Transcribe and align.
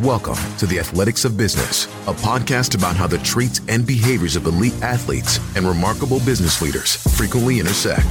Welcome 0.00 0.38
to 0.56 0.66
the 0.66 0.80
Athletics 0.80 1.26
of 1.26 1.36
Business, 1.36 1.84
a 2.08 2.14
podcast 2.14 2.74
about 2.74 2.96
how 2.96 3.06
the 3.06 3.18
traits 3.18 3.60
and 3.68 3.86
behaviors 3.86 4.36
of 4.36 4.46
elite 4.46 4.74
athletes 4.82 5.38
and 5.54 5.66
remarkable 5.66 6.18
business 6.20 6.62
leaders 6.62 6.96
frequently 7.14 7.60
intersect. 7.60 8.06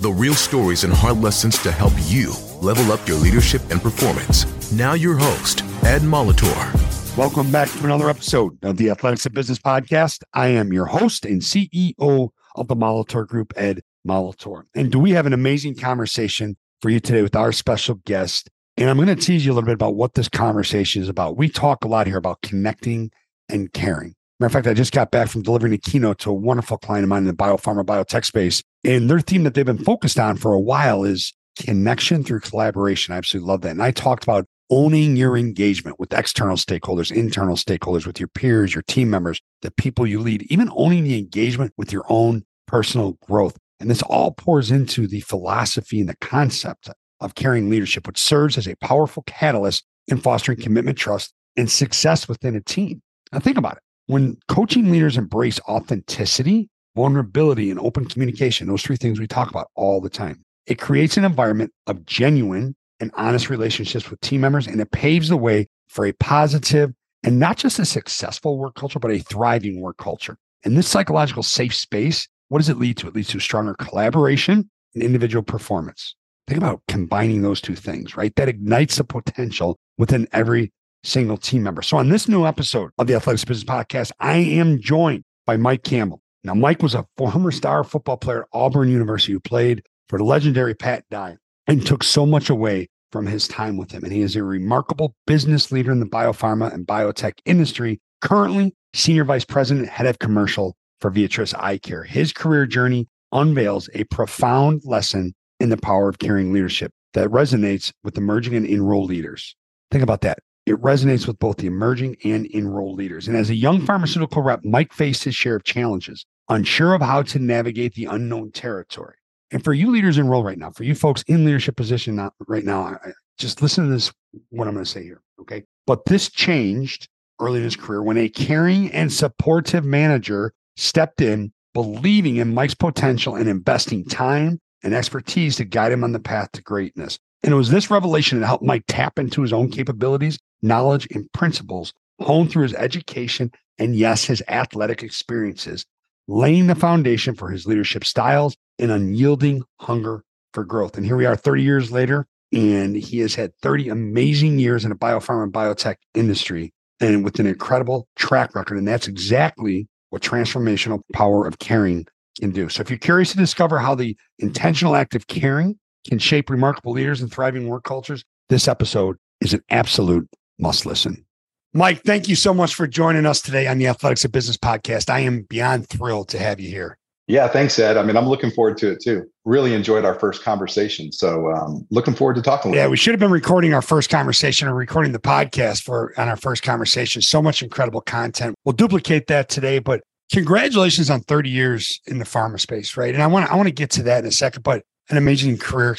The 0.00 0.12
real 0.12 0.34
stories 0.34 0.84
and 0.84 0.92
hard 0.92 1.18
lessons 1.18 1.58
to 1.64 1.72
help 1.72 1.92
you 2.04 2.32
level 2.62 2.92
up 2.92 3.06
your 3.06 3.18
leadership 3.18 3.60
and 3.70 3.82
performance. 3.82 4.72
Now, 4.72 4.94
your 4.94 5.16
host, 5.16 5.62
Ed 5.82 6.02
Molitor. 6.02 7.16
Welcome 7.18 7.50
back 7.50 7.68
to 7.72 7.84
another 7.84 8.08
episode 8.08 8.56
of 8.64 8.76
the 8.76 8.90
Athletics 8.90 9.26
of 9.26 9.34
Business 9.34 9.58
podcast. 9.58 10.22
I 10.32 10.48
am 10.48 10.72
your 10.72 10.86
host 10.86 11.26
and 11.26 11.42
CEO 11.42 12.28
of 12.54 12.68
the 12.68 12.76
Molitor 12.76 13.26
Group, 13.26 13.52
Ed 13.56 13.82
Molitor. 14.06 14.62
And 14.74 14.90
do 14.90 15.00
we 15.00 15.10
have 15.10 15.26
an 15.26 15.32
amazing 15.32 15.74
conversation 15.74 16.56
for 16.80 16.90
you 16.90 17.00
today 17.00 17.22
with 17.22 17.34
our 17.34 17.50
special 17.50 17.96
guest, 18.06 18.50
and 18.76 18.90
I'm 18.90 18.96
going 18.96 19.08
to 19.08 19.16
tease 19.16 19.46
you 19.46 19.52
a 19.52 19.54
little 19.54 19.66
bit 19.66 19.74
about 19.74 19.94
what 19.94 20.14
this 20.14 20.28
conversation 20.28 21.02
is 21.02 21.08
about. 21.08 21.36
We 21.36 21.48
talk 21.48 21.84
a 21.84 21.88
lot 21.88 22.06
here 22.06 22.16
about 22.16 22.42
connecting 22.42 23.10
and 23.48 23.72
caring. 23.72 24.14
Matter 24.40 24.46
of 24.46 24.52
fact, 24.52 24.66
I 24.66 24.74
just 24.74 24.92
got 24.92 25.12
back 25.12 25.28
from 25.28 25.42
delivering 25.42 25.72
a 25.72 25.78
keynote 25.78 26.18
to 26.20 26.30
a 26.30 26.34
wonderful 26.34 26.78
client 26.78 27.04
of 27.04 27.08
mine 27.08 27.22
in 27.22 27.26
the 27.26 27.32
biopharma 27.34 27.84
biotech 27.84 28.24
space. 28.24 28.62
And 28.82 29.08
their 29.08 29.20
theme 29.20 29.44
that 29.44 29.54
they've 29.54 29.64
been 29.64 29.78
focused 29.78 30.18
on 30.18 30.36
for 30.36 30.52
a 30.52 30.60
while 30.60 31.04
is 31.04 31.32
connection 31.56 32.24
through 32.24 32.40
collaboration. 32.40 33.14
I 33.14 33.18
absolutely 33.18 33.48
love 33.48 33.60
that. 33.60 33.70
And 33.70 33.82
I 33.82 33.92
talked 33.92 34.24
about 34.24 34.46
owning 34.70 35.14
your 35.14 35.36
engagement 35.36 36.00
with 36.00 36.12
external 36.12 36.56
stakeholders, 36.56 37.12
internal 37.12 37.54
stakeholders, 37.54 38.06
with 38.06 38.18
your 38.18 38.28
peers, 38.28 38.74
your 38.74 38.82
team 38.82 39.08
members, 39.08 39.40
the 39.62 39.70
people 39.70 40.04
you 40.06 40.18
lead, 40.18 40.42
even 40.50 40.70
owning 40.74 41.04
the 41.04 41.18
engagement 41.18 41.72
with 41.76 41.92
your 41.92 42.04
own 42.08 42.44
personal 42.66 43.12
growth. 43.22 43.56
And 43.78 43.88
this 43.88 44.02
all 44.02 44.32
pours 44.32 44.70
into 44.70 45.06
the 45.06 45.20
philosophy 45.20 46.00
and 46.00 46.08
the 46.08 46.16
concept 46.16 46.90
of 47.24 47.34
caring 47.34 47.70
leadership, 47.70 48.06
which 48.06 48.18
serves 48.18 48.58
as 48.58 48.68
a 48.68 48.76
powerful 48.76 49.24
catalyst 49.26 49.84
in 50.08 50.18
fostering 50.18 50.60
commitment, 50.60 50.98
trust, 50.98 51.32
and 51.56 51.70
success 51.70 52.28
within 52.28 52.54
a 52.54 52.60
team. 52.60 53.00
Now, 53.32 53.38
think 53.40 53.56
about 53.56 53.76
it. 53.76 53.82
When 54.06 54.36
coaching 54.48 54.90
leaders 54.90 55.16
embrace 55.16 55.58
authenticity, 55.60 56.68
vulnerability, 56.94 57.70
and 57.70 57.80
open 57.80 58.04
communication, 58.04 58.68
those 58.68 58.82
three 58.82 58.96
things 58.96 59.18
we 59.18 59.26
talk 59.26 59.50
about 59.50 59.68
all 59.74 60.00
the 60.00 60.10
time, 60.10 60.42
it 60.66 60.78
creates 60.78 61.16
an 61.16 61.24
environment 61.24 61.72
of 61.86 62.04
genuine 62.04 62.76
and 63.00 63.10
honest 63.14 63.50
relationships 63.50 64.10
with 64.10 64.20
team 64.20 64.42
members, 64.42 64.66
and 64.66 64.80
it 64.80 64.90
paves 64.90 65.28
the 65.28 65.36
way 65.36 65.66
for 65.88 66.04
a 66.06 66.12
positive 66.12 66.92
and 67.22 67.38
not 67.38 67.56
just 67.56 67.78
a 67.78 67.86
successful 67.86 68.58
work 68.58 68.74
culture, 68.74 68.98
but 68.98 69.10
a 69.10 69.18
thriving 69.18 69.80
work 69.80 69.96
culture. 69.96 70.36
And 70.64 70.76
this 70.76 70.88
psychological 70.88 71.42
safe 71.42 71.74
space, 71.74 72.28
what 72.48 72.58
does 72.58 72.68
it 72.68 72.78
lead 72.78 72.98
to? 72.98 73.08
It 73.08 73.14
leads 73.14 73.28
to 73.28 73.40
stronger 73.40 73.74
collaboration 73.74 74.70
and 74.94 75.02
individual 75.02 75.42
performance. 75.42 76.14
Think 76.46 76.58
about 76.58 76.82
combining 76.88 77.42
those 77.42 77.60
two 77.60 77.74
things, 77.74 78.16
right? 78.16 78.34
That 78.36 78.48
ignites 78.48 78.96
the 78.96 79.04
potential 79.04 79.78
within 79.96 80.28
every 80.32 80.72
single 81.02 81.36
team 81.36 81.62
member. 81.62 81.82
So, 81.82 81.96
on 81.96 82.10
this 82.10 82.28
new 82.28 82.44
episode 82.46 82.90
of 82.98 83.06
the 83.06 83.14
Athletics 83.14 83.44
Business 83.44 83.64
Podcast, 83.64 84.12
I 84.20 84.36
am 84.36 84.80
joined 84.80 85.24
by 85.46 85.56
Mike 85.56 85.84
Campbell. 85.84 86.20
Now, 86.42 86.54
Mike 86.54 86.82
was 86.82 86.94
a 86.94 87.06
former 87.16 87.50
star 87.50 87.82
football 87.84 88.18
player 88.18 88.42
at 88.42 88.48
Auburn 88.52 88.90
University 88.90 89.32
who 89.32 89.40
played 89.40 89.82
for 90.08 90.18
the 90.18 90.24
legendary 90.24 90.74
Pat 90.74 91.04
Dye 91.10 91.36
and 91.66 91.86
took 91.86 92.02
so 92.02 92.26
much 92.26 92.50
away 92.50 92.88
from 93.10 93.26
his 93.26 93.48
time 93.48 93.78
with 93.78 93.90
him. 93.92 94.04
And 94.04 94.12
he 94.12 94.20
is 94.20 94.36
a 94.36 94.42
remarkable 94.42 95.14
business 95.26 95.72
leader 95.72 95.92
in 95.92 96.00
the 96.00 96.06
biopharma 96.06 96.74
and 96.74 96.86
biotech 96.86 97.38
industry, 97.46 98.00
currently 98.20 98.74
senior 98.92 99.24
vice 99.24 99.44
president, 99.44 99.88
head 99.88 100.06
of 100.06 100.18
commercial 100.18 100.76
for 101.00 101.10
Viatris 101.10 101.54
Eye 101.58 101.78
Care. 101.78 102.04
His 102.04 102.32
career 102.32 102.66
journey 102.66 103.08
unveils 103.32 103.88
a 103.94 104.04
profound 104.04 104.82
lesson 104.84 105.34
in 105.64 105.70
the 105.70 105.76
power 105.76 106.08
of 106.08 106.20
caring 106.20 106.52
leadership 106.52 106.92
that 107.14 107.28
resonates 107.28 107.92
with 108.04 108.16
emerging 108.16 108.54
and 108.54 108.66
enrolled 108.66 109.08
leaders. 109.08 109.56
Think 109.90 110.04
about 110.04 110.20
that. 110.20 110.38
It 110.66 110.80
resonates 110.80 111.26
with 111.26 111.38
both 111.38 111.56
the 111.56 111.66
emerging 111.66 112.16
and 112.24 112.46
enrolled 112.54 112.98
leaders. 112.98 113.28
And 113.28 113.36
as 113.36 113.50
a 113.50 113.54
young 113.54 113.84
pharmaceutical 113.84 114.42
rep, 114.42 114.64
Mike 114.64 114.92
faced 114.92 115.24
his 115.24 115.34
share 115.34 115.56
of 115.56 115.64
challenges, 115.64 116.24
unsure 116.48 116.94
of 116.94 117.02
how 117.02 117.22
to 117.22 117.38
navigate 117.38 117.94
the 117.94 118.06
unknown 118.06 118.50
territory. 118.52 119.16
And 119.50 119.62
for 119.62 119.74
you 119.74 119.90
leaders 119.90 120.18
enrolled 120.18 120.46
right 120.46 120.58
now, 120.58 120.70
for 120.70 120.84
you 120.84 120.94
folks 120.94 121.22
in 121.24 121.44
leadership 121.44 121.76
position 121.76 122.30
right 122.46 122.64
now, 122.64 122.98
just 123.38 123.62
listen 123.62 123.84
to 123.84 123.90
this, 123.90 124.12
what 124.50 124.66
I'm 124.66 124.74
going 124.74 124.84
to 124.84 124.90
say 124.90 125.02
here. 125.02 125.22
Okay. 125.40 125.64
But 125.86 126.06
this 126.06 126.30
changed 126.30 127.08
early 127.40 127.58
in 127.58 127.64
his 127.64 127.76
career 127.76 128.02
when 128.02 128.16
a 128.16 128.28
caring 128.28 128.90
and 128.92 129.12
supportive 129.12 129.84
manager 129.84 130.52
stepped 130.76 131.20
in, 131.20 131.52
believing 131.74 132.36
in 132.36 132.54
Mike's 132.54 132.74
potential 132.74 133.36
and 133.36 133.48
investing 133.48 134.04
time 134.06 134.60
and 134.84 134.94
expertise 134.94 135.56
to 135.56 135.64
guide 135.64 135.90
him 135.90 136.04
on 136.04 136.12
the 136.12 136.20
path 136.20 136.52
to 136.52 136.62
greatness. 136.62 137.18
And 137.42 137.52
it 137.52 137.56
was 137.56 137.70
this 137.70 137.90
revelation 137.90 138.40
that 138.40 138.46
helped 138.46 138.64
Mike 138.64 138.84
tap 138.86 139.18
into 139.18 139.42
his 139.42 139.52
own 139.52 139.70
capabilities, 139.70 140.38
knowledge, 140.62 141.08
and 141.10 141.30
principles 141.32 141.92
honed 142.20 142.50
through 142.50 142.62
his 142.62 142.74
education 142.74 143.50
and, 143.78 143.96
yes, 143.96 144.24
his 144.24 144.42
athletic 144.48 145.02
experiences, 145.02 145.84
laying 146.28 146.68
the 146.68 146.74
foundation 146.74 147.34
for 147.34 147.50
his 147.50 147.66
leadership 147.66 148.04
styles 148.04 148.56
and 148.78 148.90
unyielding 148.90 149.62
hunger 149.80 150.22
for 150.52 150.64
growth. 150.64 150.96
And 150.96 151.04
here 151.04 151.16
we 151.16 151.26
are 151.26 151.36
30 151.36 151.62
years 151.62 151.90
later, 151.90 152.26
and 152.52 152.94
he 152.94 153.18
has 153.18 153.34
had 153.34 153.54
30 153.56 153.88
amazing 153.88 154.58
years 154.58 154.84
in 154.84 154.90
the 154.90 154.96
biopharma 154.96 155.44
and 155.44 155.52
biotech 155.52 155.96
industry 156.14 156.72
and 157.00 157.24
with 157.24 157.38
an 157.40 157.46
incredible 157.46 158.06
track 158.16 158.54
record. 158.54 158.78
And 158.78 158.86
that's 158.86 159.08
exactly 159.08 159.88
what 160.10 160.22
transformational 160.22 161.00
power 161.12 161.46
of 161.46 161.58
caring 161.58 162.06
can 162.40 162.50
do. 162.50 162.68
So 162.68 162.80
if 162.80 162.90
you're 162.90 162.98
curious 162.98 163.32
to 163.32 163.36
discover 163.36 163.78
how 163.78 163.94
the 163.94 164.16
intentional 164.38 164.96
act 164.96 165.14
of 165.14 165.26
caring 165.26 165.78
can 166.06 166.18
shape 166.18 166.50
remarkable 166.50 166.92
leaders 166.92 167.20
and 167.20 167.32
thriving 167.32 167.68
work 167.68 167.84
cultures, 167.84 168.24
this 168.48 168.68
episode 168.68 169.16
is 169.40 169.54
an 169.54 169.62
absolute 169.70 170.28
must 170.58 170.86
listen. 170.86 171.24
Mike, 171.72 172.02
thank 172.02 172.28
you 172.28 172.36
so 172.36 172.54
much 172.54 172.74
for 172.74 172.86
joining 172.86 173.26
us 173.26 173.42
today 173.42 173.66
on 173.66 173.78
the 173.78 173.88
Athletics 173.88 174.24
of 174.24 174.30
Business 174.30 174.56
podcast. 174.56 175.10
I 175.10 175.20
am 175.20 175.42
beyond 175.42 175.88
thrilled 175.88 176.28
to 176.28 176.38
have 176.38 176.60
you 176.60 176.70
here. 176.70 176.98
Yeah, 177.26 177.48
thanks, 177.48 177.78
Ed. 177.78 177.96
I 177.96 178.02
mean, 178.02 178.16
I'm 178.16 178.28
looking 178.28 178.50
forward 178.50 178.76
to 178.78 178.92
it 178.92 179.00
too. 179.00 179.24
Really 179.46 179.72
enjoyed 179.72 180.04
our 180.04 180.14
first 180.14 180.42
conversation. 180.42 181.10
So, 181.10 181.50
um, 181.50 181.86
looking 181.90 182.14
forward 182.14 182.36
to 182.36 182.42
talking. 182.42 182.74
Yeah, 182.74 182.86
we 182.86 182.98
should 182.98 183.12
have 183.12 183.20
been 183.20 183.30
recording 183.30 183.72
our 183.72 183.80
first 183.80 184.10
conversation 184.10 184.68
or 184.68 184.74
recording 184.74 185.12
the 185.12 185.18
podcast 185.18 185.82
for 185.82 186.12
on 186.18 186.28
our 186.28 186.36
first 186.36 186.62
conversation. 186.62 187.22
So 187.22 187.40
much 187.40 187.62
incredible 187.62 188.02
content. 188.02 188.54
We'll 188.64 188.74
duplicate 188.74 189.26
that 189.28 189.48
today, 189.48 189.78
but 189.78 190.02
congratulations 190.32 191.10
on 191.10 191.20
30 191.20 191.50
years 191.50 192.00
in 192.06 192.18
the 192.18 192.24
pharma 192.24 192.60
space, 192.60 192.96
right? 192.96 193.14
And 193.14 193.22
I 193.22 193.26
want 193.26 193.50
I 193.50 193.56
want 193.56 193.68
to 193.68 193.74
get 193.74 193.90
to 193.90 194.02
that 194.04 194.20
in 194.20 194.26
a 194.26 194.32
second, 194.32 194.62
but 194.62 194.82
an 195.10 195.16
amazing 195.16 195.58
career, 195.58 195.96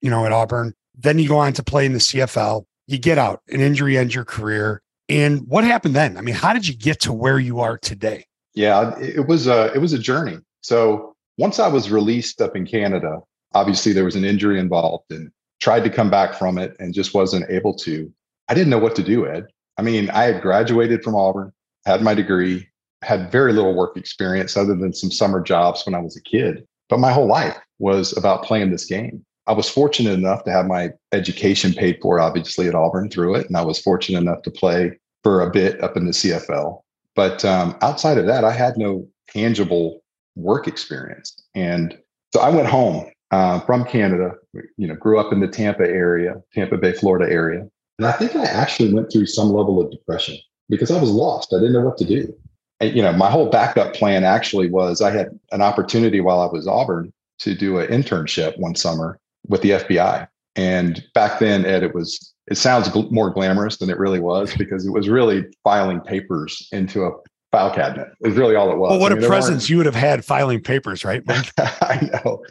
you 0.00 0.10
know, 0.10 0.24
at 0.24 0.32
Auburn. 0.32 0.74
Then 0.94 1.18
you 1.18 1.28
go 1.28 1.38
on 1.38 1.52
to 1.54 1.62
play 1.62 1.84
in 1.84 1.92
the 1.92 1.98
CFL. 1.98 2.64
You 2.86 2.98
get 2.98 3.18
out, 3.18 3.42
an 3.48 3.60
injury 3.60 3.98
ends 3.98 4.14
your 4.14 4.24
career. 4.24 4.82
And 5.08 5.46
what 5.46 5.64
happened 5.64 5.94
then? 5.94 6.16
I 6.16 6.20
mean, 6.20 6.34
how 6.34 6.52
did 6.52 6.66
you 6.66 6.74
get 6.74 7.00
to 7.00 7.12
where 7.12 7.38
you 7.38 7.60
are 7.60 7.78
today? 7.78 8.24
Yeah, 8.54 8.98
it 8.98 9.26
was 9.26 9.46
a 9.46 9.72
it 9.74 9.78
was 9.78 9.92
a 9.92 9.98
journey. 9.98 10.38
So 10.62 11.14
once 11.38 11.58
I 11.58 11.68
was 11.68 11.90
released 11.90 12.40
up 12.40 12.56
in 12.56 12.66
Canada, 12.66 13.20
obviously 13.54 13.92
there 13.92 14.04
was 14.04 14.16
an 14.16 14.24
injury 14.24 14.58
involved 14.58 15.10
and 15.10 15.30
tried 15.60 15.84
to 15.84 15.90
come 15.90 16.10
back 16.10 16.34
from 16.34 16.58
it 16.58 16.74
and 16.80 16.94
just 16.94 17.14
wasn't 17.14 17.48
able 17.50 17.74
to. 17.74 18.12
I 18.48 18.54
didn't 18.54 18.70
know 18.70 18.78
what 18.78 18.96
to 18.96 19.02
do, 19.02 19.26
Ed. 19.26 19.46
I 19.78 19.82
mean, 19.82 20.10
I 20.10 20.24
had 20.24 20.42
graduated 20.42 21.02
from 21.02 21.14
Auburn, 21.14 21.52
had 21.84 22.02
my 22.02 22.14
degree, 22.14 22.68
had 23.02 23.30
very 23.30 23.52
little 23.52 23.74
work 23.74 23.96
experience 23.96 24.56
other 24.56 24.74
than 24.74 24.92
some 24.92 25.10
summer 25.10 25.40
jobs 25.40 25.84
when 25.84 25.94
I 25.94 26.00
was 26.00 26.16
a 26.16 26.22
kid. 26.22 26.66
But 26.88 27.00
my 27.00 27.12
whole 27.12 27.26
life 27.26 27.56
was 27.78 28.16
about 28.16 28.44
playing 28.44 28.70
this 28.70 28.86
game. 28.86 29.24
I 29.46 29.52
was 29.52 29.68
fortunate 29.68 30.14
enough 30.14 30.44
to 30.44 30.50
have 30.50 30.66
my 30.66 30.90
education 31.12 31.72
paid 31.72 31.98
for, 32.02 32.18
obviously, 32.18 32.68
at 32.68 32.74
Auburn 32.74 33.10
through 33.10 33.36
it. 33.36 33.46
And 33.46 33.56
I 33.56 33.62
was 33.62 33.78
fortunate 33.78 34.20
enough 34.20 34.42
to 34.42 34.50
play 34.50 34.98
for 35.22 35.40
a 35.40 35.50
bit 35.50 35.82
up 35.82 35.96
in 35.96 36.06
the 36.06 36.12
CFL. 36.12 36.80
But 37.14 37.44
um, 37.44 37.76
outside 37.80 38.18
of 38.18 38.26
that, 38.26 38.44
I 38.44 38.52
had 38.52 38.76
no 38.76 39.06
tangible 39.28 40.02
work 40.34 40.66
experience. 40.66 41.34
And 41.54 41.96
so 42.34 42.40
I 42.40 42.50
went 42.50 42.68
home 42.68 43.10
uh, 43.30 43.60
from 43.60 43.84
Canada, 43.84 44.32
you 44.76 44.86
know, 44.86 44.94
grew 44.94 45.18
up 45.18 45.32
in 45.32 45.40
the 45.40 45.48
Tampa 45.48 45.84
area, 45.84 46.34
Tampa 46.52 46.76
Bay, 46.76 46.92
Florida 46.92 47.32
area. 47.32 47.66
And 47.98 48.06
I 48.06 48.12
think 48.12 48.36
I 48.36 48.44
actually 48.44 48.92
went 48.92 49.10
through 49.10 49.26
some 49.26 49.48
level 49.48 49.80
of 49.80 49.90
depression 49.90 50.36
because 50.68 50.90
I 50.90 51.00
was 51.00 51.10
lost. 51.10 51.54
I 51.54 51.58
didn't 51.58 51.72
know 51.72 51.80
what 51.80 51.98
to 51.98 52.04
do 52.04 52.34
you 52.80 53.02
know, 53.02 53.12
my 53.12 53.30
whole 53.30 53.48
backup 53.48 53.94
plan 53.94 54.24
actually 54.24 54.70
was 54.70 55.00
I 55.00 55.10
had 55.10 55.28
an 55.52 55.62
opportunity 55.62 56.20
while 56.20 56.40
I 56.40 56.46
was 56.46 56.66
Auburn 56.66 57.12
to 57.40 57.54
do 57.54 57.78
an 57.78 57.88
internship 57.88 58.58
one 58.58 58.74
summer 58.74 59.18
with 59.48 59.62
the 59.62 59.70
FBI. 59.70 60.28
And 60.56 61.04
back 61.14 61.38
then, 61.38 61.64
Ed, 61.64 61.82
it 61.82 61.94
was 61.94 62.34
it 62.48 62.56
sounds 62.56 62.88
gl- 62.88 63.10
more 63.10 63.30
glamorous 63.30 63.78
than 63.78 63.90
it 63.90 63.98
really 63.98 64.20
was 64.20 64.54
because 64.58 64.86
it 64.86 64.90
was 64.90 65.08
really 65.08 65.44
filing 65.64 66.00
papers 66.00 66.68
into 66.72 67.04
a 67.04 67.10
file 67.52 67.74
cabinet. 67.74 68.08
It 68.20 68.28
was 68.28 68.36
really 68.36 68.56
all 68.56 68.70
it 68.70 68.76
was. 68.76 68.90
Well, 68.90 69.00
what 69.00 69.12
I 69.12 69.16
mean, 69.16 69.24
a 69.24 69.28
presence 69.28 69.70
you 69.70 69.76
would 69.78 69.86
have 69.86 69.94
had 69.94 70.24
filing 70.24 70.62
papers, 70.62 71.04
right? 71.04 71.22
I 71.58 72.08
know, 72.24 72.42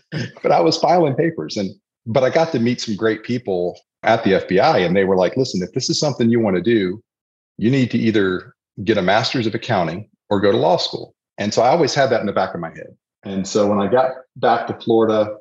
but 0.41 0.51
I 0.51 0.59
was 0.61 0.77
filing 0.77 1.15
papers, 1.15 1.57
and 1.57 1.71
but 2.05 2.23
I 2.23 2.29
got 2.29 2.51
to 2.53 2.59
meet 2.59 2.81
some 2.81 2.95
great 2.95 3.23
people 3.23 3.79
at 4.03 4.23
the 4.23 4.33
FBI, 4.33 4.85
and 4.85 4.95
they 4.95 5.03
were 5.03 5.15
like, 5.15 5.35
"Listen, 5.37 5.61
if 5.61 5.71
this 5.73 5.89
is 5.89 5.99
something 5.99 6.29
you 6.29 6.39
want 6.39 6.55
to 6.55 6.61
do, 6.61 7.01
you 7.57 7.69
need 7.69 7.91
to 7.91 7.97
either 7.97 8.53
get 8.83 8.97
a 8.97 9.01
master's 9.01 9.47
of 9.47 9.55
accounting 9.55 10.09
or 10.29 10.39
go 10.39 10.51
to 10.51 10.57
law 10.57 10.77
school. 10.77 11.13
And 11.37 11.53
so 11.53 11.61
I 11.61 11.69
always 11.69 11.93
had 11.93 12.09
that 12.09 12.21
in 12.21 12.25
the 12.25 12.33
back 12.33 12.53
of 12.53 12.59
my 12.59 12.69
head. 12.69 12.95
And 13.23 13.47
so 13.47 13.67
when 13.67 13.79
I 13.79 13.91
got 13.91 14.11
back 14.35 14.67
to 14.67 14.73
Florida, 14.73 15.37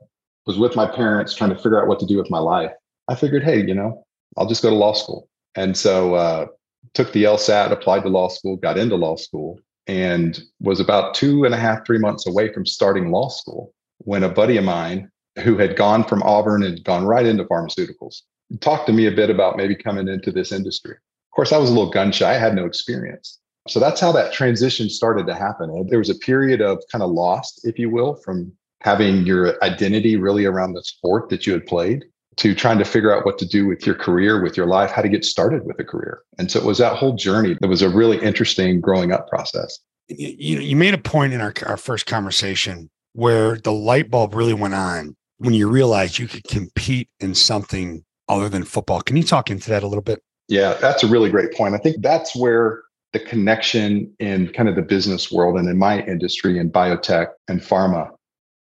was 0.47 0.59
with 0.59 0.77
my 0.77 0.87
parents 0.87 1.35
trying 1.35 1.51
to 1.51 1.57
figure 1.57 1.81
out 1.81 1.89
what 1.89 1.99
to 2.01 2.07
do 2.07 2.17
with 2.17 2.31
my 2.31 2.39
life. 2.39 2.73
I 3.09 3.15
figured, 3.15 3.45
hey, 3.45 3.65
you 3.65 3.75
know, 3.75 4.05
I'll 4.37 4.47
just 4.47 4.63
go 4.63 4.71
to 4.71 4.77
law 4.77 4.93
school. 4.93 5.29
And 5.55 5.77
so 5.77 6.15
uh, 6.15 6.47
took 6.93 7.13
the 7.13 7.25
LSAT, 7.25 7.71
applied 7.71 8.03
to 8.03 8.09
law 8.09 8.29
school, 8.29 8.57
got 8.57 8.79
into 8.79 8.97
law 8.97 9.17
school, 9.17 9.59
and 9.87 10.43
was 10.61 10.81
about 10.81 11.15
two 11.15 11.45
and 11.45 11.55
a 11.55 11.59
half, 11.59 11.87
three 11.87 11.99
months 11.99 12.27
away 12.27 12.53
from 12.53 12.67
starting 12.67 13.11
law 13.11 13.29
school 13.29 13.73
when 13.99 14.23
a 14.23 14.29
buddy 14.29 14.57
of 14.57 14.65
mine 14.65 15.11
who 15.43 15.57
had 15.57 15.77
gone 15.77 16.05
from 16.05 16.23
Auburn 16.23 16.63
and 16.63 16.83
gone 16.85 17.05
right 17.05 17.27
into 17.27 17.45
pharmaceuticals 17.45 18.23
talked 18.61 18.87
to 18.87 18.93
me 18.93 19.07
a 19.07 19.13
bit 19.13 19.31
about 19.31 19.57
maybe 19.57 19.75
coming 19.75 20.09
into 20.09 20.31
this 20.31 20.53
industry. 20.53 20.93
Of 20.95 21.35
course, 21.35 21.53
I 21.53 21.59
was 21.59 21.71
a 21.71 21.73
little 21.73 21.91
gun 21.91 22.13
shy, 22.13 22.31
I 22.31 22.39
had 22.39 22.55
no 22.55 22.67
experience. 22.67 23.41
So 23.69 23.81
that's 23.81 24.01
how 24.01 24.13
that 24.13 24.33
transition 24.33 24.91
started 24.91 25.27
to 25.27 25.35
happen. 25.35 25.71
Uh, 25.71 25.85
there 25.89 25.99
was 25.99 26.11
a 26.11 26.15
period 26.17 26.61
of 26.61 26.83
kind 26.93 27.03
of 27.03 27.11
lost, 27.11 27.63
if 27.65 27.79
you 27.79 27.91
will, 27.91 28.15
from 28.17 28.53
having 28.83 29.25
your 29.25 29.63
identity 29.65 30.17
really 30.17 30.45
around 30.45 30.75
the 30.75 30.83
sport 30.83 31.31
that 31.31 31.47
you 31.47 31.55
had 31.55 31.67
played 31.67 32.05
to 32.37 32.55
trying 32.55 32.79
to 32.79 32.85
figure 32.85 33.17
out 33.17 33.25
what 33.25 33.39
to 33.39 33.47
do 33.47 33.67
with 33.67 33.87
your 33.87 33.95
career, 33.95 34.43
with 34.43 34.57
your 34.57 34.67
life, 34.67 34.91
how 34.91 35.01
to 35.01 35.09
get 35.09 35.25
started 35.25 35.65
with 35.65 35.79
a 35.79 35.85
career. 35.85 36.23
And 36.39 36.51
so 36.51 36.59
it 36.59 36.65
was 36.65 36.79
that 36.79 36.97
whole 36.97 37.15
journey 37.15 37.57
that 37.61 37.69
was 37.69 37.81
a 37.81 37.89
really 37.89 38.19
interesting 38.19 38.81
growing 38.81 39.13
up 39.13 39.29
process. 39.29 39.79
You, 40.09 40.59
you 40.61 40.77
made 40.77 40.93
a 40.93 40.99
point 40.99 41.33
in 41.33 41.41
our, 41.41 41.55
our 41.65 41.77
first 41.77 42.07
conversation 42.07 42.91
where 43.15 43.57
the 43.57 43.73
light 43.73 44.11
bulb 44.11 44.35
really 44.35 44.53
went 44.53 44.75
on 44.75 45.17
when 45.39 45.55
you 45.55 45.69
realized 45.71 46.19
you 46.19 46.29
could 46.29 46.45
compete 46.45 47.09
in 47.21 47.35
something 47.35 48.05
other 48.29 48.49
than 48.49 48.65
football. 48.65 49.01
Can 49.01 49.17
you 49.17 49.23
talk 49.23 49.51
into 49.51 49.71
that 49.71 49.83
a 49.83 49.87
little 49.87 50.03
bit? 50.03 50.23
Yeah, 50.49 50.75
that's 50.75 51.03
a 51.03 51.07
really 51.07 51.31
great 51.31 51.55
point. 51.55 51.75
I 51.75 51.79
think 51.79 52.03
that's 52.03 52.37
where 52.37 52.83
the 53.15 53.21
connection 53.21 54.13
in 54.19 54.49
kind 54.49 54.69
of 54.69 54.75
the 54.75 54.83
business 54.83 55.31
world 55.31 55.57
and 55.57 55.69
in 55.69 55.79
my 55.79 56.03
industry 56.03 56.59
in 56.59 56.69
biotech 56.69 57.29
and 57.47 57.61
pharma 57.61 58.11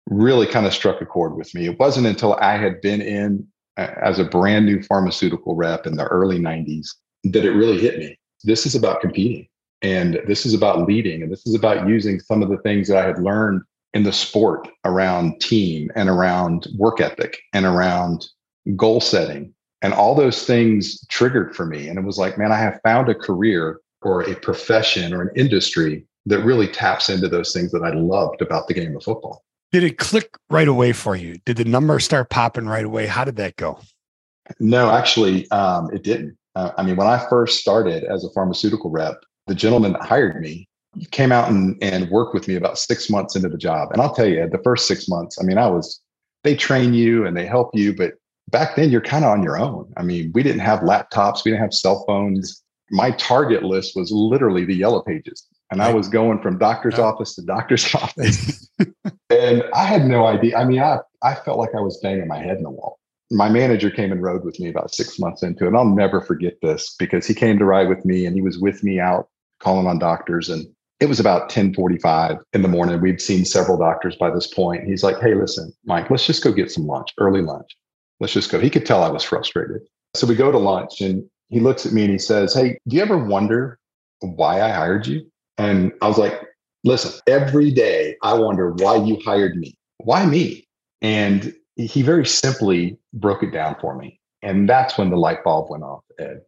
really 0.06 0.46
kind 0.46 0.64
of 0.64 0.72
struck 0.72 1.00
a 1.00 1.06
chord 1.06 1.34
with 1.34 1.52
me. 1.56 1.66
It 1.66 1.78
wasn't 1.80 2.06
until 2.06 2.34
I 2.34 2.56
had 2.56 2.80
been 2.80 3.02
in 3.02 3.46
uh, 3.76 3.88
as 4.00 4.20
a 4.20 4.24
brand 4.24 4.64
new 4.64 4.80
pharmaceutical 4.84 5.56
rep 5.56 5.88
in 5.88 5.96
the 5.96 6.04
early 6.04 6.38
90s 6.38 6.86
that 7.24 7.44
it 7.44 7.50
really 7.50 7.80
hit 7.80 7.98
me. 7.98 8.16
This 8.44 8.64
is 8.64 8.76
about 8.76 9.00
competing 9.00 9.48
and 9.82 10.20
this 10.28 10.46
is 10.46 10.54
about 10.54 10.86
leading 10.86 11.24
and 11.24 11.32
this 11.32 11.44
is 11.46 11.56
about 11.56 11.88
using 11.88 12.20
some 12.20 12.40
of 12.40 12.48
the 12.48 12.58
things 12.58 12.86
that 12.86 12.98
I 12.98 13.06
had 13.08 13.18
learned 13.18 13.62
in 13.92 14.04
the 14.04 14.12
sport 14.12 14.68
around 14.84 15.40
team 15.40 15.90
and 15.96 16.08
around 16.08 16.68
work 16.78 17.00
ethic 17.00 17.40
and 17.52 17.66
around 17.66 18.24
goal 18.76 19.00
setting. 19.00 19.52
And 19.82 19.92
all 19.92 20.14
those 20.14 20.44
things 20.44 21.04
triggered 21.08 21.56
for 21.56 21.66
me. 21.66 21.88
And 21.88 21.98
it 21.98 22.04
was 22.04 22.18
like, 22.18 22.38
man, 22.38 22.52
I 22.52 22.58
have 22.58 22.80
found 22.84 23.08
a 23.08 23.14
career 23.14 23.80
or 24.04 24.22
a 24.22 24.34
profession 24.36 25.12
or 25.12 25.22
an 25.22 25.30
industry 25.36 26.06
that 26.26 26.40
really 26.40 26.68
taps 26.68 27.08
into 27.08 27.28
those 27.28 27.52
things 27.52 27.70
that 27.72 27.82
I 27.82 27.90
loved 27.90 28.40
about 28.40 28.68
the 28.68 28.74
game 28.74 28.96
of 28.96 29.02
football. 29.02 29.42
Did 29.72 29.84
it 29.84 29.98
click 29.98 30.36
right 30.50 30.68
away 30.68 30.92
for 30.92 31.16
you? 31.16 31.38
Did 31.44 31.56
the 31.56 31.64
numbers 31.64 32.04
start 32.04 32.30
popping 32.30 32.66
right 32.66 32.84
away? 32.84 33.06
How 33.06 33.24
did 33.24 33.36
that 33.36 33.56
go? 33.56 33.80
No, 34.60 34.90
actually, 34.90 35.50
um, 35.50 35.90
it 35.92 36.02
didn't. 36.02 36.36
Uh, 36.54 36.70
I 36.78 36.82
mean, 36.84 36.96
when 36.96 37.08
I 37.08 37.26
first 37.28 37.60
started 37.60 38.04
as 38.04 38.24
a 38.24 38.30
pharmaceutical 38.30 38.90
rep, 38.90 39.16
the 39.46 39.54
gentleman 39.54 39.92
that 39.94 40.04
hired 40.04 40.40
me 40.40 40.68
came 41.10 41.32
out 41.32 41.50
and, 41.50 41.76
and 41.82 42.08
worked 42.10 42.34
with 42.34 42.46
me 42.46 42.54
about 42.54 42.78
six 42.78 43.10
months 43.10 43.34
into 43.34 43.48
the 43.48 43.58
job. 43.58 43.90
And 43.92 44.00
I'll 44.00 44.14
tell 44.14 44.26
you, 44.26 44.48
the 44.48 44.62
first 44.62 44.86
six 44.86 45.08
months, 45.08 45.38
I 45.40 45.44
mean, 45.44 45.58
I 45.58 45.66
was, 45.66 46.00
they 46.44 46.54
train 46.54 46.94
you 46.94 47.26
and 47.26 47.36
they 47.36 47.46
help 47.46 47.70
you, 47.74 47.94
but 47.94 48.12
back 48.50 48.76
then 48.76 48.90
you're 48.90 49.00
kind 49.00 49.24
of 49.24 49.32
on 49.32 49.42
your 49.42 49.58
own. 49.58 49.92
I 49.96 50.04
mean, 50.04 50.30
we 50.34 50.42
didn't 50.42 50.60
have 50.60 50.80
laptops, 50.80 51.44
we 51.44 51.50
didn't 51.50 51.62
have 51.62 51.74
cell 51.74 52.04
phones. 52.06 52.62
My 52.94 53.10
target 53.12 53.64
list 53.64 53.96
was 53.96 54.12
literally 54.12 54.64
the 54.64 54.74
yellow 54.74 55.02
pages. 55.02 55.44
And 55.72 55.82
I 55.82 55.92
was 55.92 56.08
going 56.08 56.40
from 56.40 56.58
doctor's 56.58 56.94
yeah. 56.96 57.04
office 57.04 57.34
to 57.34 57.42
doctor's 57.42 57.92
office. 57.94 58.70
and 59.30 59.64
I 59.74 59.84
had 59.84 60.06
no 60.06 60.26
idea. 60.26 60.56
I 60.56 60.64
mean, 60.64 60.80
I, 60.80 60.98
I 61.22 61.34
felt 61.34 61.58
like 61.58 61.74
I 61.76 61.80
was 61.80 61.98
banging 62.00 62.28
my 62.28 62.38
head 62.38 62.56
in 62.56 62.62
the 62.62 62.70
wall. 62.70 63.00
My 63.32 63.48
manager 63.48 63.90
came 63.90 64.12
and 64.12 64.22
rode 64.22 64.44
with 64.44 64.60
me 64.60 64.68
about 64.68 64.94
six 64.94 65.18
months 65.18 65.42
into 65.42 65.64
it. 65.64 65.68
And 65.68 65.76
I'll 65.76 65.84
never 65.84 66.20
forget 66.20 66.54
this 66.62 66.94
because 66.96 67.26
he 67.26 67.34
came 67.34 67.58
to 67.58 67.64
ride 67.64 67.88
with 67.88 68.04
me 68.04 68.26
and 68.26 68.36
he 68.36 68.42
was 68.42 68.58
with 68.58 68.84
me 68.84 69.00
out 69.00 69.28
calling 69.58 69.88
on 69.88 69.98
doctors. 69.98 70.48
And 70.48 70.64
it 71.00 71.06
was 71.06 71.18
about 71.18 71.42
1045 71.42 72.36
in 72.52 72.62
the 72.62 72.68
morning. 72.68 73.00
We'd 73.00 73.20
seen 73.20 73.44
several 73.44 73.76
doctors 73.76 74.14
by 74.14 74.30
this 74.30 74.46
point. 74.46 74.84
He's 74.84 75.02
like, 75.02 75.18
hey, 75.20 75.34
listen, 75.34 75.72
Mike, 75.84 76.10
let's 76.10 76.26
just 76.26 76.44
go 76.44 76.52
get 76.52 76.70
some 76.70 76.86
lunch, 76.86 77.12
early 77.18 77.42
lunch. 77.42 77.76
Let's 78.20 78.34
just 78.34 78.52
go. 78.52 78.60
He 78.60 78.70
could 78.70 78.86
tell 78.86 79.02
I 79.02 79.10
was 79.10 79.24
frustrated. 79.24 79.82
So 80.14 80.28
we 80.28 80.36
go 80.36 80.52
to 80.52 80.58
lunch 80.58 81.00
and 81.00 81.28
he 81.54 81.60
looks 81.60 81.86
at 81.86 81.92
me 81.92 82.02
and 82.02 82.10
he 82.10 82.18
says, 82.18 82.52
Hey, 82.52 82.76
do 82.88 82.96
you 82.96 83.02
ever 83.02 83.16
wonder 83.16 83.78
why 84.20 84.60
I 84.60 84.70
hired 84.70 85.06
you? 85.06 85.24
And 85.56 85.92
I 86.02 86.08
was 86.08 86.18
like, 86.18 86.42
listen, 86.82 87.12
every 87.28 87.70
day 87.70 88.16
I 88.22 88.34
wonder 88.34 88.72
why 88.72 88.96
you 88.96 89.20
hired 89.24 89.56
me. 89.56 89.76
Why 89.98 90.26
me? 90.26 90.66
And 91.00 91.54
he 91.76 92.02
very 92.02 92.26
simply 92.26 92.98
broke 93.12 93.44
it 93.44 93.52
down 93.52 93.76
for 93.80 93.96
me. 93.96 94.18
And 94.42 94.68
that's 94.68 94.98
when 94.98 95.10
the 95.10 95.16
light 95.16 95.44
bulb 95.44 95.70
went 95.70 95.84
off, 95.84 96.02
Ed, 96.18 96.42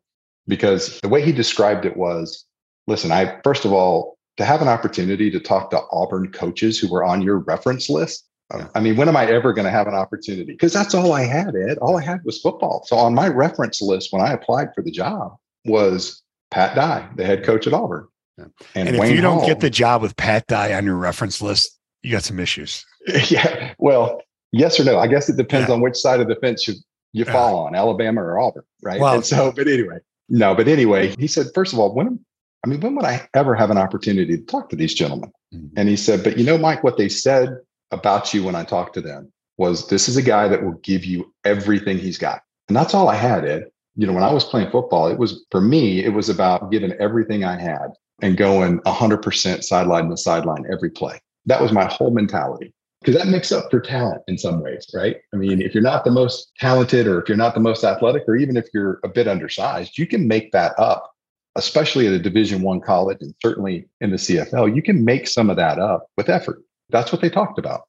because 0.48 1.00
the 1.00 1.08
way 1.08 1.22
he 1.22 1.30
described 1.30 1.84
it 1.84 1.96
was 1.96 2.44
listen, 2.88 3.12
I, 3.12 3.38
first 3.44 3.64
of 3.64 3.72
all, 3.72 4.18
to 4.38 4.44
have 4.44 4.60
an 4.60 4.68
opportunity 4.68 5.30
to 5.30 5.38
talk 5.38 5.70
to 5.70 5.82
Auburn 5.92 6.32
coaches 6.32 6.80
who 6.80 6.90
were 6.90 7.04
on 7.04 7.22
your 7.22 7.38
reference 7.38 7.88
list. 7.88 8.28
I 8.74 8.80
mean, 8.80 8.96
when 8.96 9.08
am 9.08 9.16
I 9.16 9.26
ever 9.26 9.52
going 9.52 9.64
to 9.64 9.70
have 9.70 9.88
an 9.88 9.94
opportunity? 9.94 10.52
Because 10.52 10.72
that's 10.72 10.94
all 10.94 11.12
I 11.12 11.24
had, 11.24 11.54
Ed. 11.56 11.78
All 11.78 11.96
I 11.96 12.02
had 12.02 12.24
was 12.24 12.40
football. 12.40 12.84
So 12.86 12.96
on 12.96 13.14
my 13.14 13.28
reference 13.28 13.82
list 13.82 14.12
when 14.12 14.22
I 14.22 14.32
applied 14.32 14.68
for 14.74 14.82
the 14.82 14.90
job 14.90 15.36
was 15.64 16.22
Pat 16.52 16.76
Dye, 16.76 17.08
the 17.16 17.24
head 17.24 17.44
coach 17.44 17.66
at 17.66 17.72
Auburn. 17.72 18.06
And, 18.38 18.52
and 18.74 18.96
if 18.96 19.10
you 19.10 19.20
don't 19.20 19.38
Hall. 19.38 19.46
get 19.46 19.60
the 19.60 19.70
job 19.70 20.02
with 20.02 20.14
Pat 20.16 20.46
Dye 20.46 20.74
on 20.74 20.84
your 20.84 20.96
reference 20.96 21.42
list, 21.42 21.76
you 22.02 22.12
got 22.12 22.22
some 22.22 22.38
issues. 22.38 22.84
yeah. 23.28 23.74
Well, 23.78 24.22
yes 24.52 24.78
or 24.78 24.84
no. 24.84 24.98
I 24.98 25.08
guess 25.08 25.28
it 25.28 25.36
depends 25.36 25.68
yeah. 25.68 25.74
on 25.74 25.80
which 25.80 25.96
side 25.96 26.20
of 26.20 26.28
the 26.28 26.36
fence 26.36 26.68
you, 26.68 26.74
you 27.12 27.24
yeah. 27.24 27.32
fall 27.32 27.66
on, 27.66 27.74
Alabama 27.74 28.22
or 28.22 28.38
Auburn, 28.38 28.64
right? 28.82 29.00
Well, 29.00 29.14
and 29.14 29.26
so, 29.26 29.50
but 29.50 29.66
anyway, 29.66 29.98
no, 30.28 30.54
but 30.54 30.68
anyway, 30.68 31.14
he 31.18 31.26
said, 31.26 31.46
first 31.54 31.72
of 31.72 31.78
all, 31.78 31.94
when, 31.94 32.20
I 32.64 32.68
mean, 32.68 32.80
when 32.80 32.94
would 32.94 33.04
I 33.04 33.28
ever 33.34 33.54
have 33.56 33.70
an 33.70 33.78
opportunity 33.78 34.36
to 34.36 34.44
talk 34.44 34.68
to 34.68 34.76
these 34.76 34.94
gentlemen? 34.94 35.32
Mm-hmm. 35.52 35.68
And 35.76 35.88
he 35.88 35.96
said, 35.96 36.22
but 36.22 36.38
you 36.38 36.44
know, 36.44 36.58
Mike, 36.58 36.84
what 36.84 36.96
they 36.96 37.08
said 37.08 37.58
about 37.90 38.34
you 38.34 38.44
when 38.44 38.54
I 38.54 38.64
talked 38.64 38.94
to 38.94 39.00
them 39.00 39.32
was 39.58 39.88
this 39.88 40.08
is 40.08 40.16
a 40.16 40.22
guy 40.22 40.48
that 40.48 40.62
will 40.62 40.78
give 40.82 41.04
you 41.04 41.32
everything 41.44 41.98
he's 41.98 42.18
got. 42.18 42.42
And 42.68 42.76
that's 42.76 42.94
all 42.94 43.08
I 43.08 43.14
had, 43.14 43.44
Ed. 43.46 43.70
You 43.94 44.06
know, 44.06 44.12
when 44.12 44.24
I 44.24 44.32
was 44.32 44.44
playing 44.44 44.70
football, 44.70 45.08
it 45.08 45.18
was 45.18 45.46
for 45.50 45.60
me, 45.60 46.04
it 46.04 46.12
was 46.12 46.28
about 46.28 46.70
giving 46.70 46.92
everything 46.94 47.44
I 47.44 47.58
had 47.58 47.88
and 48.20 48.36
going 48.36 48.80
100% 48.80 49.64
sideline 49.64 50.10
to 50.10 50.16
sideline 50.16 50.64
every 50.70 50.90
play. 50.90 51.20
That 51.46 51.62
was 51.62 51.72
my 51.72 51.86
whole 51.86 52.10
mentality 52.10 52.74
because 53.00 53.14
that 53.14 53.28
makes 53.28 53.52
up 53.52 53.70
for 53.70 53.80
talent 53.80 54.22
in 54.26 54.36
some 54.36 54.60
ways, 54.60 54.86
right? 54.94 55.16
I 55.32 55.36
mean, 55.36 55.62
if 55.62 55.72
you're 55.74 55.82
not 55.82 56.04
the 56.04 56.10
most 56.10 56.52
talented 56.58 57.06
or 57.06 57.22
if 57.22 57.28
you're 57.28 57.36
not 57.36 57.54
the 57.54 57.60
most 57.60 57.84
athletic 57.84 58.24
or 58.26 58.36
even 58.36 58.56
if 58.56 58.66
you're 58.74 59.00
a 59.04 59.08
bit 59.08 59.28
undersized, 59.28 59.96
you 59.96 60.06
can 60.06 60.26
make 60.26 60.52
that 60.52 60.78
up, 60.78 61.14
especially 61.54 62.06
at 62.06 62.12
a 62.12 62.18
division 62.18 62.62
1 62.62 62.80
college 62.80 63.18
and 63.20 63.34
certainly 63.40 63.86
in 64.00 64.10
the 64.10 64.16
CFL, 64.16 64.74
you 64.74 64.82
can 64.82 65.04
make 65.04 65.28
some 65.28 65.48
of 65.48 65.56
that 65.56 65.78
up 65.78 66.08
with 66.16 66.28
effort. 66.28 66.62
That's 66.90 67.12
what 67.12 67.20
they 67.20 67.30
talked 67.30 67.58
about. 67.58 67.82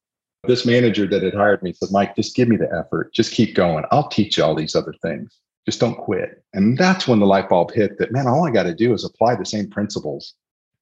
This 0.43 0.65
manager 0.65 1.07
that 1.07 1.23
had 1.23 1.33
hired 1.33 1.61
me 1.63 1.73
said, 1.73 1.89
"Mike, 1.91 2.15
just 2.15 2.35
give 2.35 2.47
me 2.47 2.57
the 2.57 2.71
effort. 2.71 3.13
Just 3.13 3.33
keep 3.33 3.55
going. 3.55 3.85
I'll 3.91 4.07
teach 4.07 4.37
you 4.37 4.43
all 4.43 4.55
these 4.55 4.75
other 4.75 4.93
things." 5.01 5.37
just 5.67 5.81
don't 5.81 5.97
quit. 5.97 6.41
And 6.53 6.77
that's 6.77 7.09
when 7.09 7.19
the 7.19 7.25
light 7.25 7.49
bulb 7.49 7.71
hit 7.73 7.99
that, 7.99 8.13
man, 8.13 8.25
all 8.25 8.47
I 8.47 8.51
got 8.51 8.63
to 8.63 8.73
do 8.73 8.93
is 8.93 9.03
apply 9.03 9.35
the 9.35 9.45
same 9.45 9.69
principles 9.69 10.33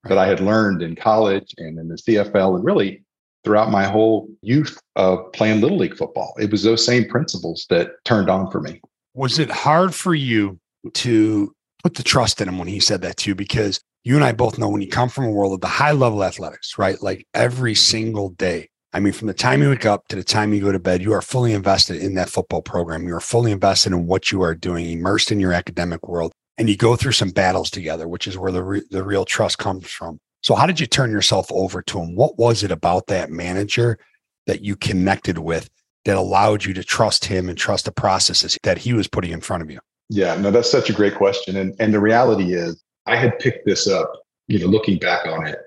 that 0.04 0.20
I 0.20 0.28
had 0.28 0.40
learned 0.40 0.84
in 0.84 0.96
college 0.96 1.56
and 1.58 1.80
in 1.80 1.88
the 1.88 1.96
CFL 1.96 2.56
and 2.56 2.64
really 2.64 3.04
throughout 3.44 3.72
my 3.72 3.86
whole 3.86 4.30
youth 4.42 4.80
of 4.96 5.32
playing 5.34 5.62
Little 5.62 5.80
League 5.80 5.98
football. 5.98 6.36
It 6.40 6.52
was 6.52 6.62
those 6.62 6.86
same 6.86 7.10
principles 7.10 7.66
that 7.72 7.94
turned 8.06 8.30
on 8.30 8.52
for 8.52 8.62
me. 8.62 8.80
Was 9.16 9.40
it 9.40 9.50
hard 9.50 9.96
for 9.96 10.14
you 10.14 10.60
to 10.94 11.52
put 11.82 11.96
the 11.96 12.04
trust 12.04 12.40
in 12.40 12.48
him 12.48 12.60
when 12.60 12.68
he 12.68 12.80
said 12.80 13.02
that 13.02 13.18
to 13.18 13.32
you? 13.32 13.36
Because 13.36 13.82
you 14.06 14.16
and 14.16 14.24
I 14.24 14.32
both 14.32 14.58
know 14.58 14.70
when 14.70 14.82
you 14.82 14.88
come 14.88 15.10
from 15.10 15.26
a 15.26 15.32
world 15.32 15.54
of 15.54 15.62
the 15.62 15.68
high 15.68 15.92
level 15.92 16.24
athletics, 16.24 16.78
right? 16.78 17.02
Like 17.02 17.28
every 17.34 17.74
single 17.74 18.30
day, 18.30 18.70
I 18.94 19.00
mean, 19.00 19.12
from 19.12 19.28
the 19.28 19.34
time 19.34 19.62
you 19.62 19.70
wake 19.70 19.86
up 19.86 20.08
to 20.08 20.16
the 20.16 20.24
time 20.24 20.54
you 20.54 20.62
go 20.62 20.72
to 20.72 20.80
bed, 20.80 21.02
you 21.02 21.12
are 21.12 21.24
fully 21.24 21.52
invested 21.52 21.98
in 21.98 22.14
that 22.14 22.30
football 22.30 22.62
program. 22.62 23.08
You 23.08 23.16
are 23.16 23.20
fully 23.20 23.52
invested 23.52 23.92
in 23.92 24.06
what 24.06 24.32
you 24.32 24.42
are 24.44 24.56
doing, 24.56 24.90
immersed 24.90 25.32
in 25.32 25.40
your 25.40 25.52
academic 25.52 26.08
world, 26.08 26.32
and 26.58 26.70
you 26.70 26.78
go 26.78 26.96
through 26.96 27.14
some 27.14 27.32
battles 27.32 27.72
together, 27.72 28.08
which 28.08 28.28
is 28.28 28.38
where 28.38 28.52
the 28.52 28.64
re- 28.64 28.88
the 28.92 29.04
real 29.04 29.26
trust 29.26 29.58
comes 29.58 29.90
from. 29.90 30.20
So, 30.44 30.54
how 30.54 30.68
did 30.68 30.80
you 30.80 30.86
turn 30.86 31.12
yourself 31.12 31.52
over 31.52 31.82
to 31.82 32.00
him? 32.00 32.16
What 32.16 32.38
was 32.38 32.64
it 32.64 32.72
about 32.72 33.08
that 33.08 33.32
manager 33.32 33.98
that 34.46 34.62
you 34.62 34.76
connected 34.76 35.40
with 35.40 35.68
that 36.06 36.16
allowed 36.16 36.64
you 36.64 36.74
to 36.76 36.84
trust 36.84 37.26
him 37.26 37.50
and 37.50 37.58
trust 37.58 37.86
the 37.86 37.92
processes 37.92 38.56
that 38.62 38.78
he 38.78 38.94
was 38.94 39.08
putting 39.08 39.32
in 39.32 39.42
front 39.42 39.64
of 39.64 39.72
you? 39.72 39.80
Yeah, 40.10 40.38
no, 40.38 40.52
that's 40.52 40.70
such 40.70 40.92
a 40.92 40.94
great 40.94 41.16
question. 41.16 41.58
And 41.58 41.74
and 41.80 41.94
the 41.94 42.00
reality 42.00 42.54
is, 42.54 42.82
I 43.06 43.16
had 43.16 43.40
picked 43.40 43.66
this 43.66 43.88
up. 43.88 44.12
You 44.48 44.60
know, 44.60 44.68
looking 44.68 45.00
back 45.00 45.26
on 45.26 45.48
it, 45.48 45.60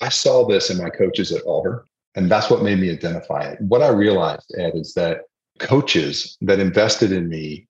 I 0.00 0.08
saw 0.08 0.46
this 0.46 0.70
in 0.70 0.78
my 0.78 0.90
coaches 0.90 1.32
at 1.32 1.46
Auburn. 1.46 1.80
And 2.14 2.30
that's 2.30 2.50
what 2.50 2.62
made 2.62 2.80
me 2.80 2.90
identify 2.90 3.42
it. 3.42 3.60
What 3.60 3.82
I 3.82 3.88
realized, 3.88 4.52
Ed, 4.58 4.72
is 4.74 4.92
that 4.94 5.22
coaches 5.60 6.36
that 6.40 6.58
invested 6.58 7.12
in 7.12 7.28
me, 7.28 7.68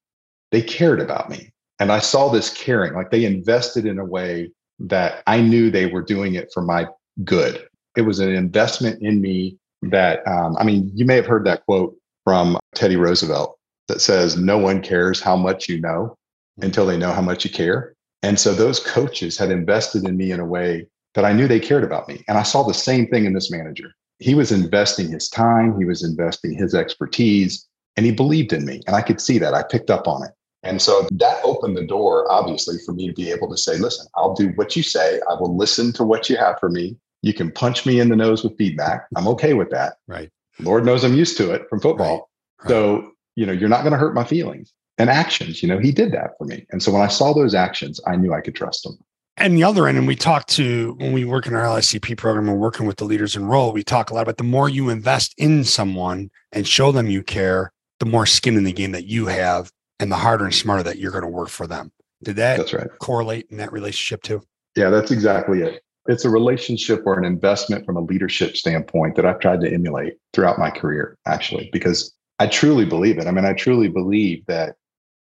they 0.53 0.63
cared 0.63 1.01
about 1.01 1.29
me. 1.29 1.53
And 1.81 1.93
I 1.93 1.99
saw 1.99 2.29
this 2.29 2.53
caring, 2.53 2.95
like 2.95 3.11
they 3.11 3.25
invested 3.25 3.85
in 3.85 3.99
a 3.99 4.05
way 4.05 4.51
that 4.79 5.23
I 5.27 5.41
knew 5.41 5.71
they 5.71 5.87
were 5.87 6.03
doing 6.03 6.35
it 6.35 6.51
for 6.53 6.63
my 6.63 6.87
good. 7.25 7.67
It 7.97 8.03
was 8.03 8.21
an 8.21 8.35
investment 8.35 9.03
in 9.03 9.21
me 9.21 9.59
that, 9.83 10.27
um, 10.27 10.57
I 10.59 10.65
mean, 10.65 10.91
you 10.95 11.05
may 11.05 11.17
have 11.17 11.27
heard 11.27 11.45
that 11.47 11.65
quote 11.67 11.95
from 12.25 12.59
Teddy 12.75 12.97
Roosevelt 12.97 13.59
that 13.89 14.01
says, 14.01 14.37
No 14.37 14.59
one 14.59 14.83
cares 14.83 15.21
how 15.21 15.37
much 15.37 15.69
you 15.69 15.81
know 15.81 16.17
until 16.63 16.87
they 16.87 16.97
know 16.97 17.13
how 17.13 17.23
much 17.23 17.45
you 17.45 17.51
care. 17.51 17.95
And 18.23 18.39
so 18.39 18.55
those 18.55 18.81
coaches 18.81 19.39
had 19.39 19.51
invested 19.51 20.05
in 20.05 20.17
me 20.17 20.33
in 20.33 20.41
a 20.41 20.47
way 20.47 20.87
that 21.15 21.25
I 21.25 21.33
knew 21.33 21.49
they 21.49 21.61
cared 21.61 21.85
about 21.85 22.09
me. 22.09 22.25
And 22.29 22.37
I 22.37 22.43
saw 22.43 22.63
the 22.63 22.75
same 22.75 23.07
thing 23.09 23.25
in 23.25 23.33
this 23.33 23.51
manager. 23.51 23.93
He 24.19 24.35
was 24.35 24.51
investing 24.51 25.11
his 25.11 25.29
time, 25.29 25.79
he 25.79 25.85
was 25.85 26.03
investing 26.03 26.53
his 26.53 26.75
expertise, 26.75 27.67
and 27.97 28.05
he 28.05 28.13
believed 28.13 28.53
in 28.53 28.65
me. 28.65 28.81
And 28.87 28.97
I 28.97 29.03
could 29.03 29.21
see 29.21 29.39
that. 29.39 29.55
I 29.55 29.63
picked 29.63 29.91
up 29.91 30.09
on 30.09 30.25
it. 30.25 30.33
And 30.65 30.83
so 30.83 31.07
that 31.13 31.41
opened 31.45 31.77
the 31.77 31.87
door, 31.87 32.31
obviously, 32.31 32.77
for 32.85 32.93
me 32.93 33.07
to 33.07 33.13
be 33.13 33.31
able 33.31 33.49
to 33.49 33.57
say, 33.57 33.79
listen, 33.79 34.07
I'll 34.17 34.35
do 34.35 34.49
what 34.57 34.75
you 34.75 34.83
say. 34.83 35.21
I 35.31 35.35
will 35.35 35.57
listen 35.57 35.93
to 35.95 36.05
what 36.05 36.29
you 36.29 36.37
have 36.37 36.59
for 36.59 36.69
me. 36.69 36.97
You 37.23 37.33
can 37.33 37.53
punch 37.53 37.87
me 37.87 38.01
in 38.01 38.09
the 38.09 38.17
nose 38.17 38.43
with 38.43 38.57
feedback. 38.59 39.07
I'm 39.17 39.29
okay 39.29 39.55
with 39.55 39.71
that. 39.71 39.95
Right. 40.09 40.31
Lord 40.61 40.85
knows 40.85 41.05
I'm 41.05 41.15
used 41.15 41.37
to 41.39 41.53
it 41.53 41.69
from 41.71 41.81
football. 41.81 42.29
Right. 42.59 42.65
Right. 42.65 42.69
So, 42.71 43.13
you 43.37 43.47
know, 43.47 43.53
you're 43.53 43.69
not 43.69 43.83
going 43.83 43.93
to 43.93 43.99
hurt 43.99 44.15
my 44.15 44.25
feelings 44.25 44.73
and 44.99 45.09
actions. 45.09 45.63
You 45.63 45.69
know, 45.69 45.79
he 45.79 45.93
did 45.93 46.13
that 46.13 46.33
for 46.37 46.45
me. 46.45 46.67
And 46.71 46.83
so 46.83 46.93
when 46.93 47.03
I 47.03 47.09
saw 47.09 47.33
those 47.33 47.55
actions, 47.55 48.01
I 48.07 48.17
knew 48.17 48.35
I 48.35 48.41
could 48.41 48.55
trust 48.55 48.85
him. 48.85 48.99
And 49.37 49.57
the 49.57 49.63
other 49.63 49.87
end, 49.87 49.97
and 49.97 50.07
we 50.07 50.17
talk 50.17 50.47
to 50.49 50.97
when 50.99 51.13
we 51.13 51.25
work 51.25 51.47
in 51.47 51.55
our 51.55 51.65
LICP 51.65 52.17
program 52.17 52.49
and 52.49 52.59
working 52.59 52.87
with 52.87 52.97
the 52.97 53.05
leaders 53.05 53.37
in 53.37 53.45
role, 53.47 53.73
we 53.73 53.85
talk 53.85 54.11
a 54.11 54.15
lot 54.15 54.23
about 54.23 54.37
the 54.37 54.45
more 54.45 54.69
you 54.69 54.89
invest 54.89 55.33
in 55.39 55.63
someone 55.63 56.31
and 56.51 56.67
show 56.67 56.91
them 56.91 57.07
you 57.07 57.23
care, 57.23 57.73
the 58.01 58.07
more 58.07 58.27
skin 58.27 58.57
in 58.57 58.65
the 58.65 58.73
game 58.73 58.91
that 58.93 59.07
you 59.07 59.27
have 59.27 59.71
and 60.01 60.11
the 60.11 60.17
harder 60.17 60.45
and 60.45 60.55
smarter 60.55 60.83
that 60.83 60.99
you're 60.99 61.13
going 61.13 61.23
to 61.23 61.29
work 61.29 61.51
for 61.51 61.69
them. 61.69 61.93
Did 62.25 62.35
that 62.37 62.57
that's 62.57 62.73
right. 62.73 62.89
correlate 62.99 63.47
in 63.51 63.59
that 63.59 63.73
relationship 63.73 64.23
too? 64.23 64.43
Yeah, 64.75 64.91
that's 64.91 65.13
exactly 65.13 65.63
it. 65.63 65.83
It's 66.07 66.25
a 66.25 66.31
relationship 66.31 67.03
or 67.07 67.17
an 67.17 67.25
investment 67.25 67.87
from 67.87 67.97
a 67.97 68.01
leadership 68.01 68.57
standpoint 68.57 69.15
that 69.17 69.27
I've 69.27 69.39
tried 69.39 69.61
to 69.61 69.73
emulate 69.73 70.15
throughout 70.33 70.59
my 70.59 70.71
career, 70.71 71.17
actually, 71.27 71.69
because 71.73 72.13
I 72.41 72.47
truly 72.47 72.87
believe 72.87 73.19
it. 73.19 73.27
I 73.27 73.31
mean, 73.31 73.45
I 73.45 73.53
truly 73.53 73.89
believe 73.89 74.45
that 74.47 74.77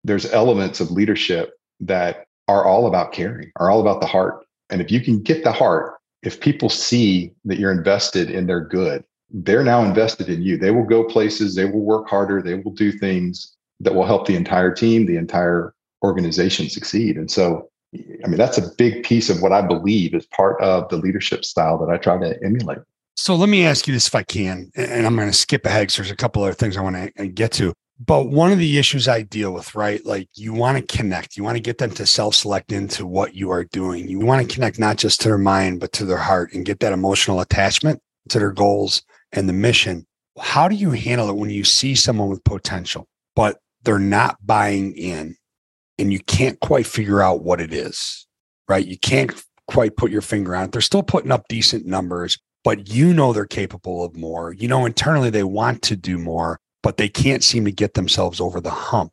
there's 0.04 0.30
elements 0.32 0.80
of 0.80 0.90
leadership 0.90 1.52
that 1.80 2.26
are 2.48 2.64
all 2.64 2.86
about 2.86 3.12
caring, 3.12 3.50
are 3.56 3.70
all 3.70 3.80
about 3.80 4.00
the 4.00 4.06
heart. 4.06 4.44
And 4.70 4.80
if 4.80 4.90
you 4.90 5.00
can 5.00 5.22
get 5.22 5.44
the 5.44 5.52
heart, 5.52 5.94
if 6.22 6.40
people 6.40 6.68
see 6.68 7.32
that 7.44 7.58
you're 7.58 7.72
invested 7.72 8.30
in 8.30 8.46
their 8.46 8.60
good, 8.60 9.04
they're 9.30 9.64
now 9.64 9.84
invested 9.84 10.28
in 10.28 10.42
you. 10.42 10.58
They 10.58 10.70
will 10.70 10.84
go 10.84 11.04
places, 11.04 11.54
they 11.54 11.64
will 11.64 11.80
work 11.80 12.08
harder, 12.08 12.42
they 12.42 12.54
will 12.54 12.72
do 12.72 12.92
things 12.92 13.56
that 13.80 13.94
will 13.94 14.04
help 14.04 14.26
the 14.26 14.36
entire 14.36 14.72
team, 14.72 15.06
the 15.06 15.16
entire 15.16 15.74
organization 16.02 16.68
succeed. 16.68 17.16
And 17.16 17.30
so, 17.30 17.70
I 17.94 18.28
mean, 18.28 18.36
that's 18.36 18.58
a 18.58 18.70
big 18.76 19.04
piece 19.04 19.30
of 19.30 19.42
what 19.42 19.52
I 19.52 19.62
believe 19.62 20.14
is 20.14 20.26
part 20.26 20.60
of 20.60 20.88
the 20.88 20.96
leadership 20.96 21.44
style 21.44 21.78
that 21.78 21.92
I 21.92 21.96
try 21.96 22.18
to 22.18 22.38
emulate. 22.44 22.78
So 23.16 23.34
let 23.34 23.48
me 23.48 23.64
ask 23.64 23.86
you 23.86 23.94
this 23.94 24.08
if 24.08 24.14
I 24.14 24.22
can, 24.22 24.70
and 24.74 25.06
I'm 25.06 25.14
going 25.16 25.28
to 25.28 25.34
skip 25.34 25.66
ahead 25.66 25.82
because 25.82 25.96
there's 25.96 26.10
a 26.10 26.16
couple 26.16 26.42
other 26.42 26.54
things 26.54 26.76
I 26.76 26.80
want 26.80 26.96
to 26.96 27.22
uh, 27.22 27.28
get 27.32 27.52
to. 27.52 27.74
But 28.04 28.28
one 28.28 28.50
of 28.50 28.58
the 28.58 28.78
issues 28.78 29.08
I 29.08 29.22
deal 29.22 29.52
with, 29.52 29.74
right? 29.74 30.04
Like 30.06 30.28
you 30.34 30.54
want 30.54 30.78
to 30.78 30.96
connect, 30.96 31.36
you 31.36 31.44
want 31.44 31.56
to 31.56 31.62
get 31.62 31.76
them 31.76 31.90
to 31.92 32.06
self 32.06 32.34
select 32.34 32.72
into 32.72 33.06
what 33.06 33.34
you 33.34 33.50
are 33.50 33.64
doing. 33.64 34.08
You 34.08 34.20
want 34.20 34.46
to 34.46 34.54
connect 34.54 34.78
not 34.78 34.96
just 34.96 35.20
to 35.20 35.28
their 35.28 35.38
mind, 35.38 35.80
but 35.80 35.92
to 35.92 36.06
their 36.06 36.16
heart 36.16 36.54
and 36.54 36.64
get 36.64 36.80
that 36.80 36.94
emotional 36.94 37.40
attachment 37.40 38.00
to 38.30 38.38
their 38.38 38.52
goals 38.52 39.02
and 39.32 39.48
the 39.48 39.52
mission. 39.52 40.06
How 40.38 40.66
do 40.66 40.76
you 40.76 40.92
handle 40.92 41.28
it 41.28 41.36
when 41.36 41.50
you 41.50 41.62
see 41.62 41.94
someone 41.94 42.30
with 42.30 42.42
potential, 42.44 43.06
but 43.36 43.58
they're 43.82 43.98
not 43.98 44.38
buying 44.46 44.94
in 44.94 45.36
and 45.98 46.10
you 46.12 46.20
can't 46.20 46.58
quite 46.60 46.86
figure 46.86 47.20
out 47.20 47.42
what 47.42 47.60
it 47.60 47.74
is, 47.74 48.26
right? 48.66 48.86
You 48.86 48.98
can't 48.98 49.30
quite 49.66 49.96
put 49.96 50.10
your 50.10 50.22
finger 50.22 50.56
on 50.56 50.64
it. 50.64 50.72
They're 50.72 50.80
still 50.80 51.02
putting 51.02 51.30
up 51.30 51.48
decent 51.48 51.84
numbers, 51.84 52.38
but 52.64 52.88
you 52.88 53.12
know 53.12 53.34
they're 53.34 53.44
capable 53.44 54.02
of 54.02 54.16
more. 54.16 54.54
You 54.54 54.68
know, 54.68 54.86
internally 54.86 55.28
they 55.28 55.42
want 55.42 55.82
to 55.82 55.96
do 55.96 56.16
more, 56.16 56.58
but 56.82 56.96
they 56.96 57.08
can't 57.08 57.44
seem 57.44 57.64
to 57.64 57.72
get 57.72 57.94
themselves 57.94 58.40
over 58.40 58.60
the 58.60 58.70
hump 58.70 59.12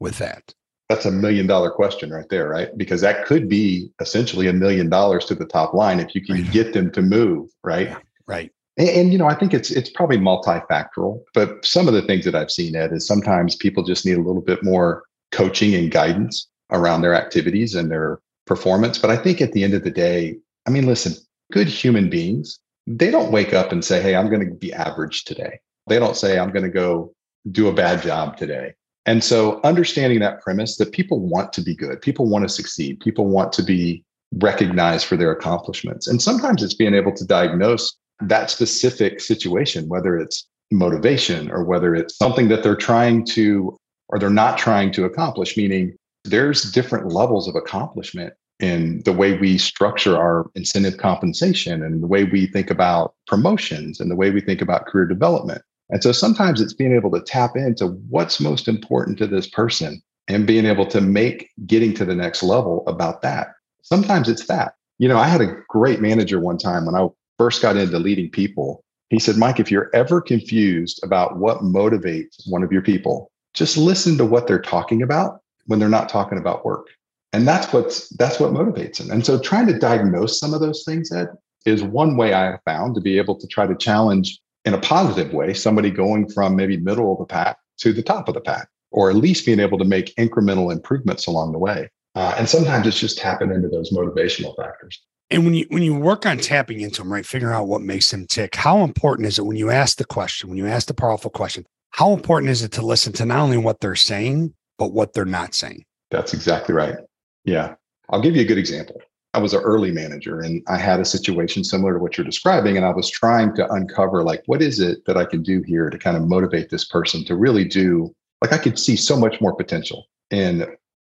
with 0.00 0.18
that? 0.18 0.54
That's 0.88 1.04
a 1.04 1.10
million 1.10 1.46
dollar 1.46 1.70
question 1.70 2.10
right 2.10 2.28
there, 2.30 2.48
right? 2.48 2.76
Because 2.76 3.02
that 3.02 3.26
could 3.26 3.48
be 3.48 3.90
essentially 4.00 4.46
a 4.46 4.52
million 4.52 4.88
dollars 4.88 5.26
to 5.26 5.34
the 5.34 5.44
top 5.44 5.74
line 5.74 6.00
if 6.00 6.14
you 6.14 6.24
can 6.24 6.36
right. 6.36 6.50
get 6.50 6.72
them 6.72 6.90
to 6.92 7.02
move, 7.02 7.50
right? 7.62 7.88
Yeah, 7.88 7.98
right. 8.26 8.50
And, 8.78 8.88
and, 8.88 9.12
you 9.12 9.18
know, 9.18 9.26
I 9.26 9.34
think 9.34 9.52
it's 9.52 9.70
it's 9.70 9.90
probably 9.90 10.16
multifactorial, 10.16 11.22
but 11.34 11.64
some 11.64 11.88
of 11.88 11.94
the 11.94 12.02
things 12.02 12.24
that 12.24 12.34
I've 12.34 12.50
seen, 12.50 12.74
Ed, 12.74 12.92
is 12.92 13.06
sometimes 13.06 13.56
people 13.56 13.82
just 13.82 14.06
need 14.06 14.16
a 14.16 14.22
little 14.22 14.40
bit 14.40 14.62
more 14.62 15.02
coaching 15.32 15.74
and 15.74 15.90
guidance 15.90 16.48
around 16.70 17.02
their 17.02 17.14
activities 17.14 17.74
and 17.74 17.90
their 17.90 18.20
performance. 18.46 18.98
But 18.98 19.10
I 19.10 19.16
think 19.16 19.40
at 19.40 19.52
the 19.52 19.64
end 19.64 19.74
of 19.74 19.84
the 19.84 19.90
day, 19.90 20.38
I 20.66 20.70
mean, 20.70 20.86
listen, 20.86 21.14
good 21.52 21.68
human 21.68 22.08
beings, 22.08 22.58
they 22.86 23.10
don't 23.10 23.32
wake 23.32 23.52
up 23.52 23.72
and 23.72 23.84
say, 23.84 24.00
Hey, 24.00 24.16
I'm 24.16 24.28
going 24.28 24.48
to 24.48 24.54
be 24.54 24.72
average 24.72 25.24
today. 25.24 25.60
They 25.88 25.98
don't 25.98 26.16
say, 26.16 26.38
I'm 26.38 26.50
going 26.50 26.64
to 26.64 26.70
go 26.70 27.12
do 27.50 27.68
a 27.68 27.72
bad 27.72 28.02
job 28.02 28.36
today. 28.36 28.74
And 29.06 29.24
so 29.24 29.60
understanding 29.64 30.20
that 30.20 30.42
premise 30.42 30.76
that 30.76 30.92
people 30.92 31.20
want 31.20 31.52
to 31.54 31.62
be 31.62 31.74
good, 31.74 32.02
people 32.02 32.28
want 32.28 32.44
to 32.44 32.48
succeed, 32.48 33.00
people 33.00 33.26
want 33.26 33.52
to 33.54 33.62
be 33.62 34.04
recognized 34.34 35.06
for 35.06 35.16
their 35.16 35.30
accomplishments. 35.30 36.06
And 36.06 36.20
sometimes 36.20 36.62
it's 36.62 36.74
being 36.74 36.94
able 36.94 37.14
to 37.14 37.24
diagnose 37.24 37.96
that 38.20 38.50
specific 38.50 39.20
situation, 39.20 39.88
whether 39.88 40.18
it's 40.18 40.46
motivation 40.70 41.50
or 41.50 41.64
whether 41.64 41.94
it's 41.94 42.16
something 42.16 42.48
that 42.48 42.62
they're 42.62 42.76
trying 42.76 43.24
to 43.24 43.76
or 44.10 44.18
they're 44.18 44.30
not 44.30 44.58
trying 44.58 44.92
to 44.92 45.04
accomplish, 45.04 45.56
meaning 45.56 45.96
there's 46.24 46.70
different 46.72 47.12
levels 47.12 47.48
of 47.48 47.54
accomplishment 47.54 48.34
in 48.60 49.00
the 49.04 49.12
way 49.12 49.38
we 49.38 49.56
structure 49.56 50.16
our 50.16 50.50
incentive 50.54 50.96
compensation 50.96 51.82
and 51.82 52.02
the 52.02 52.06
way 52.06 52.24
we 52.24 52.46
think 52.46 52.70
about 52.70 53.14
promotions 53.26 54.00
and 54.00 54.10
the 54.10 54.16
way 54.16 54.30
we 54.30 54.40
think 54.40 54.60
about 54.60 54.86
career 54.86 55.06
development. 55.06 55.62
And 55.90 56.02
so 56.02 56.12
sometimes 56.12 56.60
it's 56.60 56.74
being 56.74 56.94
able 56.94 57.10
to 57.12 57.20
tap 57.20 57.56
into 57.56 57.88
what's 58.08 58.40
most 58.40 58.68
important 58.68 59.18
to 59.18 59.26
this 59.26 59.48
person 59.48 60.02
and 60.28 60.46
being 60.46 60.66
able 60.66 60.86
to 60.86 61.00
make 61.00 61.50
getting 61.66 61.94
to 61.94 62.04
the 62.04 62.14
next 62.14 62.42
level 62.42 62.84
about 62.86 63.22
that. 63.22 63.48
Sometimes 63.82 64.28
it's 64.28 64.46
that. 64.46 64.74
You 64.98 65.08
know, 65.08 65.16
I 65.16 65.26
had 65.28 65.40
a 65.40 65.56
great 65.68 66.00
manager 66.00 66.40
one 66.40 66.58
time 66.58 66.84
when 66.84 66.94
I 66.94 67.08
first 67.38 67.62
got 67.62 67.76
into 67.76 67.98
leading 67.98 68.30
people. 68.30 68.84
He 69.08 69.18
said, 69.18 69.36
Mike, 69.36 69.58
if 69.58 69.70
you're 69.70 69.90
ever 69.94 70.20
confused 70.20 71.00
about 71.02 71.38
what 71.38 71.60
motivates 71.60 72.36
one 72.46 72.62
of 72.62 72.70
your 72.70 72.82
people, 72.82 73.30
just 73.54 73.78
listen 73.78 74.18
to 74.18 74.26
what 74.26 74.46
they're 74.46 74.60
talking 74.60 75.02
about 75.02 75.40
when 75.66 75.78
they're 75.78 75.88
not 75.88 76.08
talking 76.08 76.38
about 76.38 76.64
work. 76.64 76.88
And 77.32 77.46
that's 77.46 77.72
what's 77.72 78.08
that's 78.16 78.40
what 78.40 78.52
motivates 78.52 78.98
them. 78.98 79.10
And 79.10 79.24
so 79.24 79.38
trying 79.38 79.66
to 79.68 79.78
diagnose 79.78 80.38
some 80.38 80.52
of 80.52 80.60
those 80.60 80.82
things, 80.84 81.12
Ed, 81.12 81.28
is 81.64 81.82
one 81.82 82.16
way 82.16 82.32
I 82.32 82.44
have 82.52 82.60
found 82.64 82.94
to 82.94 83.00
be 83.00 83.18
able 83.18 83.38
to 83.38 83.46
try 83.46 83.66
to 83.66 83.76
challenge 83.76 84.40
in 84.68 84.74
a 84.74 84.78
positive 84.78 85.32
way, 85.32 85.54
somebody 85.54 85.90
going 85.90 86.28
from 86.28 86.54
maybe 86.54 86.76
middle 86.76 87.10
of 87.10 87.18
the 87.18 87.24
pack 87.24 87.56
to 87.78 87.92
the 87.92 88.02
top 88.02 88.28
of 88.28 88.34
the 88.34 88.40
pack, 88.40 88.68
or 88.90 89.08
at 89.08 89.16
least 89.16 89.46
being 89.46 89.60
able 89.60 89.78
to 89.78 89.84
make 89.84 90.14
incremental 90.16 90.70
improvements 90.70 91.26
along 91.26 91.52
the 91.52 91.58
way. 91.58 91.90
Uh, 92.14 92.34
and 92.36 92.46
sometimes 92.46 92.86
it's 92.86 93.00
just 93.00 93.16
tapping 93.16 93.50
into 93.50 93.68
those 93.68 93.90
motivational 93.92 94.54
factors. 94.56 95.00
And 95.30 95.44
when 95.44 95.54
you 95.54 95.66
when 95.70 95.82
you 95.82 95.94
work 95.94 96.26
on 96.26 96.36
tapping 96.38 96.80
into 96.80 97.00
them, 97.00 97.12
right, 97.12 97.24
figuring 97.24 97.54
out 97.54 97.66
what 97.66 97.80
makes 97.80 98.10
them 98.10 98.26
tick, 98.26 98.54
how 98.54 98.84
important 98.84 99.26
is 99.26 99.38
it 99.38 99.46
when 99.46 99.56
you 99.56 99.70
ask 99.70 99.96
the 99.96 100.04
question, 100.04 100.50
when 100.50 100.58
you 100.58 100.66
ask 100.66 100.86
the 100.86 100.94
powerful 100.94 101.30
question, 101.30 101.64
how 101.90 102.12
important 102.12 102.50
is 102.50 102.62
it 102.62 102.72
to 102.72 102.82
listen 102.82 103.12
to 103.14 103.24
not 103.24 103.40
only 103.40 103.56
what 103.56 103.80
they're 103.80 103.94
saying, 103.94 104.54
but 104.78 104.92
what 104.92 105.14
they're 105.14 105.24
not 105.24 105.54
saying? 105.54 105.84
That's 106.10 106.34
exactly 106.34 106.74
right. 106.74 106.96
Yeah. 107.44 107.74
I'll 108.10 108.22
give 108.22 108.36
you 108.36 108.42
a 108.42 108.46
good 108.46 108.58
example. 108.58 109.00
I 109.38 109.40
was 109.40 109.54
an 109.54 109.62
early 109.62 109.92
manager 109.92 110.40
and 110.40 110.64
I 110.66 110.78
had 110.78 110.98
a 110.98 111.04
situation 111.04 111.62
similar 111.62 111.92
to 111.92 112.00
what 112.00 112.18
you're 112.18 112.24
describing. 112.24 112.76
And 112.76 112.84
I 112.84 112.90
was 112.90 113.08
trying 113.08 113.54
to 113.54 113.72
uncover, 113.72 114.24
like, 114.24 114.42
what 114.46 114.60
is 114.60 114.80
it 114.80 115.04
that 115.06 115.16
I 115.16 115.24
can 115.24 115.44
do 115.44 115.62
here 115.62 115.90
to 115.90 115.96
kind 115.96 116.16
of 116.16 116.26
motivate 116.26 116.70
this 116.70 116.84
person 116.84 117.24
to 117.26 117.36
really 117.36 117.64
do, 117.64 118.12
like, 118.42 118.52
I 118.52 118.58
could 118.58 118.80
see 118.80 118.96
so 118.96 119.16
much 119.16 119.40
more 119.40 119.54
potential 119.54 120.06
in, 120.32 120.66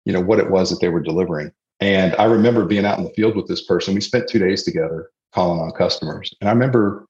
you 0.06 0.12
know, 0.12 0.20
what 0.20 0.40
it 0.40 0.50
was 0.50 0.70
that 0.70 0.80
they 0.80 0.88
were 0.88 1.00
delivering. 1.00 1.52
And 1.78 2.16
I 2.16 2.24
remember 2.24 2.64
being 2.64 2.84
out 2.84 2.98
in 2.98 3.04
the 3.04 3.10
field 3.10 3.36
with 3.36 3.46
this 3.46 3.64
person. 3.64 3.94
We 3.94 4.00
spent 4.00 4.28
two 4.28 4.40
days 4.40 4.64
together 4.64 5.10
calling 5.32 5.60
on 5.60 5.70
customers. 5.70 6.34
And 6.40 6.50
I 6.50 6.52
remember 6.52 7.06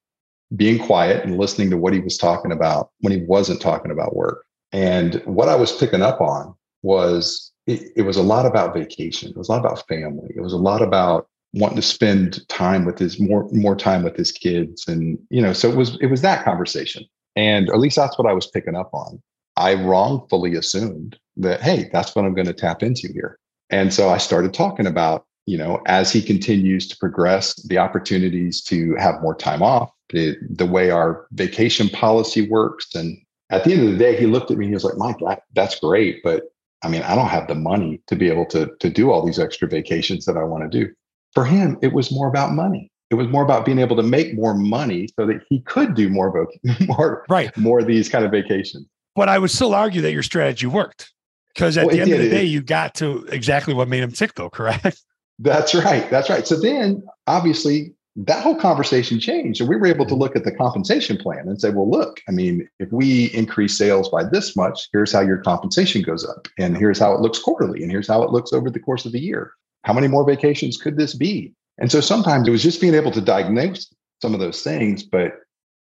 being 0.55 0.77
quiet 0.77 1.25
and 1.25 1.39
listening 1.39 1.71
to 1.71 1.77
what 1.77 1.93
he 1.93 1.99
was 1.99 2.15
talking 2.15 2.51
about 2.51 2.91
when 2.99 3.11
he 3.11 3.25
wasn't 3.25 3.59
talking 3.59 3.89
about 3.89 4.15
work. 4.15 4.45
And 4.71 5.15
what 5.25 5.49
I 5.49 5.55
was 5.55 5.71
picking 5.71 6.03
up 6.03 6.21
on 6.21 6.53
was 6.83 7.51
it, 7.67 7.91
it, 7.97 8.01
was 8.03 8.17
a 8.17 8.23
lot 8.23 8.45
about 8.45 8.73
vacation. 8.73 9.29
It 9.29 9.37
was 9.37 9.49
a 9.49 9.51
lot 9.51 9.59
about 9.59 9.87
family. 9.87 10.31
It 10.35 10.41
was 10.41 10.53
a 10.53 10.57
lot 10.57 10.81
about 10.81 11.27
wanting 11.53 11.75
to 11.75 11.81
spend 11.81 12.47
time 12.47 12.85
with 12.85 12.97
his 12.97 13.19
more 13.19 13.47
more 13.51 13.75
time 13.75 14.03
with 14.03 14.15
his 14.15 14.31
kids, 14.31 14.87
and 14.87 15.19
you 15.29 15.41
know, 15.41 15.53
so 15.53 15.69
it 15.69 15.75
was 15.75 15.97
it 16.01 16.07
was 16.07 16.21
that 16.21 16.45
conversation, 16.45 17.05
and 17.35 17.69
at 17.69 17.79
least 17.79 17.97
that's 17.97 18.17
what 18.17 18.27
I 18.27 18.33
was 18.33 18.47
picking 18.47 18.75
up 18.75 18.93
on. 18.93 19.21
I 19.57 19.73
wrongfully 19.75 20.55
assumed 20.55 21.17
that 21.37 21.61
hey, 21.61 21.89
that's 21.91 22.15
what 22.15 22.25
I'm 22.25 22.33
going 22.33 22.47
to 22.47 22.53
tap 22.53 22.81
into 22.81 23.09
here, 23.13 23.37
and 23.69 23.93
so 23.93 24.09
I 24.09 24.17
started 24.17 24.53
talking 24.53 24.87
about 24.87 25.25
you 25.45 25.57
know 25.57 25.81
as 25.85 26.11
he 26.11 26.21
continues 26.21 26.87
to 26.87 26.97
progress, 26.97 27.53
the 27.63 27.77
opportunities 27.77 28.61
to 28.63 28.95
have 28.95 29.21
more 29.21 29.35
time 29.35 29.61
off, 29.61 29.91
the 30.09 30.37
the 30.49 30.65
way 30.65 30.89
our 30.89 31.27
vacation 31.31 31.89
policy 31.89 32.47
works, 32.47 32.95
and 32.95 33.17
at 33.49 33.63
the 33.63 33.73
end 33.73 33.83
of 33.83 33.91
the 33.91 33.97
day, 33.97 34.17
he 34.17 34.25
looked 34.25 34.51
at 34.51 34.57
me 34.57 34.65
and 34.65 34.71
he 34.71 34.75
was 34.75 34.83
like, 34.83 34.97
Mike, 34.97 35.17
that, 35.19 35.43
that's 35.53 35.79
great, 35.79 36.21
but 36.21 36.43
I 36.83 36.89
mean, 36.89 37.01
I 37.03 37.15
don't 37.15 37.27
have 37.27 37.47
the 37.47 37.55
money 37.55 38.01
to 38.07 38.15
be 38.15 38.29
able 38.29 38.45
to, 38.47 38.69
to 38.79 38.89
do 38.89 39.11
all 39.11 39.25
these 39.25 39.39
extra 39.39 39.67
vacations 39.67 40.25
that 40.25 40.37
I 40.37 40.43
want 40.43 40.69
to 40.71 40.85
do. 40.85 40.91
For 41.33 41.43
him, 41.43 41.77
it 41.81 41.93
was 41.93 42.11
more 42.11 42.27
about 42.27 42.53
money. 42.53 42.91
It 43.09 43.15
was 43.15 43.27
more 43.27 43.43
about 43.43 43.65
being 43.65 43.79
able 43.79 43.95
to 43.95 44.03
make 44.03 44.35
more 44.35 44.53
money 44.53 45.07
so 45.17 45.25
that 45.25 45.41
he 45.49 45.61
could 45.61 45.95
do 45.95 46.09
more, 46.09 46.33
voc- 46.33 46.87
more, 46.87 47.25
right. 47.29 47.55
more 47.57 47.79
of 47.79 47.87
these 47.87 48.09
kind 48.09 48.25
of 48.25 48.31
vacations. 48.31 48.85
But 49.15 49.29
I 49.29 49.39
would 49.39 49.49
still 49.49 49.73
argue 49.73 50.01
that 50.01 50.11
your 50.11 50.23
strategy 50.23 50.67
worked. 50.67 51.11
Because 51.53 51.77
at 51.77 51.87
well, 51.87 51.95
the 51.95 52.01
end 52.01 52.11
did. 52.11 52.19
of 52.19 52.25
the 52.25 52.29
day, 52.29 52.43
you 52.43 52.61
got 52.61 52.93
to 52.95 53.25
exactly 53.31 53.73
what 53.73 53.87
made 53.87 54.03
him 54.03 54.11
tick, 54.11 54.35
though, 54.35 54.49
correct? 54.49 55.01
That's 55.39 55.73
right. 55.73 56.07
That's 56.09 56.29
right. 56.29 56.45
So 56.45 56.59
then, 56.59 57.03
obviously, 57.25 57.93
that 58.17 58.41
whole 58.41 58.55
conversation 58.55 59.19
changed. 59.19 59.61
And 59.61 59.69
we 59.69 59.75
were 59.75 59.85
able 59.85 60.05
to 60.07 60.15
look 60.15 60.35
at 60.35 60.43
the 60.43 60.51
compensation 60.51 61.17
plan 61.17 61.47
and 61.47 61.61
say, 61.61 61.69
well, 61.69 61.89
look, 61.89 62.19
I 62.27 62.31
mean, 62.31 62.67
if 62.79 62.91
we 62.91 63.25
increase 63.25 63.77
sales 63.77 64.09
by 64.09 64.23
this 64.23 64.55
much, 64.55 64.89
here's 64.91 65.11
how 65.11 65.21
your 65.21 65.37
compensation 65.37 66.01
goes 66.01 66.27
up. 66.27 66.47
And 66.57 66.75
here's 66.75 66.97
how 66.97 67.13
it 67.13 67.21
looks 67.21 67.37
quarterly. 67.37 67.83
And 67.83 67.91
here's 67.91 68.07
how 68.07 68.23
it 68.23 68.31
looks 68.31 68.51
over 68.51 68.71
the 68.71 68.79
course 68.79 69.05
of 69.05 69.11
the 69.11 69.19
year. 69.19 69.51
How 69.83 69.93
many 69.93 70.07
more 70.07 70.25
vacations 70.25 70.77
could 70.77 70.97
this 70.97 71.13
be? 71.13 71.53
And 71.77 71.91
so 71.91 72.01
sometimes 72.01 72.47
it 72.47 72.51
was 72.51 72.63
just 72.63 72.81
being 72.81 72.95
able 72.95 73.11
to 73.11 73.21
diagnose 73.21 73.93
some 74.19 74.33
of 74.33 74.39
those 74.39 74.63
things, 74.63 75.03
but 75.03 75.33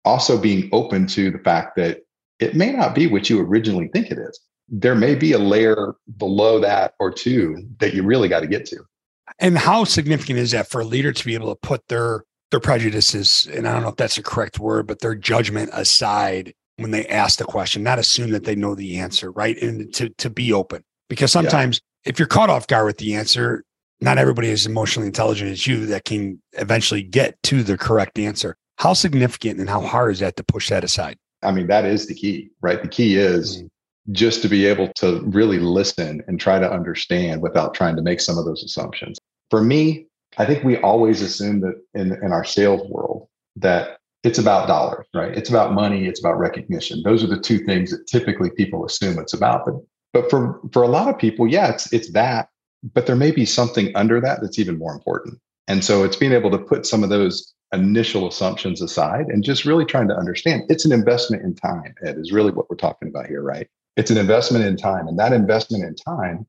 also 0.04 0.38
being 0.38 0.70
open 0.72 1.06
to 1.08 1.30
the 1.30 1.38
fact 1.38 1.76
that 1.76 2.00
it 2.40 2.56
may 2.56 2.72
not 2.72 2.96
be 2.96 3.06
what 3.06 3.30
you 3.30 3.40
originally 3.42 3.90
think 3.90 4.10
it 4.10 4.18
is. 4.18 4.40
There 4.70 4.96
may 4.96 5.14
be 5.14 5.34
a 5.34 5.40
layer 5.40 5.94
below 6.18 6.60
that 6.60 6.96
or 7.00 7.12
two 7.12 7.64
that 7.80 7.94
you 7.94 8.02
really 8.02 8.28
got 8.28 8.40
to 8.40 8.48
get 8.48 8.66
to. 8.68 8.84
And 9.40 9.58
how 9.58 9.84
significant 9.84 10.40
is 10.40 10.52
that 10.52 10.70
for 10.70 10.82
a 10.82 10.86
leader 10.86 11.12
to 11.12 11.26
be 11.26 11.34
able 11.34 11.54
to 11.54 11.60
put 11.68 11.88
their 11.88 12.24
their 12.52 12.60
prejudices, 12.60 13.48
and 13.52 13.68
I 13.68 13.74
don't 13.74 13.82
know 13.82 13.90
if 13.90 13.96
that's 13.96 14.16
the 14.16 14.22
correct 14.22 14.60
word, 14.60 14.86
but 14.86 15.00
their 15.00 15.16
judgment 15.16 15.72
aside 15.74 16.54
when 16.78 16.92
they 16.92 17.06
ask 17.08 17.40
the 17.40 17.46
question, 17.46 17.82
not 17.82 18.00
assume 18.00 18.32
that 18.32 18.44
they 18.44 18.56
know 18.56 18.76
the 18.76 19.00
answer, 19.00 19.32
right? 19.32 19.60
And 19.62 19.94
to 19.96 20.10
to 20.10 20.30
be 20.30 20.54
open. 20.54 20.84
Because 21.10 21.32
sometimes 21.32 21.82
yeah. 22.06 22.12
if 22.12 22.20
you're 22.20 22.28
caught 22.28 22.50
off 22.50 22.68
guard 22.68 22.86
with 22.86 22.98
the 22.98 23.16
answer, 23.16 23.64
not 24.02 24.18
everybody 24.18 24.50
is 24.50 24.66
emotionally 24.66 25.08
intelligent 25.08 25.52
as 25.52 25.66
you 25.66 25.86
that 25.88 26.06
can 26.06 26.42
eventually 26.54 27.04
get 27.04 27.42
to 27.44 27.64
the 27.64 27.78
correct 27.78 28.20
answer. 28.20 28.56
How 28.78 28.94
significant 28.94 29.60
and 29.60 29.70
how 29.70 29.82
hard 29.82 30.12
is 30.12 30.20
that 30.20 30.36
to 30.38 30.44
push 30.44 30.70
that 30.70 30.84
aside? 30.84 31.18
I 31.42 31.52
mean, 31.52 31.68
that 31.68 31.86
is 31.86 32.08
the 32.08 32.16
key, 32.16 32.50
right? 32.62 32.82
The 32.82 32.88
key 32.88 33.18
is 33.18 33.58
mm-hmm 33.58 33.68
just 34.12 34.42
to 34.42 34.50
be 34.50 34.66
able 34.66 34.90
to 34.94 35.22
really 35.26 35.60
listen 35.60 36.22
and 36.28 36.40
try 36.40 36.60
to 36.60 36.70
understand 36.70 37.42
without 37.42 37.74
trying 37.74 37.96
to 37.96 38.02
make 38.02 38.20
some 38.20 38.38
of 38.38 38.46
those 38.46 38.64
assumptions. 38.64 39.18
For 39.50 39.62
me, 39.62 40.08
I 40.38 40.46
think 40.46 40.64
we 40.64 40.78
always 40.78 41.22
assume 41.22 41.62
that 41.62 41.82
in, 41.94 42.12
in 42.24 42.32
our 42.32 42.44
sales 42.44 42.88
world 42.90 43.28
that 43.56 43.98
it's 44.24 44.40
about 44.40 44.68
dollars, 44.68 45.06
right? 45.14 45.36
It's 45.38 45.50
about 45.50 45.74
money, 45.74 46.06
it's 46.08 46.20
about 46.20 46.40
recognition. 46.40 47.02
Those 47.04 47.24
are 47.24 47.28
the 47.28 47.40
two 47.40 47.60
things 47.60 47.92
that 47.92 48.08
typically 48.08 48.50
people 48.50 48.86
assume 48.86 49.20
it's 49.20 49.34
about. 49.34 49.66
But 49.66 49.76
but 50.14 50.30
for 50.30 50.60
for 50.72 50.84
a 50.84 50.88
lot 50.88 51.10
of 51.10 51.18
people, 51.18 51.48
yeah, 51.48 51.70
it's 51.70 51.92
it's 51.92 52.12
that, 52.12 52.50
but 52.94 53.06
there 53.06 53.16
may 53.16 53.32
be 53.32 53.46
something 53.46 53.92
under 53.96 54.22
that 54.22 54.42
that's 54.42 54.60
even 54.60 54.78
more 54.78 54.94
important. 54.94 55.40
And 55.68 55.84
so 55.84 56.04
it's 56.04 56.16
being 56.16 56.34
able 56.34 56.52
to 56.52 56.58
put 56.58 56.86
some 56.86 57.04
of 57.04 57.10
those 57.10 57.54
initial 57.74 58.28
assumptions 58.28 58.82
aside 58.82 59.28
and 59.28 59.44
just 59.44 59.66
really 59.66 59.86
trying 59.86 60.08
to 60.08 60.16
understand 60.16 60.64
it's 60.70 60.86
an 60.86 60.92
investment 60.92 61.44
in 61.44 61.56
time, 61.56 61.96
Ed, 62.06 62.18
is 62.18 62.32
really 62.32 62.52
what 62.52 62.70
we're 62.70 62.76
talking 62.76 63.08
about 63.08 63.28
here, 63.28 63.42
right? 63.42 63.68
It's 63.96 64.12
an 64.12 64.18
investment 64.18 64.66
in 64.66 64.78
time. 64.78 65.08
And 65.08 65.18
that 65.20 65.34
investment 65.34 65.84
in 65.84 65.96
time 65.96 66.46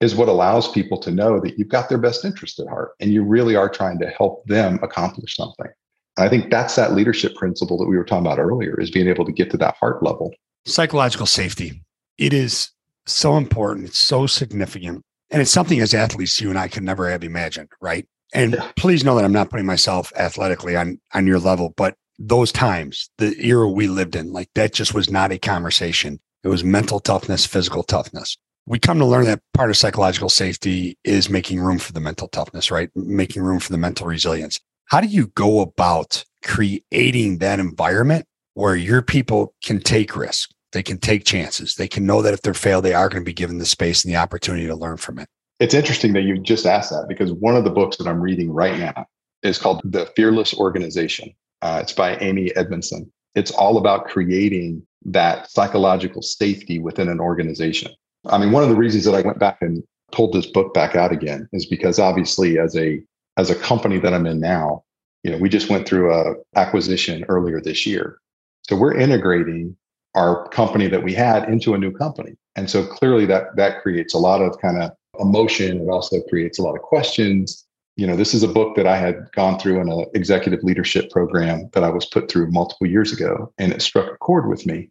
is 0.00 0.14
what 0.14 0.28
allows 0.28 0.70
people 0.70 0.98
to 1.00 1.10
know 1.10 1.40
that 1.40 1.58
you've 1.58 1.68
got 1.68 1.88
their 1.88 1.98
best 1.98 2.24
interest 2.24 2.60
at 2.60 2.68
heart 2.68 2.92
and 3.00 3.12
you 3.12 3.22
really 3.22 3.56
are 3.56 3.68
trying 3.68 3.98
to 4.00 4.08
help 4.08 4.44
them 4.46 4.78
accomplish 4.82 5.36
something. 5.36 5.68
I 6.16 6.28
think 6.28 6.50
that's 6.50 6.76
that 6.76 6.92
leadership 6.92 7.34
principle 7.34 7.78
that 7.78 7.88
we 7.88 7.96
were 7.96 8.04
talking 8.04 8.26
about 8.26 8.38
earlier 8.38 8.80
is 8.80 8.90
being 8.90 9.08
able 9.08 9.24
to 9.24 9.32
get 9.32 9.50
to 9.50 9.56
that 9.58 9.76
heart 9.76 10.02
level. 10.02 10.32
Psychological 10.66 11.26
safety. 11.26 11.82
It 12.18 12.32
is 12.32 12.70
so 13.06 13.36
important. 13.36 13.86
It's 13.86 13.98
so 13.98 14.26
significant. 14.26 15.02
And 15.30 15.42
it's 15.42 15.50
something 15.50 15.80
as 15.80 15.94
athletes 15.94 16.40
you 16.40 16.50
and 16.50 16.58
I 16.58 16.68
could 16.68 16.84
never 16.84 17.10
have 17.10 17.24
imagined, 17.24 17.68
right? 17.80 18.06
And 18.32 18.54
yeah. 18.54 18.70
please 18.76 19.04
know 19.04 19.16
that 19.16 19.24
I'm 19.24 19.32
not 19.32 19.50
putting 19.50 19.66
myself 19.66 20.12
athletically 20.16 20.76
on 20.76 21.00
on 21.12 21.26
your 21.26 21.38
level, 21.38 21.72
but 21.76 21.96
those 22.18 22.52
times, 22.52 23.10
the 23.18 23.34
era 23.44 23.68
we 23.68 23.88
lived 23.88 24.14
in, 24.14 24.32
like 24.32 24.48
that 24.54 24.72
just 24.72 24.94
was 24.94 25.10
not 25.10 25.32
a 25.32 25.38
conversation. 25.38 26.20
It 26.44 26.48
was 26.48 26.62
mental 26.62 27.00
toughness, 27.00 27.46
physical 27.46 27.82
toughness. 27.82 28.36
We 28.66 28.78
come 28.78 28.98
to 28.98 29.06
learn 29.06 29.24
that 29.24 29.40
part 29.54 29.70
of 29.70 29.76
psychological 29.76 30.28
safety 30.28 30.98
is 31.02 31.30
making 31.30 31.60
room 31.60 31.78
for 31.78 31.92
the 31.92 32.00
mental 32.00 32.28
toughness, 32.28 32.70
right? 32.70 32.90
Making 32.94 33.42
room 33.42 33.60
for 33.60 33.72
the 33.72 33.78
mental 33.78 34.06
resilience. 34.06 34.60
How 34.86 35.00
do 35.00 35.06
you 35.06 35.28
go 35.28 35.60
about 35.60 36.24
creating 36.44 37.38
that 37.38 37.60
environment 37.60 38.26
where 38.52 38.76
your 38.76 39.00
people 39.00 39.54
can 39.62 39.80
take 39.80 40.14
risks? 40.14 40.52
They 40.72 40.82
can 40.82 40.98
take 40.98 41.24
chances. 41.24 41.76
They 41.76 41.88
can 41.88 42.04
know 42.04 42.20
that 42.20 42.34
if 42.34 42.42
they're 42.42 42.52
failed, 42.52 42.84
they 42.84 42.94
are 42.94 43.08
going 43.08 43.22
to 43.22 43.28
be 43.28 43.32
given 43.32 43.58
the 43.58 43.66
space 43.66 44.04
and 44.04 44.12
the 44.12 44.18
opportunity 44.18 44.66
to 44.66 44.74
learn 44.74 44.98
from 44.98 45.18
it. 45.18 45.28
It's 45.60 45.74
interesting 45.74 46.12
that 46.14 46.22
you 46.22 46.38
just 46.38 46.66
asked 46.66 46.90
that 46.90 47.06
because 47.08 47.32
one 47.32 47.56
of 47.56 47.64
the 47.64 47.70
books 47.70 47.96
that 47.98 48.06
I'm 48.06 48.20
reading 48.20 48.50
right 48.50 48.78
now 48.78 49.06
is 49.42 49.56
called 49.56 49.80
The 49.84 50.06
Fearless 50.16 50.52
Organization. 50.54 51.32
Uh, 51.62 51.78
it's 51.82 51.92
by 51.92 52.16
Amy 52.18 52.54
Edmondson. 52.56 53.10
It's 53.34 53.50
all 53.52 53.78
about 53.78 54.06
creating 54.06 54.86
that 55.04 55.50
psychological 55.50 56.22
safety 56.22 56.78
within 56.78 57.08
an 57.08 57.20
organization. 57.20 57.92
I 58.26 58.38
mean, 58.38 58.52
one 58.52 58.62
of 58.62 58.68
the 58.68 58.76
reasons 58.76 59.04
that 59.04 59.14
I 59.14 59.20
went 59.20 59.38
back 59.38 59.58
and 59.60 59.82
pulled 60.12 60.32
this 60.32 60.46
book 60.46 60.72
back 60.72 60.96
out 60.96 61.12
again 61.12 61.48
is 61.52 61.66
because 61.66 61.98
obviously 61.98 62.58
as 62.58 62.76
a 62.76 63.02
as 63.36 63.50
a 63.50 63.54
company 63.54 63.98
that 63.98 64.14
I'm 64.14 64.26
in 64.26 64.38
now, 64.38 64.84
you 65.24 65.30
know, 65.30 65.38
we 65.38 65.48
just 65.48 65.68
went 65.68 65.88
through 65.88 66.14
a 66.14 66.34
acquisition 66.54 67.24
earlier 67.28 67.60
this 67.60 67.84
year. 67.84 68.18
So 68.62 68.76
we're 68.76 68.94
integrating 68.94 69.76
our 70.14 70.48
company 70.50 70.86
that 70.88 71.02
we 71.02 71.12
had 71.12 71.48
into 71.48 71.74
a 71.74 71.78
new 71.78 71.90
company. 71.90 72.36
And 72.54 72.70
so 72.70 72.86
clearly 72.86 73.26
that 73.26 73.56
that 73.56 73.82
creates 73.82 74.14
a 74.14 74.18
lot 74.18 74.40
of 74.40 74.58
kind 74.60 74.80
of 74.80 74.92
emotion. 75.18 75.80
It 75.80 75.88
also 75.88 76.20
creates 76.22 76.58
a 76.58 76.62
lot 76.62 76.76
of 76.76 76.82
questions 76.82 77.64
you 77.96 78.06
know 78.06 78.16
this 78.16 78.34
is 78.34 78.42
a 78.42 78.48
book 78.48 78.76
that 78.76 78.86
i 78.86 78.96
had 78.96 79.30
gone 79.32 79.58
through 79.58 79.80
in 79.80 79.90
an 79.90 80.06
executive 80.14 80.62
leadership 80.62 81.10
program 81.10 81.68
that 81.72 81.84
i 81.84 81.88
was 81.88 82.06
put 82.06 82.30
through 82.30 82.50
multiple 82.50 82.86
years 82.86 83.12
ago 83.12 83.52
and 83.58 83.72
it 83.72 83.82
struck 83.82 84.10
a 84.10 84.16
chord 84.18 84.48
with 84.48 84.66
me 84.66 84.90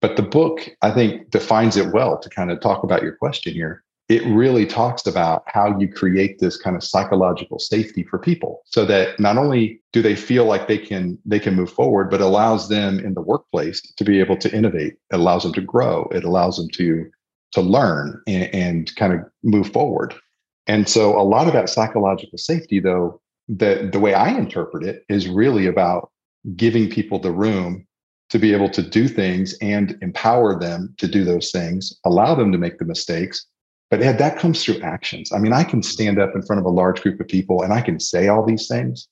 but 0.00 0.16
the 0.16 0.22
book 0.22 0.68
i 0.82 0.90
think 0.90 1.30
defines 1.30 1.76
it 1.76 1.92
well 1.92 2.18
to 2.18 2.28
kind 2.28 2.50
of 2.50 2.60
talk 2.60 2.82
about 2.82 3.02
your 3.02 3.16
question 3.16 3.52
here. 3.52 3.84
It 4.08 4.24
really 4.24 4.64
talks 4.64 5.06
about 5.06 5.42
how 5.46 5.78
you 5.78 5.86
create 5.86 6.38
this 6.38 6.56
kind 6.56 6.74
of 6.74 6.82
psychological 6.82 7.58
safety 7.58 8.04
for 8.04 8.18
people 8.18 8.62
so 8.64 8.86
that 8.86 9.20
not 9.20 9.36
only 9.36 9.82
do 9.92 10.00
they 10.00 10.16
feel 10.16 10.46
like 10.46 10.66
they 10.66 10.78
can 10.78 11.18
they 11.26 11.38
can 11.38 11.54
move 11.54 11.70
forward 11.70 12.10
but 12.10 12.22
allows 12.22 12.70
them 12.70 12.98
in 13.00 13.12
the 13.12 13.20
workplace 13.20 13.82
to 13.98 14.04
be 14.04 14.18
able 14.18 14.38
to 14.38 14.54
innovate. 14.54 14.94
It 15.12 15.16
allows 15.16 15.42
them 15.42 15.52
to 15.52 15.60
grow. 15.60 16.08
It 16.10 16.24
allows 16.24 16.56
them 16.56 16.68
to 16.74 17.10
to 17.52 17.60
learn 17.60 18.20
and, 18.26 18.54
and 18.54 18.96
kind 18.96 19.12
of 19.12 19.20
move 19.42 19.72
forward. 19.72 20.14
And 20.66 20.88
so 20.88 21.18
a 21.18 21.24
lot 21.24 21.46
of 21.46 21.54
that 21.54 21.70
psychological 21.70 22.38
safety, 22.38 22.78
though, 22.78 23.20
that 23.48 23.92
the 23.92 24.00
way 24.00 24.12
I 24.12 24.36
interpret 24.36 24.84
it 24.84 25.04
is 25.08 25.28
really 25.28 25.66
about 25.66 26.10
giving 26.56 26.90
people 26.90 27.18
the 27.18 27.32
room 27.32 27.86
to 28.30 28.38
be 28.38 28.52
able 28.52 28.68
to 28.70 28.82
do 28.82 29.08
things 29.08 29.54
and 29.60 29.96
empower 30.02 30.58
them 30.58 30.94
to 30.98 31.08
do 31.08 31.24
those 31.24 31.50
things, 31.50 31.98
allow 32.04 32.34
them 32.34 32.52
to 32.52 32.58
make 32.58 32.78
the 32.78 32.84
mistakes. 32.84 33.46
But 33.90 34.02
Ed, 34.02 34.18
that 34.18 34.38
comes 34.38 34.62
through 34.62 34.80
actions. 34.80 35.32
I 35.32 35.38
mean, 35.38 35.52
I 35.52 35.64
can 35.64 35.82
stand 35.82 36.20
up 36.20 36.34
in 36.34 36.42
front 36.42 36.60
of 36.60 36.66
a 36.66 36.70
large 36.70 37.00
group 37.00 37.20
of 37.20 37.28
people 37.28 37.62
and 37.62 37.72
I 37.72 37.80
can 37.80 37.98
say 37.98 38.28
all 38.28 38.44
these 38.44 38.68
things, 38.68 39.08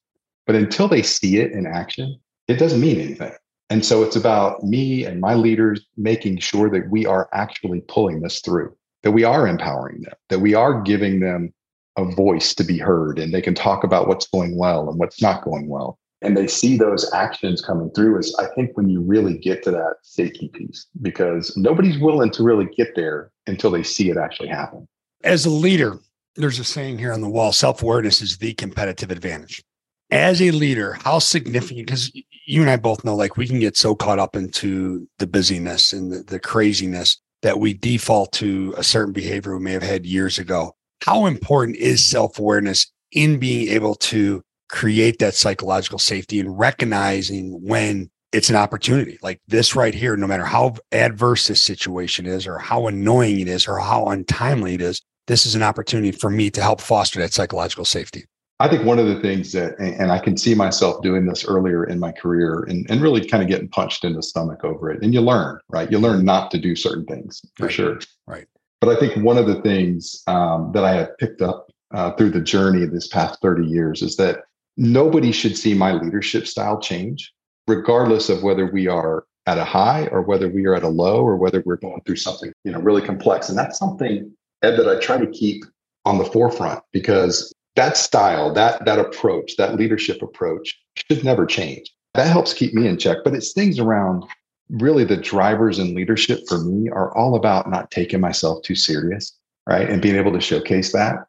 but 0.47 0.55
until 0.55 0.87
they 0.87 1.03
see 1.03 1.39
it 1.39 1.53
in 1.53 1.67
action, 1.67 2.19
it 2.47 2.59
doesn't 2.59 2.81
mean 2.81 3.01
anything. 3.01 3.33
And 3.71 3.85
so 3.85 4.03
it's 4.03 4.17
about 4.17 4.63
me 4.63 5.05
and 5.05 5.21
my 5.21 5.35
leaders 5.35 5.85
making 5.97 6.39
sure 6.39 6.71
that 6.71 6.89
we 6.91 7.07
are 7.07 7.29
actually 7.33 7.81
pulling 7.89 8.21
this 8.21 8.41
through 8.41 8.77
that 9.07 9.13
we 9.13 9.23
are 9.23 9.47
empowering 9.47 10.01
them, 10.01 10.15
that 10.31 10.41
we 10.41 10.55
are 10.55 10.83
giving 10.83 11.21
them 11.21 11.55
a 11.97 12.05
voice 12.05 12.53
to 12.53 12.65
be 12.65 12.77
heard 12.77 13.21
and 13.21 13.33
they 13.33 13.41
can 13.41 13.55
talk 13.55 13.85
about 13.85 14.09
what's 14.09 14.27
going 14.27 14.59
well 14.59 14.89
and 14.89 14.99
what's 14.99 15.23
not 15.23 15.45
going 15.45 15.69
well. 15.69 15.97
And 16.27 16.37
they 16.37 16.49
see 16.49 16.77
those 16.77 17.09
actions 17.13 17.63
coming 17.63 17.89
through 17.91 18.19
is 18.19 18.35
I 18.41 18.47
think 18.57 18.77
when 18.77 18.89
you 18.89 19.01
really 19.01 19.39
get 19.39 19.63
to 19.63 19.71
that 19.71 19.99
safety 20.03 20.49
piece, 20.53 20.87
because 21.01 21.57
nobody's 21.57 22.01
willing 22.01 22.33
to 22.33 22.43
really 22.43 22.67
get 22.77 22.97
there 22.97 23.31
until 23.47 23.71
they 23.71 23.85
see 23.85 24.11
it 24.11 24.17
actually 24.17 24.49
happen. 24.49 24.89
As 25.23 25.47
a 25.47 25.51
leader, 25.51 26.01
there's 26.35 26.59
a 26.59 26.65
saying 26.65 26.99
here 26.99 27.13
on 27.13 27.21
the 27.21 27.29
wall 27.29 27.53
self 27.53 27.81
awareness 27.81 28.21
is 28.21 28.39
the 28.39 28.55
competitive 28.55 29.13
advantage. 29.13 29.63
As 30.11 30.43
a 30.43 30.51
leader, 30.51 30.95
how 30.95 31.21
significant, 31.21 31.87
because 31.87 32.11
you 32.45 32.61
and 32.61 32.71
I 32.71 32.77
both 32.77 33.05
know, 33.05 33.15
like 33.15 33.37
we 33.37 33.47
can 33.47 33.61
get 33.61 33.77
so 33.77 33.95
caught 33.95 34.19
up 34.19 34.35
into 34.35 35.09
the 35.21 35.29
busyness 35.29 35.93
and 35.93 36.13
the, 36.13 36.25
the 36.25 36.41
craziness 36.41 37.21
that 37.43 37.61
we 37.61 37.73
default 37.73 38.33
to 38.33 38.75
a 38.77 38.83
certain 38.83 39.13
behavior 39.13 39.57
we 39.57 39.63
may 39.63 39.73
have 39.73 39.83
had 39.85 40.05
years 40.05 40.41
ago. 40.41 40.75
How 41.05 41.27
important 41.27 41.77
is 41.77 42.05
self 42.05 42.41
awareness 42.41 42.91
in 43.13 43.39
being 43.39 43.69
able 43.69 43.95
to 43.95 44.43
create 44.69 45.19
that 45.19 45.35
psychological 45.35 45.99
safety 45.99 46.41
and 46.41 46.59
recognizing 46.59 47.53
when 47.63 48.11
it's 48.33 48.51
an 48.51 48.57
opportunity 48.57 49.19
like 49.23 49.41
this 49.47 49.77
right 49.77 49.95
here, 49.95 50.17
no 50.17 50.27
matter 50.27 50.45
how 50.45 50.75
adverse 50.93 51.47
this 51.47 51.63
situation 51.63 52.27
is, 52.27 52.47
or 52.47 52.59
how 52.59 52.87
annoying 52.87 53.41
it 53.41 53.49
is, 53.49 53.67
or 53.67 53.79
how 53.79 54.07
untimely 54.07 54.75
it 54.75 54.83
is, 54.83 55.01
this 55.27 55.47
is 55.47 55.55
an 55.55 55.63
opportunity 55.63 56.13
for 56.13 56.31
me 56.31 56.51
to 56.51 56.63
help 56.63 56.81
foster 56.81 57.21
that 57.21 57.33
psychological 57.33 57.85
safety. 57.85 58.25
I 58.59 58.69
think 58.69 58.85
one 58.85 58.99
of 58.99 59.07
the 59.07 59.21
things 59.21 59.53
that, 59.53 59.79
and 59.79 60.11
I 60.11 60.19
can 60.19 60.37
see 60.37 60.55
myself 60.55 61.03
doing 61.03 61.27
this 61.27 61.45
earlier 61.45 61.85
in 61.85 61.99
my 61.99 62.11
career 62.11 62.63
and, 62.69 62.87
and 62.91 63.03
really 63.03 63.27
kind 63.27 63.43
of 63.43 63.49
getting 63.51 63.69
punched 63.69 64.05
in 64.05 64.15
the 64.15 64.23
stomach 64.23 64.65
over 64.65 64.91
it. 64.91 65.03
And 65.03 65.13
you 65.13 65.21
learn, 65.21 65.61
right? 65.69 65.91
You 65.91 65.99
learn 65.99 66.25
not 66.25 66.51
to 66.53 66.59
do 66.59 66.75
certain 66.75 67.05
things 67.05 67.43
for 67.57 67.67
right. 67.67 67.73
sure. 67.73 68.01
Right. 68.27 68.47
But 68.81 68.97
I 68.97 69.01
think 69.01 69.23
one 69.23 69.37
of 69.37 69.47
the 69.47 69.61
things 69.61 70.23
um, 70.27 70.73
that 70.73 70.85
I 70.85 70.95
have 70.95 71.19
picked 71.19 71.43
up 71.43 71.71
uh, 71.93 72.13
through 72.13 72.31
the 72.31 72.41
journey 72.41 72.83
of 72.83 72.93
this 72.93 73.09
past 73.09 73.41
30 73.43 73.67
years 73.67 74.03
is 74.03 74.17
that 74.17 74.45
nobody 74.77 75.33
should 75.33 75.57
see 75.57 75.75
my 75.75 75.93
leadership 75.93 76.47
style 76.47 76.81
change, 76.81 77.33
regardless 77.67 78.29
of 78.29 78.43
whether 78.43 78.67
we 78.67 78.87
are 78.87 79.25
at 79.47 79.59
a 79.59 79.65
high 79.65 80.07
or 80.09 80.23
whether 80.23 80.49
we 80.49 80.67
are 80.67 80.75
at 80.75 80.83
a 80.83 80.89
low 80.89 81.23
or 81.23 81.37
whether 81.37 81.63
we're 81.65 81.77
going 81.77 82.01
through 82.05 82.17
something, 82.17 82.53
you 82.65 82.73
know, 82.73 82.81
really 82.81 83.03
complex. 83.03 83.49
And 83.49 83.57
that's 83.57 83.79
something, 83.79 84.33
Ed, 84.63 84.77
that 84.77 84.89
I 84.89 84.99
try 85.01 85.19
to 85.19 85.27
keep 85.27 85.65
on 86.05 86.19
the 86.19 86.25
forefront 86.25 86.83
because 86.93 87.53
that 87.77 87.97
style, 87.97 88.53
that 88.55 88.85
that 88.85 88.99
approach, 88.99 89.57
that 89.57 89.77
leadership 89.77 90.23
approach 90.23 90.79
should 90.97 91.25
never 91.25 91.47
change. 91.47 91.93
That 92.15 92.27
helps 92.27 92.55
keep 92.55 92.75
me 92.75 92.89
in 92.89 92.99
check. 92.99 93.19
But 93.25 93.35
it's 93.35 93.53
things 93.53 93.79
around 93.79 94.25
really 94.71 95.05
the 95.05 95.17
drivers 95.17 95.79
and 95.79 95.95
leadership 95.95 96.41
for 96.49 96.59
me 96.59 96.89
are 96.91 97.17
all 97.17 97.37
about 97.37 97.71
not 97.71 97.91
taking 97.91 98.21
myself 98.21 98.63
too 98.63 98.75
serious, 98.75 99.33
right? 99.67 99.89
And 99.89 100.03
being 100.03 100.17
able 100.17 100.33
to 100.33 100.41
showcase 100.41 100.93
that. 100.93 101.27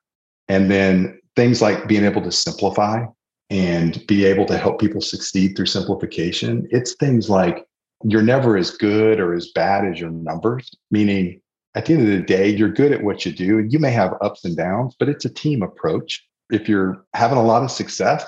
And 0.48 0.72
then 0.72 1.20
things 1.36 1.62
like 1.62 1.88
being 1.88 2.06
able 2.06 2.22
to 2.24 2.32
simplify 2.32 3.06
and 3.50 4.06
be 4.08 4.26
able 4.26 4.46
to 4.46 4.58
help 4.58 4.80
people 4.80 5.02
succeed 5.02 5.56
through 5.56 5.68
simplification. 5.68 6.68
It's 6.72 6.96
things 6.96 7.30
like 7.30 7.66
you're 8.04 8.22
never 8.22 8.58
as 8.58 8.72
good 8.72 9.20
or 9.20 9.34
as 9.34 9.52
bad 9.54 9.86
as 9.86 10.00
your 10.00 10.10
numbers, 10.10 10.70
meaning 10.92 11.42
at 11.76 11.86
the 11.86 11.94
end 11.94 12.02
of 12.04 12.08
the 12.10 12.22
day, 12.22 12.50
you're 12.50 12.70
good 12.70 12.92
at 12.92 13.04
what 13.04 13.26
you 13.26 13.32
do. 13.32 13.60
And 13.60 13.72
you 13.72 13.80
may 13.80 13.92
have 13.92 14.18
ups 14.22 14.44
and 14.46 14.58
downs, 14.58 14.96
but 15.00 15.10
it's 15.10 15.26
a 15.26 15.30
team 15.30 15.62
approach. 15.62 16.26
If 16.50 16.68
you're 16.68 17.06
having 17.14 17.38
a 17.38 17.44
lot 17.44 17.64
of 17.64 17.72
success, 17.72 18.26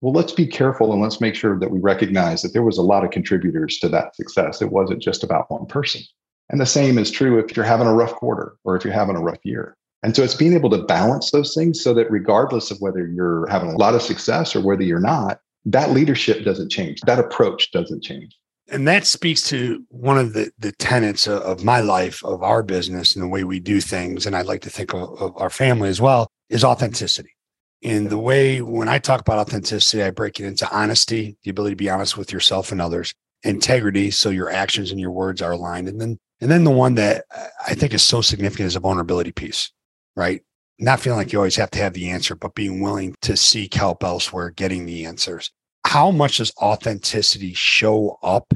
well, 0.00 0.12
let's 0.12 0.32
be 0.32 0.46
careful 0.46 0.92
and 0.92 1.02
let's 1.02 1.20
make 1.20 1.34
sure 1.34 1.58
that 1.58 1.70
we 1.70 1.80
recognize 1.80 2.42
that 2.42 2.52
there 2.52 2.62
was 2.62 2.78
a 2.78 2.82
lot 2.82 3.04
of 3.04 3.10
contributors 3.10 3.78
to 3.78 3.88
that 3.88 4.14
success. 4.14 4.62
It 4.62 4.70
wasn't 4.70 5.02
just 5.02 5.24
about 5.24 5.50
one 5.50 5.66
person. 5.66 6.02
And 6.50 6.60
the 6.60 6.66
same 6.66 6.98
is 6.98 7.10
true 7.10 7.38
if 7.38 7.56
you're 7.56 7.64
having 7.64 7.86
a 7.86 7.94
rough 7.94 8.14
quarter 8.14 8.56
or 8.64 8.76
if 8.76 8.84
you're 8.84 8.94
having 8.94 9.16
a 9.16 9.20
rough 9.20 9.44
year. 9.44 9.76
And 10.02 10.14
so 10.14 10.22
it's 10.22 10.34
being 10.34 10.52
able 10.52 10.70
to 10.70 10.84
balance 10.84 11.30
those 11.30 11.54
things 11.54 11.82
so 11.82 11.92
that 11.94 12.10
regardless 12.10 12.70
of 12.70 12.80
whether 12.80 13.06
you're 13.06 13.46
having 13.48 13.70
a 13.70 13.76
lot 13.76 13.94
of 13.94 14.02
success 14.02 14.54
or 14.54 14.60
whether 14.60 14.82
you're 14.82 15.00
not, 15.00 15.40
that 15.64 15.90
leadership 15.90 16.44
doesn't 16.44 16.70
change. 16.70 17.00
That 17.02 17.18
approach 17.18 17.72
doesn't 17.72 18.02
change. 18.02 18.36
And 18.70 18.86
that 18.86 19.06
speaks 19.06 19.42
to 19.48 19.82
one 19.88 20.18
of 20.18 20.34
the, 20.34 20.52
the 20.58 20.72
tenets 20.72 21.26
of 21.26 21.64
my 21.64 21.80
life, 21.80 22.22
of 22.24 22.42
our 22.42 22.62
business, 22.62 23.16
and 23.16 23.22
the 23.22 23.28
way 23.28 23.42
we 23.42 23.60
do 23.60 23.80
things. 23.80 24.26
And 24.26 24.36
I'd 24.36 24.46
like 24.46 24.60
to 24.62 24.70
think 24.70 24.92
of, 24.92 25.20
of 25.20 25.36
our 25.36 25.50
family 25.50 25.88
as 25.88 26.00
well 26.00 26.28
is 26.50 26.64
authenticity. 26.64 27.34
In 27.80 28.08
the 28.08 28.18
way 28.18 28.60
when 28.60 28.88
I 28.88 28.98
talk 28.98 29.20
about 29.20 29.38
authenticity, 29.38 30.02
I 30.02 30.10
break 30.10 30.38
it 30.38 30.46
into 30.46 30.70
honesty, 30.70 31.38
the 31.44 31.50
ability 31.50 31.72
to 31.72 31.76
be 31.76 31.90
honest 31.90 32.16
with 32.16 32.32
yourself 32.32 32.72
and 32.72 32.80
others, 32.80 33.14
integrity, 33.42 34.10
so 34.10 34.30
your 34.30 34.50
actions 34.50 34.90
and 34.90 35.00
your 35.00 35.12
words 35.12 35.40
are 35.40 35.52
aligned, 35.52 35.88
and 35.88 36.00
then 36.00 36.18
and 36.40 36.50
then 36.50 36.64
the 36.64 36.70
one 36.70 36.94
that 36.96 37.24
uh, 37.34 37.46
I 37.66 37.74
think 37.74 37.94
is 37.94 38.02
so 38.02 38.20
significant 38.20 38.66
is 38.66 38.76
a 38.76 38.80
vulnerability 38.80 39.32
piece 39.32 39.70
right? 40.18 40.42
Not 40.80 41.00
feeling 41.00 41.18
like 41.18 41.32
you 41.32 41.38
always 41.38 41.56
have 41.56 41.70
to 41.70 41.78
have 41.78 41.94
the 41.94 42.10
answer, 42.10 42.34
but 42.34 42.54
being 42.54 42.80
willing 42.80 43.14
to 43.22 43.36
seek 43.36 43.74
help 43.74 44.02
elsewhere, 44.02 44.50
getting 44.50 44.84
the 44.84 45.06
answers. 45.06 45.50
How 45.86 46.10
much 46.10 46.38
does 46.38 46.52
authenticity 46.60 47.54
show 47.54 48.18
up 48.22 48.52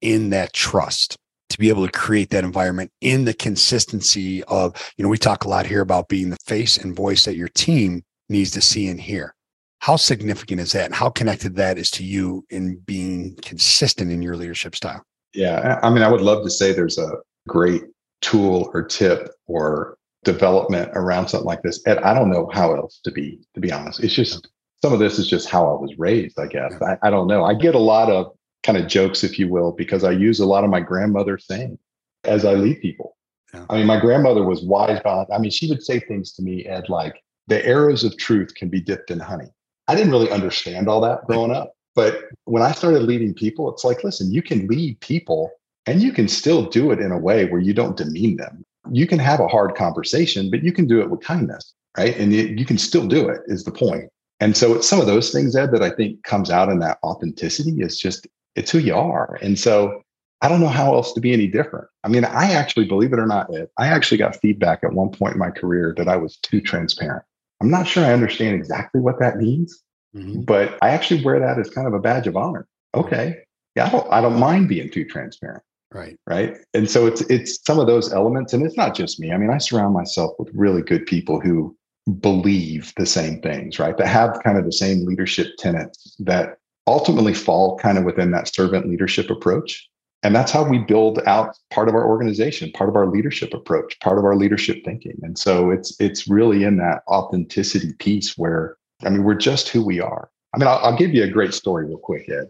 in 0.00 0.30
that 0.30 0.52
trust 0.52 1.16
to 1.48 1.58
be 1.58 1.70
able 1.70 1.86
to 1.86 1.92
create 1.92 2.30
that 2.30 2.44
environment 2.44 2.92
in 3.00 3.24
the 3.24 3.34
consistency 3.34 4.44
of, 4.44 4.74
you 4.96 5.02
know, 5.02 5.08
we 5.08 5.18
talk 5.18 5.44
a 5.44 5.48
lot 5.48 5.66
here 5.66 5.80
about 5.80 6.08
being 6.08 6.30
the 6.30 6.36
face 6.46 6.76
and 6.76 6.94
voice 6.94 7.24
that 7.24 7.36
your 7.36 7.48
team 7.48 8.02
needs 8.28 8.50
to 8.52 8.60
see 8.60 8.88
and 8.88 9.00
hear. 9.00 9.34
How 9.80 9.96
significant 9.96 10.60
is 10.60 10.72
that? 10.72 10.86
And 10.86 10.94
how 10.94 11.08
connected 11.08 11.56
that 11.56 11.78
is 11.78 11.90
to 11.92 12.04
you 12.04 12.44
in 12.50 12.76
being 12.84 13.36
consistent 13.42 14.10
in 14.10 14.20
your 14.20 14.36
leadership 14.36 14.76
style? 14.76 15.02
Yeah. 15.34 15.80
I 15.82 15.90
mean, 15.90 16.02
I 16.02 16.10
would 16.10 16.20
love 16.20 16.44
to 16.44 16.50
say 16.50 16.72
there's 16.72 16.98
a 16.98 17.10
great 17.48 17.82
tool 18.20 18.70
or 18.74 18.82
tip 18.82 19.30
or 19.46 19.97
development 20.24 20.90
around 20.94 21.28
something 21.28 21.46
like 21.46 21.62
this. 21.62 21.82
And 21.86 21.98
I 22.00 22.14
don't 22.14 22.30
know 22.30 22.50
how 22.52 22.74
else 22.74 23.00
to 23.04 23.10
be, 23.10 23.40
to 23.54 23.60
be 23.60 23.72
honest. 23.72 24.00
It's 24.00 24.14
just 24.14 24.48
some 24.82 24.92
of 24.92 24.98
this 24.98 25.18
is 25.18 25.28
just 25.28 25.48
how 25.48 25.62
I 25.62 25.80
was 25.80 25.94
raised, 25.98 26.38
I 26.38 26.46
guess. 26.46 26.74
I, 26.82 26.96
I 27.02 27.10
don't 27.10 27.26
know. 27.26 27.44
I 27.44 27.54
get 27.54 27.74
a 27.74 27.80
lot 27.80 28.10
of 28.10 28.32
kind 28.62 28.78
of 28.78 28.86
jokes, 28.86 29.24
if 29.24 29.38
you 29.38 29.48
will, 29.48 29.72
because 29.72 30.04
I 30.04 30.10
use 30.10 30.40
a 30.40 30.46
lot 30.46 30.64
of 30.64 30.70
my 30.70 30.80
grandmother's 30.80 31.46
saying 31.46 31.78
as 32.24 32.44
I 32.44 32.54
lead 32.54 32.80
people. 32.80 33.16
Yeah. 33.54 33.64
I 33.70 33.76
mean, 33.78 33.86
my 33.86 33.98
grandmother 33.98 34.44
was 34.44 34.62
wise 34.62 35.00
about 35.00 35.28
I 35.32 35.38
mean, 35.38 35.50
she 35.50 35.68
would 35.68 35.82
say 35.82 36.00
things 36.00 36.32
to 36.34 36.42
me, 36.42 36.66
Ed, 36.66 36.88
like 36.88 37.22
the 37.46 37.64
arrows 37.64 38.04
of 38.04 38.16
truth 38.18 38.54
can 38.54 38.68
be 38.68 38.80
dipped 38.80 39.10
in 39.10 39.18
honey. 39.18 39.48
I 39.86 39.94
didn't 39.94 40.12
really 40.12 40.30
understand 40.30 40.88
all 40.88 41.00
that 41.00 41.26
growing 41.26 41.50
up. 41.50 41.72
But 41.94 42.24
when 42.44 42.62
I 42.62 42.72
started 42.72 43.02
leading 43.02 43.34
people, 43.34 43.72
it's 43.72 43.84
like, 43.84 44.04
listen, 44.04 44.30
you 44.30 44.42
can 44.42 44.66
lead 44.68 45.00
people 45.00 45.50
and 45.86 46.02
you 46.02 46.12
can 46.12 46.28
still 46.28 46.66
do 46.66 46.90
it 46.90 47.00
in 47.00 47.10
a 47.10 47.18
way 47.18 47.46
where 47.46 47.60
you 47.60 47.72
don't 47.72 47.96
demean 47.96 48.36
them 48.36 48.64
you 48.90 49.06
can 49.06 49.18
have 49.18 49.40
a 49.40 49.48
hard 49.48 49.74
conversation, 49.74 50.50
but 50.50 50.62
you 50.62 50.72
can 50.72 50.86
do 50.86 51.00
it 51.00 51.10
with 51.10 51.20
kindness, 51.20 51.74
right? 51.96 52.16
And 52.16 52.32
you, 52.32 52.42
you 52.42 52.64
can 52.64 52.78
still 52.78 53.06
do 53.06 53.28
it 53.28 53.40
is 53.46 53.64
the 53.64 53.72
point. 53.72 54.10
And 54.40 54.56
so 54.56 54.74
it's 54.74 54.88
some 54.88 55.00
of 55.00 55.06
those 55.06 55.32
things, 55.32 55.56
Ed, 55.56 55.72
that 55.72 55.82
I 55.82 55.90
think 55.90 56.22
comes 56.22 56.50
out 56.50 56.68
in 56.68 56.78
that 56.78 56.98
authenticity 57.02 57.82
is 57.82 57.98
just, 57.98 58.26
it's 58.54 58.70
who 58.70 58.78
you 58.78 58.94
are. 58.94 59.38
And 59.42 59.58
so 59.58 60.00
I 60.40 60.48
don't 60.48 60.60
know 60.60 60.68
how 60.68 60.94
else 60.94 61.12
to 61.14 61.20
be 61.20 61.32
any 61.32 61.48
different. 61.48 61.88
I 62.04 62.08
mean, 62.08 62.24
I 62.24 62.52
actually, 62.52 62.86
believe 62.86 63.12
it 63.12 63.18
or 63.18 63.26
not, 63.26 63.52
Ed, 63.54 63.68
I 63.78 63.88
actually 63.88 64.18
got 64.18 64.36
feedback 64.36 64.84
at 64.84 64.92
one 64.92 65.10
point 65.10 65.34
in 65.34 65.40
my 65.40 65.50
career 65.50 65.92
that 65.96 66.08
I 66.08 66.16
was 66.16 66.36
too 66.36 66.60
transparent. 66.60 67.24
I'm 67.60 67.70
not 67.70 67.88
sure 67.88 68.04
I 68.04 68.12
understand 68.12 68.54
exactly 68.54 69.00
what 69.00 69.18
that 69.18 69.38
means, 69.38 69.82
mm-hmm. 70.14 70.42
but 70.42 70.78
I 70.80 70.90
actually 70.90 71.24
wear 71.24 71.40
that 71.40 71.58
as 71.58 71.70
kind 71.70 71.88
of 71.88 71.94
a 71.94 71.98
badge 71.98 72.28
of 72.28 72.36
honor. 72.36 72.68
Okay. 72.94 73.38
Yeah, 73.74 73.86
I 73.86 73.90
don't, 73.90 74.12
I 74.12 74.20
don't 74.20 74.38
mind 74.38 74.68
being 74.68 74.90
too 74.90 75.04
transparent. 75.04 75.62
Right. 75.92 76.18
Right. 76.26 76.56
And 76.74 76.90
so 76.90 77.06
it's 77.06 77.22
it's 77.22 77.58
some 77.66 77.78
of 77.78 77.86
those 77.86 78.12
elements. 78.12 78.52
And 78.52 78.64
it's 78.64 78.76
not 78.76 78.94
just 78.94 79.18
me. 79.18 79.32
I 79.32 79.38
mean, 79.38 79.50
I 79.50 79.58
surround 79.58 79.94
myself 79.94 80.32
with 80.38 80.50
really 80.54 80.82
good 80.82 81.06
people 81.06 81.40
who 81.40 81.74
believe 82.20 82.92
the 82.96 83.06
same 83.06 83.40
things, 83.40 83.78
right? 83.78 83.96
That 83.96 84.06
have 84.06 84.40
kind 84.44 84.58
of 84.58 84.64
the 84.64 84.72
same 84.72 85.06
leadership 85.06 85.48
tenets 85.58 86.14
that 86.20 86.58
ultimately 86.86 87.34
fall 87.34 87.78
kind 87.78 87.98
of 87.98 88.04
within 88.04 88.30
that 88.32 88.52
servant 88.54 88.88
leadership 88.88 89.30
approach. 89.30 89.88
And 90.22 90.34
that's 90.34 90.50
how 90.50 90.64
we 90.68 90.78
build 90.78 91.20
out 91.26 91.56
part 91.70 91.88
of 91.88 91.94
our 91.94 92.06
organization, 92.06 92.72
part 92.72 92.90
of 92.90 92.96
our 92.96 93.06
leadership 93.06 93.54
approach, 93.54 93.98
part 94.00 94.18
of 94.18 94.24
our 94.24 94.36
leadership 94.36 94.84
thinking. 94.84 95.18
And 95.22 95.38
so 95.38 95.70
it's 95.70 95.98
it's 96.00 96.28
really 96.28 96.64
in 96.64 96.76
that 96.78 97.02
authenticity 97.08 97.94
piece 97.94 98.36
where 98.36 98.76
I 99.04 99.10
mean, 99.10 99.22
we're 99.24 99.34
just 99.34 99.68
who 99.68 99.84
we 99.84 100.00
are. 100.00 100.30
I 100.54 100.58
mean, 100.58 100.68
I'll, 100.68 100.78
I'll 100.78 100.96
give 100.96 101.14
you 101.14 101.24
a 101.24 101.28
great 101.28 101.54
story 101.54 101.86
real 101.86 101.98
quick, 101.98 102.28
Ed. 102.28 102.48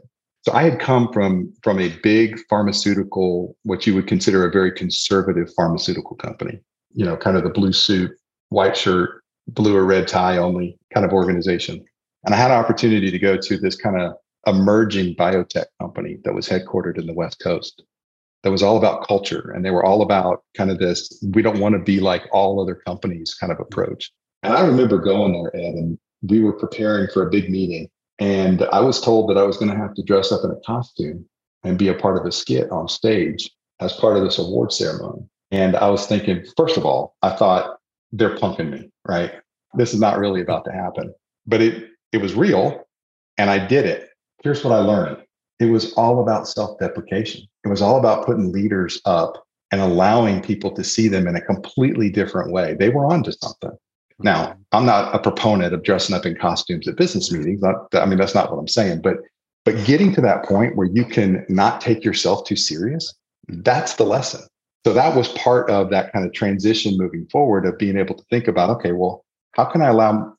So 0.49 0.55
I 0.55 0.63
had 0.63 0.81
come 0.81 1.13
from 1.13 1.53
from 1.63 1.79
a 1.79 1.91
big 2.03 2.41
pharmaceutical, 2.49 3.55
what 3.65 3.87
you 3.87 3.95
would 3.95 4.07
consider 4.07 4.47
a 4.47 4.51
very 4.51 4.73
conservative 4.73 5.53
pharmaceutical 5.55 6.17
company. 6.17 6.59
You 6.95 7.05
know, 7.05 7.19
kind 7.19 7.37
of 7.37 7.43
the 7.43 7.51
blue 7.51 7.75
suit, 7.75 8.13
white 8.49 8.75
shirt, 8.75 9.23
blue 9.49 9.77
or 9.77 9.85
red 9.85 10.09
tie 10.09 10.39
only 10.39 10.79
kind 10.95 11.05
of 11.05 11.13
organization. 11.13 11.85
And 12.25 12.35
I 12.35 12.39
had 12.39 12.51
an 12.51 12.57
opportunity 12.57 13.11
to 13.11 13.19
go 13.19 13.37
to 13.37 13.59
this 13.59 13.77
kind 13.77 14.01
of 14.01 14.15
emerging 14.47 15.17
biotech 15.17 15.67
company 15.83 16.17
that 16.25 16.33
was 16.33 16.49
headquartered 16.49 16.97
in 16.99 17.07
the 17.07 17.13
West 17.13 17.41
Coast. 17.43 17.83
That 18.43 18.51
was 18.51 18.63
all 18.63 18.79
about 18.79 19.07
culture, 19.07 19.51
and 19.55 19.63
they 19.63 19.71
were 19.71 19.85
all 19.85 20.01
about 20.01 20.45
kind 20.57 20.71
of 20.71 20.79
this. 20.79 21.23
We 21.35 21.43
don't 21.43 21.61
want 21.61 21.75
to 21.75 21.79
be 21.79 22.01
like 22.01 22.23
all 22.33 22.59
other 22.59 22.77
companies 22.87 23.35
kind 23.35 23.53
of 23.53 23.61
approach. 23.61 24.11
And 24.43 24.55
I 24.55 24.67
remember 24.67 24.97
going 24.97 25.35
there, 25.35 25.55
Ed, 25.55 25.75
and 25.75 25.99
we 26.23 26.41
were 26.41 26.55
preparing 26.55 27.09
for 27.13 27.27
a 27.27 27.31
big 27.31 27.51
meeting 27.51 27.91
and 28.19 28.63
I 28.73 28.81
was 28.81 29.01
told 29.01 29.31
that 29.31 29.39
I 29.39 29.45
was 29.45 29.57
going 29.57 29.71
to 29.71 29.77
have 29.77 29.95
to 29.95 30.03
dress 30.03 30.33
up 30.33 30.45
in 30.45 30.51
a 30.51 30.61
costume 30.67 31.25
and 31.65 31.79
be 31.79 31.89
a 31.89 31.95
part 31.95 32.19
of 32.19 32.27
a 32.27 32.33
skit 32.33 32.71
on 32.71 32.89
stage 32.89 33.51
as 33.81 33.93
part 33.93 34.17
of 34.17 34.25
this 34.25 34.39
award 34.39 34.73
ceremony. 34.73 35.23
And 35.51 35.77
I 35.77 35.89
was 35.89 36.07
thinking, 36.07 36.45
first 36.57 36.77
of 36.77 36.85
all, 36.85 37.17
I 37.23 37.31
thought 37.31 37.79
they're 38.13 38.37
punking 38.37 38.71
me, 38.71 38.91
right? 39.07 39.33
This 39.75 39.95
is 39.95 40.01
not 40.01 40.19
really 40.19 40.41
about 40.41 40.65
to 40.65 40.73
happen. 40.73 41.15
But 41.47 41.63
it 41.63 41.91
it 42.13 42.23
was 42.23 42.35
real 42.35 42.87
and 43.37 43.51
I 43.51 43.65
did 43.65 43.85
it. 43.87 44.11
Here's 44.43 44.65
what 44.65 44.73
I 44.73 44.79
learned. 44.79 45.19
It 45.61 45.67
was 45.67 45.93
all 45.95 46.23
about 46.23 46.49
self-deprecation. 46.49 47.47
It 47.65 47.69
was 47.69 47.83
all 47.83 47.99
about 47.99 48.25
putting 48.25 48.53
leaders 48.53 49.01
up 49.05 49.45
and 49.71 49.81
allowing 49.81 50.41
people 50.41 50.71
to 50.73 50.85
see 50.85 51.09
them 51.09 51.27
in 51.27 51.37
a 51.37 51.41
completely 51.41 52.11
different 52.11 52.53
way. 52.53 52.75
They 52.75 52.89
were 52.89 53.07
onto 53.07 53.33
something. 53.33 53.77
Now, 54.21 54.57
I'm 54.73 54.87
not 54.87 55.15
a 55.15 55.19
proponent 55.19 55.73
of 55.73 55.85
dressing 55.85 56.15
up 56.15 56.27
in 56.27 56.35
costumes 56.37 56.89
at 56.89 56.97
business 56.97 57.31
meetings. 57.31 57.63
Not, 57.63 57.95
I 57.95 58.05
mean, 58.07 58.19
that's 58.19 58.35
not 58.35 58.51
what 58.51 58.59
I'm 58.59 58.69
saying. 58.69 59.03
But 59.03 59.19
but 59.65 59.85
getting 59.85 60.15
to 60.15 60.23
that 60.23 60.45
point 60.45 60.77
where 60.77 60.87
you 60.87 61.05
can 61.05 61.45
not 61.51 61.83
take 61.83 62.03
yourself 62.03 62.47
too 62.47 62.57
serious, 62.57 63.15
that's 63.49 63.97
the 63.97 64.05
lesson. 64.05 64.41
So 64.87 64.95
that 64.95 65.15
was 65.15 65.29
part 65.33 65.69
of 65.69 65.91
that 65.91 66.11
kind 66.13 66.25
of 66.25 66.33
transition 66.33 66.97
moving 66.97 67.27
forward 67.31 67.67
of 67.67 67.77
being 67.77 67.99
able 67.99 68.15
to 68.15 68.25
think 68.31 68.49
about, 68.49 68.71
okay, 68.71 68.93
well, 68.93 69.27
how 69.53 69.67
can 69.67 69.83
I 69.83 69.89
allow 69.89 70.33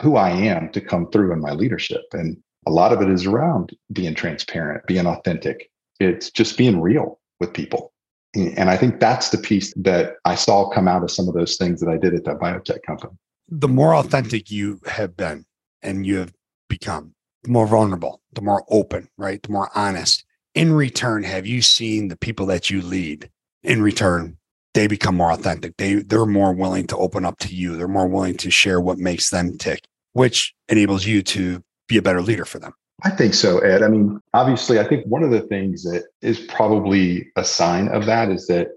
who 0.00 0.14
I 0.16 0.30
am 0.30 0.70
to 0.70 0.80
come 0.80 1.10
through 1.10 1.32
in 1.32 1.40
my 1.40 1.50
leadership? 1.50 2.02
And 2.12 2.36
a 2.66 2.70
lot 2.70 2.92
of 2.92 3.02
it 3.02 3.10
is 3.10 3.26
around 3.26 3.76
being 3.92 4.14
transparent, 4.14 4.86
being 4.86 5.06
authentic. 5.06 5.68
It's 5.98 6.30
just 6.30 6.56
being 6.56 6.80
real 6.80 7.18
with 7.40 7.52
people. 7.52 7.92
And 8.36 8.70
I 8.70 8.76
think 8.76 9.00
that's 9.00 9.30
the 9.30 9.38
piece 9.38 9.74
that 9.78 10.14
I 10.24 10.36
saw 10.36 10.68
come 10.68 10.86
out 10.86 11.02
of 11.02 11.10
some 11.10 11.26
of 11.26 11.34
those 11.34 11.56
things 11.56 11.80
that 11.80 11.88
I 11.88 11.96
did 11.96 12.14
at 12.14 12.24
that 12.24 12.38
biotech 12.38 12.82
company 12.86 13.16
the 13.48 13.68
more 13.68 13.94
authentic 13.94 14.50
you 14.50 14.80
have 14.86 15.16
been 15.16 15.44
and 15.82 16.06
you 16.06 16.16
have 16.16 16.32
become, 16.68 17.14
the 17.42 17.50
more 17.50 17.66
vulnerable, 17.66 18.20
the 18.32 18.42
more 18.42 18.64
open, 18.68 19.08
right? 19.16 19.42
The 19.42 19.52
more 19.52 19.70
honest. 19.74 20.24
In 20.54 20.72
return, 20.72 21.22
have 21.22 21.46
you 21.46 21.62
seen 21.62 22.08
the 22.08 22.16
people 22.16 22.46
that 22.46 22.70
you 22.70 22.82
lead 22.82 23.30
in 23.62 23.82
return? 23.82 24.38
They 24.74 24.86
become 24.86 25.16
more 25.16 25.30
authentic. 25.30 25.76
They 25.76 25.94
they're 25.94 26.26
more 26.26 26.52
willing 26.52 26.86
to 26.88 26.96
open 26.96 27.24
up 27.24 27.38
to 27.40 27.54
you. 27.54 27.76
They're 27.76 27.88
more 27.88 28.08
willing 28.08 28.36
to 28.38 28.50
share 28.50 28.80
what 28.80 28.98
makes 28.98 29.30
them 29.30 29.56
tick, 29.58 29.86
which 30.12 30.54
enables 30.68 31.06
you 31.06 31.22
to 31.22 31.62
be 31.88 31.96
a 31.96 32.02
better 32.02 32.20
leader 32.20 32.44
for 32.44 32.58
them. 32.58 32.72
I 33.04 33.10
think 33.10 33.34
so, 33.34 33.58
Ed. 33.58 33.82
I 33.82 33.88
mean, 33.88 34.20
obviously, 34.34 34.78
I 34.78 34.84
think 34.84 35.06
one 35.06 35.22
of 35.22 35.30
the 35.30 35.42
things 35.42 35.82
that 35.84 36.04
is 36.22 36.40
probably 36.40 37.30
a 37.36 37.44
sign 37.44 37.88
of 37.88 38.06
that 38.06 38.30
is 38.30 38.46
that, 38.46 38.68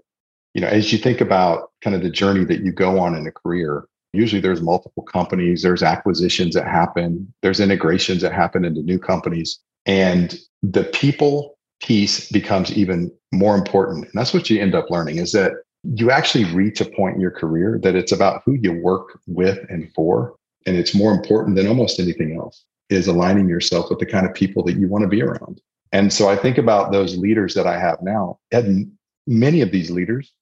you 0.54 0.60
know, 0.60 0.68
as 0.68 0.92
you 0.92 0.98
think 0.98 1.20
about 1.20 1.70
kind 1.82 1.96
of 1.96 2.02
the 2.02 2.10
journey 2.10 2.44
that 2.44 2.60
you 2.60 2.72
go 2.72 2.98
on 2.98 3.14
in 3.14 3.26
a 3.26 3.32
career, 3.32 3.86
usually 4.12 4.40
there's 4.40 4.62
multiple 4.62 5.02
companies, 5.02 5.62
there's 5.62 5.82
acquisitions 5.82 6.54
that 6.54 6.66
happen, 6.66 7.32
there's 7.42 7.60
integrations 7.60 8.22
that 8.22 8.32
happen 8.32 8.64
into 8.64 8.82
new 8.82 8.98
companies. 8.98 9.60
And 9.86 10.38
the 10.62 10.84
people 10.84 11.58
piece 11.80 12.30
becomes 12.30 12.76
even 12.76 13.10
more 13.32 13.56
important. 13.56 14.04
And 14.04 14.12
that's 14.14 14.34
what 14.34 14.50
you 14.50 14.60
end 14.60 14.74
up 14.74 14.90
learning 14.90 15.16
is 15.16 15.32
that 15.32 15.52
you 15.82 16.10
actually 16.10 16.44
reach 16.52 16.80
a 16.80 16.84
point 16.84 17.14
in 17.14 17.20
your 17.20 17.30
career 17.30 17.78
that 17.82 17.94
it's 17.94 18.12
about 18.12 18.42
who 18.44 18.54
you 18.54 18.72
work 18.82 19.18
with 19.26 19.58
and 19.70 19.90
for. 19.94 20.36
And 20.66 20.76
it's 20.76 20.94
more 20.94 21.12
important 21.12 21.56
than 21.56 21.66
almost 21.66 21.98
anything 21.98 22.36
else 22.36 22.64
is 22.90 23.06
aligning 23.06 23.48
yourself 23.48 23.88
with 23.88 23.98
the 23.98 24.06
kind 24.06 24.26
of 24.26 24.34
people 24.34 24.62
that 24.64 24.76
you 24.76 24.88
want 24.88 25.02
to 25.02 25.08
be 25.08 25.22
around. 25.22 25.60
And 25.92 26.12
so 26.12 26.28
I 26.28 26.36
think 26.36 26.58
about 26.58 26.92
those 26.92 27.16
leaders 27.16 27.54
that 27.54 27.66
I 27.66 27.78
have 27.78 27.98
now. 28.02 28.38
And 28.52 28.92
many 29.26 29.60
of 29.60 29.70
these 29.70 29.90
leaders 29.90 30.32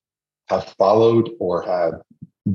have 0.48 0.74
followed 0.78 1.31
or 1.38 1.62
have 1.62 2.00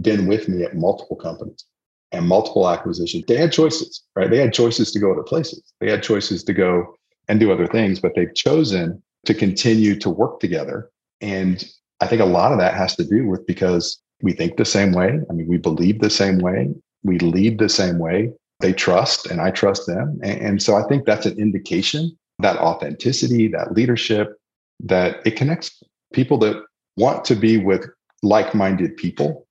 been 0.02 0.28
with 0.28 0.48
me 0.48 0.64
at 0.64 0.76
multiple 0.76 1.16
companies 1.16 1.66
and 2.12 2.28
multiple 2.28 2.70
acquisitions. 2.70 3.26
They 3.28 3.38
had 3.38 3.52
choices, 3.52 4.04
right? 4.16 4.30
They 4.30 4.38
had 4.38 4.54
choices 4.54 4.92
to 4.92 5.00
go 5.00 5.12
other 5.12 5.24
places. 5.24 5.64
They 5.80 5.90
had 5.90 6.04
choices 6.04 6.44
to 6.46 6.54
go 6.54 6.96
and 7.28 7.40
do 7.40 7.52
other 7.52 7.68
things, 7.68 8.00
but 8.00 8.14
they've 8.16 8.34
chosen 8.34 9.02
to 9.26 9.34
continue 9.34 9.98
to 10.00 10.10
work 10.10 10.40
together. 10.40 10.90
And 11.22 11.64
I 12.02 12.08
think 12.08 12.22
a 12.22 12.26
lot 12.26 12.52
of 12.52 12.60
that 12.60 12.76
has 12.76 12.96
to 12.98 13.06
do 13.06 13.28
with 13.28 13.46
because 13.48 14.02
we 14.22 14.34
think 14.34 14.58
the 14.58 14.66
same 14.66 14.94
way. 14.94 15.20
I 15.30 15.34
mean, 15.34 15.48
we 15.48 15.58
believe 15.58 16.00
the 16.00 16.10
same 16.10 16.40
way. 16.40 16.70
We 17.04 17.20
lead 17.20 17.60
the 17.60 17.70
same 17.70 17.98
way. 17.98 18.32
They 18.60 18.74
trust, 18.74 19.26
and 19.26 19.42
I 19.42 19.52
trust 19.52 19.88
them. 19.88 20.20
And, 20.24 20.40
and 20.40 20.64
so 20.64 20.76
I 20.76 20.84
think 20.88 21.06
that's 21.06 21.26
an 21.26 21.38
indication 21.38 22.18
that 22.40 22.58
authenticity, 22.58 23.48
that 23.50 23.74
leadership, 23.74 24.38
that 24.82 25.18
it 25.26 25.36
connects 25.36 25.82
people 26.14 26.38
that 26.40 26.64
want 26.96 27.26
to 27.26 27.36
be 27.36 27.58
with 27.58 27.86
like 28.22 28.54
minded 28.56 28.96
people 28.98 29.46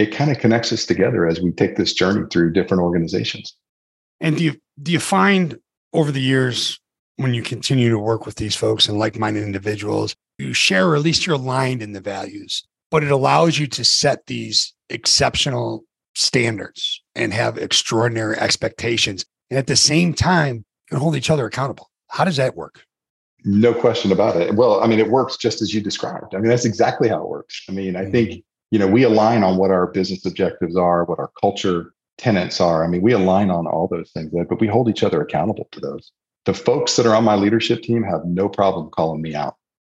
it 0.00 0.12
kind 0.12 0.30
of 0.30 0.38
connects 0.38 0.72
us 0.72 0.86
together 0.86 1.26
as 1.26 1.40
we 1.40 1.52
take 1.52 1.76
this 1.76 1.92
journey 1.92 2.26
through 2.30 2.52
different 2.52 2.82
organizations. 2.82 3.54
And 4.20 4.36
do 4.36 4.44
you 4.44 4.56
do 4.82 4.92
you 4.92 5.00
find 5.00 5.58
over 5.92 6.10
the 6.10 6.20
years 6.20 6.80
when 7.16 7.34
you 7.34 7.42
continue 7.42 7.90
to 7.90 7.98
work 7.98 8.24
with 8.24 8.36
these 8.36 8.56
folks 8.56 8.88
and 8.88 8.98
like-minded 8.98 9.42
individuals, 9.42 10.16
you 10.38 10.54
share 10.54 10.88
or 10.88 10.96
at 10.96 11.02
least 11.02 11.26
you're 11.26 11.36
aligned 11.36 11.82
in 11.82 11.92
the 11.92 12.00
values, 12.00 12.64
but 12.90 13.04
it 13.04 13.10
allows 13.10 13.58
you 13.58 13.66
to 13.66 13.84
set 13.84 14.26
these 14.26 14.72
exceptional 14.88 15.84
standards 16.14 17.02
and 17.14 17.34
have 17.34 17.58
extraordinary 17.58 18.36
expectations. 18.38 19.24
And 19.50 19.58
at 19.58 19.66
the 19.66 19.76
same 19.76 20.14
time, 20.14 20.64
can 20.88 20.98
hold 20.98 21.14
each 21.14 21.28
other 21.30 21.44
accountable. 21.44 21.90
How 22.08 22.24
does 22.24 22.36
that 22.36 22.56
work? 22.56 22.84
No 23.44 23.74
question 23.74 24.12
about 24.12 24.36
it. 24.36 24.54
Well, 24.54 24.82
I 24.82 24.86
mean, 24.86 24.98
it 24.98 25.10
works 25.10 25.36
just 25.36 25.60
as 25.60 25.74
you 25.74 25.80
described. 25.82 26.34
I 26.34 26.38
mean, 26.38 26.48
that's 26.48 26.64
exactly 26.64 27.08
how 27.08 27.22
it 27.22 27.28
works. 27.28 27.62
I 27.68 27.72
mean, 27.72 27.96
I 27.96 28.10
think 28.10 28.30
mm-hmm. 28.30 28.49
You 28.70 28.78
know, 28.78 28.86
we 28.86 29.02
align 29.02 29.42
on 29.42 29.56
what 29.56 29.70
our 29.70 29.86
business 29.88 30.24
objectives 30.24 30.76
are, 30.76 31.04
what 31.04 31.18
our 31.18 31.30
culture 31.40 31.92
tenets 32.18 32.60
are. 32.60 32.84
I 32.84 32.88
mean, 32.88 33.02
we 33.02 33.12
align 33.12 33.50
on 33.50 33.66
all 33.66 33.88
those 33.88 34.10
things, 34.12 34.30
but 34.32 34.60
we 34.60 34.68
hold 34.68 34.88
each 34.88 35.02
other 35.02 35.20
accountable 35.20 35.68
to 35.72 35.80
those. 35.80 36.12
The 36.44 36.54
folks 36.54 36.96
that 36.96 37.06
are 37.06 37.14
on 37.14 37.24
my 37.24 37.34
leadership 37.34 37.82
team 37.82 38.02
have 38.02 38.24
no 38.24 38.48
problem 38.48 38.90
calling 38.90 39.22
me 39.22 39.34
out. 39.34 39.56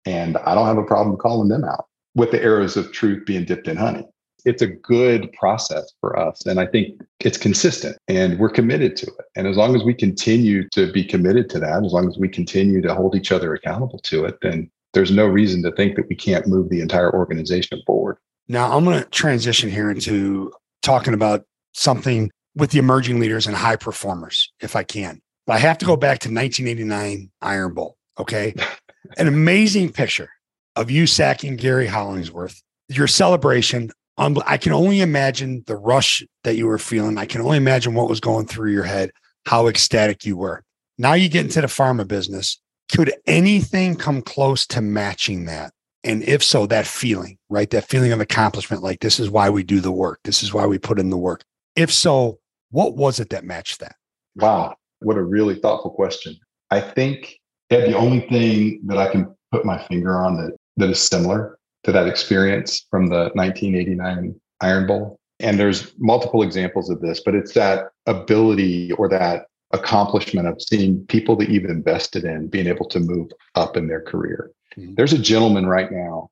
And 0.07 0.37
I 0.39 0.55
don't 0.55 0.67
have 0.67 0.79
a 0.79 0.85
problem 0.85 1.17
calling 1.17 1.49
them 1.49 1.65
out 1.65 1.87
with 2.15 2.31
the 2.31 2.43
arrows 2.43 2.77
of 2.77 2.93
truth 2.93 3.27
being 3.27 3.45
dipped 3.45 3.69
in 3.69 3.77
honey. 3.77 4.07
It's 4.47 4.63
a 4.63 4.67
good 4.67 5.31
process 5.35 5.93
for 6.01 6.19
us. 6.19 6.47
And 6.47 6.59
I 6.59 6.67
think 6.67 7.01
it's 7.21 7.37
consistent 7.37 7.99
and 8.09 8.39
we're 8.39 8.49
committed 8.49 8.97
to 8.97 9.07
it. 9.07 9.27
And 9.37 9.47
as 9.47 9.57
long 9.57 9.77
as 9.77 9.85
we 9.85 9.93
continue 9.93 10.67
to 10.71 10.91
be 10.93 11.05
committed 11.05 11.51
to 11.51 11.61
that, 11.61 11.85
as 11.85 11.93
long 11.93 12.09
as 12.09 12.17
we 12.17 12.29
continue 12.29 12.81
to 12.81 12.95
hold 12.95 13.15
each 13.15 13.33
other 13.33 13.53
accountable 13.53 13.99
to 13.99 14.25
it, 14.25 14.39
then 14.41 14.71
there's 14.95 15.11
no 15.11 15.27
reason 15.27 15.63
to 15.65 15.73
think 15.73 15.97
that 15.97 16.09
we 16.09 16.17
can't 16.17 16.47
move 16.47 16.71
the 16.71 16.81
entire 16.81 17.13
organization 17.13 17.83
forward. 17.87 18.17
Now 18.51 18.77
I'm 18.77 18.85
going 18.85 19.01
to 19.01 19.09
transition 19.11 19.71
here 19.71 19.93
into 19.93 20.53
talking 20.83 21.15
about 21.15 21.45
something 21.73 22.33
with 22.57 22.73
the 22.73 22.81
emerging 22.81 23.21
leaders 23.21 23.47
and 23.47 23.55
high 23.55 23.77
performers, 23.77 24.53
if 24.61 24.75
I 24.75 24.83
can. 24.83 25.21
But 25.47 25.53
I 25.53 25.59
have 25.61 25.79
to 25.79 25.87
go 25.87 25.95
back 25.95 26.19
to 26.21 26.29
1989 26.29 27.31
Iron 27.43 27.75
Bowl. 27.75 27.97
Okay. 28.19 28.53
An 29.19 29.29
amazing 29.29 29.93
picture 29.93 30.31
of 30.75 30.91
you 30.91 31.07
sacking 31.07 31.55
Gary 31.55 31.87
Hollingsworth, 31.87 32.61
your 32.89 33.07
celebration. 33.07 33.93
Um, 34.19 34.37
I 34.45 34.57
can 34.57 34.73
only 34.73 35.01
imagine 35.01 35.63
the 35.69 35.77
rush 35.77 36.25
that 36.43 36.57
you 36.57 36.67
were 36.67 36.79
feeling. 36.79 37.19
I 37.19 37.27
can 37.27 37.43
only 37.43 37.57
imagine 37.57 37.95
what 37.95 38.09
was 38.09 38.19
going 38.19 38.49
through 38.49 38.73
your 38.73 38.83
head, 38.83 39.13
how 39.47 39.69
ecstatic 39.69 40.25
you 40.25 40.37
were. 40.37 40.65
Now 40.99 41.13
you 41.13 41.29
get 41.29 41.45
into 41.45 41.61
the 41.61 41.69
pharma 41.69 42.07
business. 42.07 42.61
Could 42.91 43.13
anything 43.29 43.95
come 43.95 44.23
close 44.23 44.67
to 44.67 44.81
matching 44.81 45.45
that? 45.45 45.73
And 46.03 46.23
if 46.23 46.43
so, 46.43 46.67
that 46.67 46.87
feeling, 46.87 47.37
right? 47.49 47.69
That 47.71 47.89
feeling 47.89 48.13
of 48.13 48.21
accomplishment, 48.21 48.83
like 48.83 49.01
this 49.01 49.21
is 49.21 49.31
why 49.31 49.51
we 49.51 49.63
do 49.63 49.81
the 49.81 49.93
work. 49.93 50.21
This 50.25 50.43
is 50.43 50.53
why 50.53 50.67
we 50.67 50.79
put 50.79 50.99
in 50.99 51.11
the 51.11 51.19
work. 51.19 51.43
If 51.77 51.93
so, 51.93 52.39
what 52.71 52.97
was 52.97 53.21
it 53.21 53.31
that 53.31 53.45
matched 53.45 53.81
that? 53.81 53.97
Wow. 54.37 54.77
What 55.01 55.17
a 55.17 55.23
really 55.23 55.57
thoughtful 55.57 55.91
question. 55.91 56.37
I 56.71 56.81
think 56.81 57.35
the 57.69 57.97
only 57.97 58.21
thing 58.29 58.81
that 58.87 58.99
I 58.99 59.11
can 59.11 59.35
put 59.53 59.65
my 59.65 59.79
finger 59.87 60.17
on 60.19 60.37
that, 60.37 60.57
that 60.77 60.91
is 60.91 61.03
similar 61.03 61.59
to 61.85 61.93
that 61.93 62.07
experience 62.07 62.87
from 62.91 63.07
the 63.09 63.31
1989 63.35 64.41
Iron 64.61 64.87
Bowl. 64.87 65.19
And 65.39 65.59
there's 65.59 65.93
multiple 65.99 66.43
examples 66.43 66.91
of 66.91 67.01
this, 67.01 67.21
but 67.25 67.35
it's 67.35 67.55
that 67.55 67.89
ability 68.07 68.93
or 68.93 69.09
that 69.09 69.47
accomplishment 69.73 70.49
of 70.49 70.61
seeing 70.61 71.05
people 71.07 71.37
that 71.37 71.49
you've 71.49 71.65
invested 71.65 72.25
in 72.25 72.49
being 72.49 72.67
able 72.67 72.87
to 72.87 73.01
move 73.01 73.31
up 73.55 73.77
in 73.77 73.87
their 73.87 74.01
career. 74.01 74.51
Mm-hmm. 74.77 74.95
There's 74.95 75.13
a 75.13 75.19
gentleman 75.19 75.67
right 75.67 75.91
now 75.91 76.31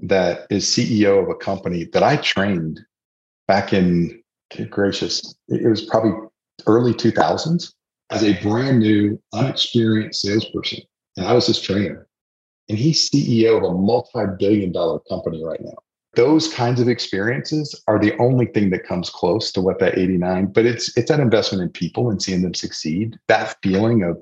that 0.00 0.46
is 0.50 0.66
CEO 0.66 1.22
of 1.22 1.28
a 1.28 1.34
company 1.34 1.84
that 1.92 2.02
I 2.02 2.16
trained 2.16 2.80
back 3.46 3.72
in, 3.72 4.22
gracious, 4.70 5.34
it 5.48 5.68
was 5.68 5.82
probably 5.82 6.12
early 6.66 6.92
2000s 6.92 7.72
as 8.10 8.22
a 8.22 8.40
brand 8.42 8.80
new, 8.80 9.20
unexperienced 9.32 10.20
salesperson. 10.20 10.80
And 11.16 11.26
I 11.26 11.32
was 11.32 11.46
his 11.46 11.60
trainer. 11.60 12.06
And 12.68 12.78
he's 12.78 13.10
CEO 13.10 13.56
of 13.56 13.64
a 13.64 13.74
multi 13.74 14.20
billion 14.38 14.72
dollar 14.72 15.00
company 15.08 15.42
right 15.44 15.60
now. 15.60 15.76
Those 16.14 16.52
kinds 16.52 16.80
of 16.80 16.88
experiences 16.88 17.80
are 17.88 17.98
the 17.98 18.16
only 18.18 18.46
thing 18.46 18.70
that 18.70 18.84
comes 18.84 19.08
close 19.08 19.50
to 19.52 19.62
what 19.62 19.78
that 19.78 19.96
89, 19.96 20.46
but 20.46 20.66
it's 20.66 20.96
it's 20.96 21.10
that 21.10 21.20
investment 21.20 21.62
in 21.62 21.70
people 21.70 22.10
and 22.10 22.22
seeing 22.22 22.42
them 22.42 22.54
succeed, 22.54 23.18
that 23.28 23.56
feeling 23.62 24.02
of 24.02 24.18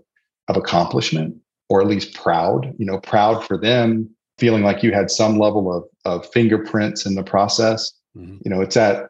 of 0.48 0.56
accomplishment 0.56 1.36
or 1.70 1.80
at 1.80 1.86
least 1.86 2.14
proud, 2.14 2.74
you 2.78 2.84
know, 2.84 2.98
proud 2.98 3.44
for 3.44 3.56
them, 3.56 4.10
feeling 4.38 4.62
like 4.62 4.82
you 4.82 4.92
had 4.92 5.10
some 5.10 5.38
level 5.38 5.72
of, 5.72 5.84
of 6.04 6.30
fingerprints 6.32 7.06
in 7.06 7.14
the 7.14 7.22
process. 7.22 7.92
Mm-hmm. 8.16 8.38
You 8.44 8.50
know, 8.50 8.60
it's 8.60 8.76
at, 8.76 9.08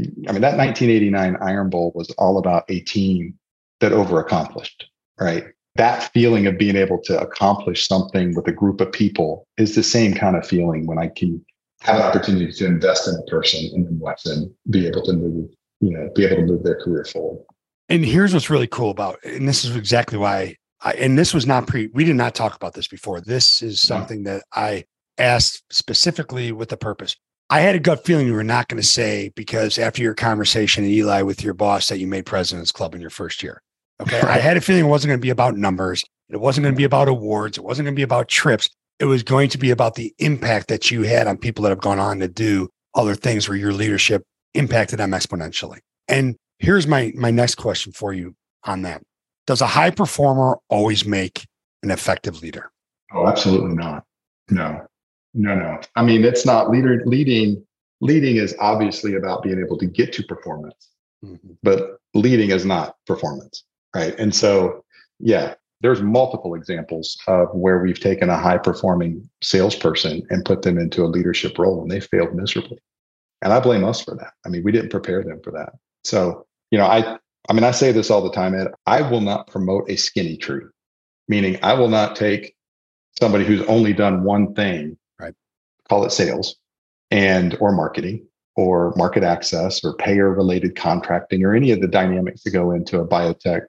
I 0.00 0.32
mean, 0.32 0.40
that 0.40 0.56
1989 0.56 1.36
Iron 1.42 1.68
Bowl 1.68 1.92
was 1.94 2.10
all 2.12 2.38
about 2.38 2.64
a 2.68 2.80
team 2.80 3.38
that 3.80 3.92
over 3.92 4.18
accomplished, 4.20 4.86
right? 5.20 5.44
That 5.76 6.10
feeling 6.14 6.46
of 6.46 6.58
being 6.58 6.76
able 6.76 7.00
to 7.02 7.20
accomplish 7.20 7.86
something 7.86 8.34
with 8.34 8.48
a 8.48 8.52
group 8.52 8.80
of 8.80 8.90
people 8.90 9.46
is 9.58 9.74
the 9.74 9.82
same 9.82 10.14
kind 10.14 10.34
of 10.34 10.46
feeling 10.46 10.86
when 10.86 10.98
I 10.98 11.08
can 11.08 11.44
have 11.80 11.96
an 11.96 12.02
opportunity 12.02 12.52
to 12.52 12.66
invest 12.66 13.08
in 13.08 13.14
a 13.14 13.30
person 13.30 13.70
and 13.74 13.86
then 13.86 13.98
watch 13.98 14.22
them 14.24 14.54
be 14.70 14.86
able 14.86 15.02
to 15.02 15.12
move, 15.12 15.50
you 15.80 15.90
know, 15.90 16.10
be 16.14 16.24
able 16.24 16.36
to 16.36 16.42
move 16.42 16.64
their 16.64 16.80
career 16.80 17.04
forward. 17.04 17.44
And 17.88 18.04
here's 18.04 18.34
what's 18.34 18.50
really 18.50 18.66
cool 18.66 18.90
about, 18.90 19.18
and 19.24 19.48
this 19.48 19.64
is 19.64 19.76
exactly 19.76 20.18
why 20.18 20.56
I, 20.80 20.92
and 20.92 21.18
this 21.18 21.34
was 21.34 21.46
not 21.46 21.66
pre, 21.66 21.88
we 21.88 22.04
did 22.04 22.16
not 22.16 22.34
talk 22.34 22.54
about 22.54 22.74
this 22.74 22.88
before. 22.88 23.20
This 23.20 23.62
is 23.62 23.78
mm-hmm. 23.78 23.86
something 23.86 24.22
that 24.24 24.44
I 24.52 24.84
asked 25.16 25.62
specifically 25.70 26.52
with 26.52 26.68
the 26.68 26.76
purpose. 26.76 27.16
I 27.50 27.60
had 27.60 27.74
a 27.74 27.80
gut 27.80 28.04
feeling 28.04 28.26
you 28.26 28.34
were 28.34 28.44
not 28.44 28.68
going 28.68 28.80
to 28.80 28.86
say 28.86 29.32
because 29.34 29.78
after 29.78 30.02
your 30.02 30.14
conversation 30.14 30.84
at 30.84 30.90
Eli 30.90 31.22
with 31.22 31.42
your 31.42 31.54
boss 31.54 31.88
that 31.88 31.98
you 31.98 32.06
made 32.06 32.26
President's 32.26 32.72
Club 32.72 32.94
in 32.94 33.00
your 33.00 33.10
first 33.10 33.42
year. 33.42 33.62
Okay. 34.00 34.20
I 34.20 34.38
had 34.38 34.56
a 34.56 34.60
feeling 34.60 34.84
it 34.84 34.88
wasn't 34.88 35.08
going 35.08 35.18
to 35.18 35.24
be 35.24 35.30
about 35.30 35.56
numbers. 35.56 36.04
It 36.28 36.36
wasn't 36.36 36.64
going 36.64 36.74
to 36.74 36.76
be 36.78 36.84
about 36.84 37.08
awards. 37.08 37.56
It 37.56 37.64
wasn't 37.64 37.86
going 37.86 37.94
to 37.94 37.98
be 37.98 38.02
about 38.02 38.28
trips. 38.28 38.68
It 39.00 39.04
was 39.04 39.22
going 39.22 39.48
to 39.50 39.58
be 39.58 39.70
about 39.70 39.94
the 39.94 40.12
impact 40.18 40.68
that 40.68 40.90
you 40.90 41.02
had 41.02 41.26
on 41.26 41.36
people 41.38 41.62
that 41.62 41.70
have 41.70 41.80
gone 41.80 41.98
on 41.98 42.18
to 42.20 42.28
do 42.28 42.68
other 42.94 43.14
things 43.14 43.48
where 43.48 43.56
your 43.56 43.72
leadership 43.72 44.24
impacted 44.54 44.98
them 44.98 45.12
exponentially. 45.12 45.78
And 46.08 46.36
here's 46.58 46.86
my 46.86 47.12
my 47.14 47.30
next 47.30 47.56
question 47.56 47.92
for 47.92 48.12
you 48.12 48.34
on 48.64 48.82
that. 48.82 49.02
Does 49.46 49.60
a 49.60 49.66
high 49.66 49.90
performer 49.90 50.58
always 50.68 51.06
make 51.06 51.46
an 51.82 51.90
effective 51.90 52.42
leader? 52.42 52.70
Oh, 53.14 53.26
absolutely 53.26 53.74
not. 53.74 54.04
No, 54.50 54.86
no, 55.34 55.54
no. 55.54 55.80
I 55.96 56.02
mean, 56.02 56.24
it's 56.24 56.44
not 56.44 56.70
leader 56.70 57.02
leading. 57.06 57.64
Leading 58.00 58.36
is 58.36 58.54
obviously 58.60 59.14
about 59.14 59.42
being 59.42 59.58
able 59.58 59.76
to 59.78 59.86
get 59.86 60.12
to 60.14 60.22
performance, 60.22 60.90
mm-hmm. 61.24 61.52
but 61.62 61.98
leading 62.14 62.50
is 62.50 62.64
not 62.64 62.96
performance, 63.06 63.64
right? 63.94 64.16
And 64.18 64.34
so, 64.34 64.84
yeah, 65.18 65.54
there's 65.80 66.02
multiple 66.02 66.54
examples 66.54 67.16
of 67.26 67.48
where 67.52 67.78
we've 67.78 68.00
taken 68.00 68.28
a 68.28 68.36
high 68.36 68.58
performing 68.58 69.28
salesperson 69.42 70.22
and 70.30 70.44
put 70.44 70.62
them 70.62 70.78
into 70.78 71.04
a 71.04 71.06
leadership 71.06 71.58
role 71.58 71.80
and 71.80 71.90
they 71.90 72.00
failed 72.00 72.34
miserably. 72.34 72.78
And 73.42 73.52
I 73.52 73.60
blame 73.60 73.84
us 73.84 74.02
for 74.02 74.16
that. 74.16 74.32
I 74.44 74.48
mean, 74.48 74.64
we 74.64 74.72
didn't 74.72 74.90
prepare 74.90 75.22
them 75.22 75.40
for 75.42 75.52
that. 75.52 75.74
So, 76.02 76.46
you 76.70 76.78
know, 76.78 76.86
I 76.86 77.18
I 77.48 77.54
mean, 77.54 77.64
I 77.64 77.70
say 77.70 77.92
this 77.92 78.10
all 78.10 78.22
the 78.22 78.32
time, 78.32 78.54
Ed. 78.54 78.68
I 78.86 79.08
will 79.08 79.20
not 79.20 79.46
promote 79.46 79.88
a 79.88 79.96
skinny 79.96 80.36
tree, 80.36 80.64
meaning 81.28 81.58
I 81.62 81.74
will 81.74 81.88
not 81.88 82.14
take 82.14 82.54
somebody 83.18 83.44
who's 83.44 83.62
only 83.62 83.92
done 83.92 84.24
one 84.24 84.54
thing, 84.54 84.98
right? 85.18 85.34
Call 85.88 86.04
it 86.04 86.12
sales 86.12 86.56
and 87.10 87.56
or 87.60 87.72
marketing 87.72 88.26
or 88.56 88.92
market 88.96 89.22
access 89.22 89.82
or 89.84 89.94
payer 89.94 90.30
related 90.34 90.76
contracting 90.76 91.44
or 91.44 91.54
any 91.54 91.70
of 91.70 91.80
the 91.80 91.88
dynamics 91.88 92.42
that 92.42 92.50
go 92.50 92.72
into 92.72 93.00
a 93.00 93.06
biotech, 93.06 93.62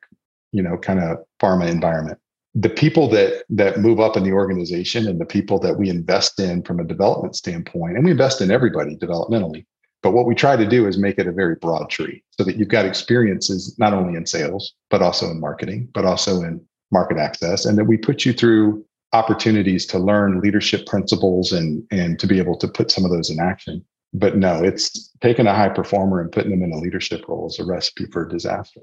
you 0.52 0.62
know, 0.62 0.78
kind 0.78 1.00
of 1.00 1.20
pharma 1.40 1.70
environment. 1.70 2.20
The 2.56 2.70
people 2.70 3.08
that 3.10 3.44
that 3.50 3.80
move 3.80 4.00
up 4.00 4.18
in 4.18 4.24
the 4.24 4.34
organization 4.34 5.08
and 5.08 5.20
the 5.20 5.26
people 5.26 5.60
that 5.60 5.78
we 5.78 5.90
invest 5.90 6.40
in 6.40 6.64
from 6.64 6.80
a 6.80 6.84
development 6.84 7.36
standpoint, 7.36 7.96
and 7.96 8.06
we 8.06 8.12
invest 8.12 8.42
in 8.42 8.52
everybody 8.52 8.96
developmentally, 8.96 9.66
but 10.02 10.12
what 10.12 10.26
we 10.26 10.36
try 10.36 10.56
to 10.56 10.68
do 10.68 10.88
is 10.88 10.98
make 10.98 11.20
it 11.20 11.28
a 11.28 11.32
very 11.32 11.56
broad 11.56 11.90
tree 11.90 12.24
so 12.32 12.44
that 12.44 12.56
you've 12.56 12.70
got 12.70 12.86
experiences 12.86 13.76
not 13.78 13.94
only 13.94 14.16
in 14.16 14.26
sales, 14.26 14.74
but 14.90 15.02
also 15.02 15.30
in 15.30 15.40
marketing, 15.40 15.90
but 15.94 16.06
also 16.06 16.42
in 16.42 16.62
market 16.92 17.18
access. 17.18 17.66
And 17.66 17.78
that 17.78 17.86
we 17.86 17.98
put 17.98 18.26
you 18.26 18.34
through 18.34 18.86
opportunities 19.12 19.86
to 19.88 20.00
learn 20.00 20.40
leadership 20.40 20.86
principles 20.86 21.52
and, 21.52 21.84
and 21.92 22.18
to 22.20 22.28
be 22.28 22.40
able 22.40 22.58
to 22.58 22.68
put 22.68 22.92
some 22.92 23.04
of 23.04 23.12
those 23.12 23.30
in 23.30 23.40
action. 23.40 23.84
But 24.14 24.38
no, 24.38 24.64
it's 24.64 25.12
taking 25.22 25.48
a 25.48 25.54
high 25.54 25.70
performer 25.70 26.22
and 26.22 26.32
putting 26.32 26.52
them 26.52 26.64
in 26.64 26.72
a 26.72 26.78
leadership 26.78 27.28
role 27.28 27.48
is 27.48 27.60
a 27.60 27.66
recipe 27.66 28.06
for 28.06 28.26
disaster. 28.26 28.82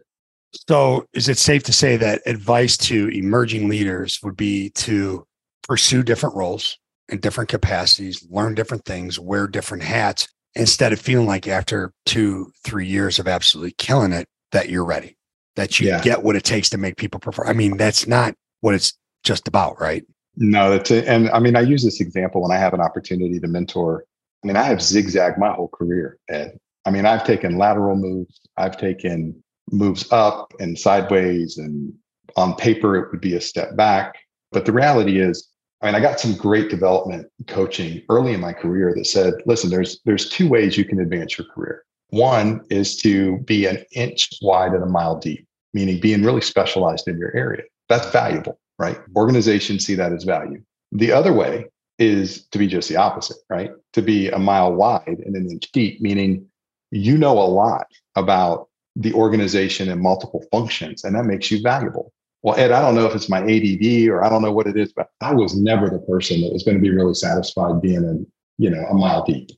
So, 0.69 1.07
is 1.13 1.29
it 1.29 1.39
safe 1.39 1.63
to 1.65 1.73
say 1.73 1.97
that 1.97 2.23
advice 2.27 2.77
to 2.79 3.09
emerging 3.09 3.69
leaders 3.69 4.21
would 4.23 4.37
be 4.37 4.71
to 4.71 5.27
pursue 5.69 6.03
different 6.03 6.35
roles 6.35 6.79
and 7.09 7.21
different 7.21 7.51
capacities, 7.51 8.27
learn 8.31 8.55
different 8.55 8.85
things, 8.85 9.19
wear 9.19 9.47
different 9.47 9.83
hats, 9.83 10.29
instead 10.55 10.93
of 10.93 11.01
feeling 11.01 11.27
like 11.27 11.47
after 11.47 11.93
two, 12.07 12.51
three 12.65 12.87
years 12.87 13.19
of 13.19 13.29
absolutely 13.29 13.75
killing 13.79 14.13
it, 14.13 14.27
that 14.53 14.69
you're 14.69 14.85
ready, 14.85 15.17
that 15.57 15.79
you 15.79 15.89
yeah. 15.89 16.03
get 16.03 16.23
what 16.23 16.37
it 16.37 16.45
takes 16.45 16.71
to 16.71 16.79
make 16.79 16.97
people 16.97 17.21
prefer. 17.21 17.45
I 17.45 17.53
mean, 17.53 17.77
that's 17.77 18.07
not 18.07 18.35
what 18.61 18.75
it's 18.75 18.95
just 19.23 19.47
about, 19.47 19.81
right? 19.81 20.05
No, 20.37 20.71
that's 20.71 20.91
it. 20.91 21.07
And 21.07 21.31
I 21.31 21.39
mean, 21.39 21.57
I 21.57 21.61
use 21.61 21.85
this 21.85 22.01
example 22.01 22.43
when 22.43 22.51
I 22.51 22.59
have 22.59 22.75
an 22.75 22.81
opportunity 22.81 23.39
to 23.39 23.49
mentor. 23.49 24.05
I 24.43 24.47
mean, 24.47 24.57
I 24.57 24.63
have 24.63 24.83
zigzagged 24.83 25.39
my 25.39 25.53
whole 25.53 25.69
career, 25.69 26.19
Ed. 26.29 26.59
I 26.85 26.91
mean, 26.91 27.05
I've 27.05 27.25
taken 27.25 27.59
lateral 27.59 27.97
moves, 27.97 28.41
I've 28.57 28.77
taken 28.77 29.43
moves 29.70 30.11
up 30.12 30.52
and 30.61 30.79
sideways, 30.79 31.59
and 31.59 31.92
on 32.37 32.55
paper, 32.55 32.96
it 32.96 33.11
would 33.11 33.20
be 33.20 33.35
a 33.35 33.40
step 33.40 33.76
back. 33.76 34.16
But 34.52 34.64
the 34.64 34.72
reality 34.72 35.20
is, 35.20 35.48
I 35.83 35.87
mean, 35.87 35.94
I 35.94 36.00
got 36.00 36.20
some 36.20 36.35
great 36.35 36.70
development 36.70 37.26
coaching 37.46 38.02
early 38.09 38.33
in 38.33 38.40
my 38.40 38.52
career 38.52 38.94
that 38.96 39.05
said, 39.07 39.35
listen, 39.44 39.70
there's 39.70 40.00
there's 40.05 40.29
two 40.29 40.48
ways 40.48 40.76
you 40.76 40.85
can 40.85 41.00
advance 41.00 41.37
your 41.37 41.46
career. 41.48 41.85
One 42.11 42.62
is 42.70 42.96
to 42.98 43.38
be 43.40 43.66
an 43.66 43.85
inch 43.94 44.31
wide 44.40 44.72
and 44.72 44.83
a 44.83 44.87
mile 44.87 45.18
deep, 45.18 45.46
meaning 45.74 46.00
being 46.00 46.22
really 46.22 46.40
specialized 46.40 47.09
in 47.09 47.18
your 47.18 47.37
area. 47.37 47.62
That's 47.88 48.11
valuable, 48.11 48.59
right? 48.79 48.98
Organizations 49.16 49.85
see 49.85 49.94
that 49.96 50.12
as 50.12 50.24
value. 50.24 50.62
The 50.92 51.12
other 51.12 51.33
way 51.33 51.66
is 51.98 52.46
to 52.48 52.59
be 52.59 52.66
just 52.66 52.88
the 52.88 52.96
opposite, 52.96 53.38
right? 53.50 53.70
To 53.94 54.02
be 54.02 54.29
a 54.31 54.38
mile 54.38 54.72
wide 54.72 55.22
and 55.24 55.35
an 55.35 55.50
inch 55.50 55.70
deep, 55.72 56.00
meaning 56.00 56.46
you 56.90 57.18
know 57.18 57.38
a 57.38 57.44
lot 57.44 57.87
about 58.14 58.65
the 58.97 59.13
organization 59.13 59.91
and 59.91 60.01
multiple 60.01 60.45
functions, 60.51 61.05
and 61.05 61.15
that 61.15 61.25
makes 61.25 61.51
you 61.51 61.61
valuable 61.63 62.13
well, 62.47 62.55
Ed, 62.57 62.71
I 62.71 62.81
don't 62.81 62.95
know 62.95 63.07
if 63.07 63.15
it's 63.17 63.29
my 63.29 63.41
ADD 63.41 64.09
or 64.09 64.25
I 64.25 64.29
don't 64.29 64.41
know 64.41 64.53
what 64.53 64.69
it 64.69 64.77
is, 64.77 64.93
but 64.93 65.09
I 65.21 65.35
was 65.35 65.57
never 65.57 65.91
the 65.91 65.99
person 65.99 66.43
that 66.43 66.53
was 66.53 66.63
going 66.63 66.77
to 66.77 66.81
be 66.81 66.95
really 66.95 67.15
satisfied 67.15 67.83
being 67.83 67.97
in, 67.97 68.25
you 68.59 68.71
know, 68.71 68.87
a 68.87 68.95
mile 68.95 69.25
deep, 69.25 69.51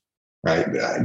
right? 0.43 0.67
I, 0.75 1.01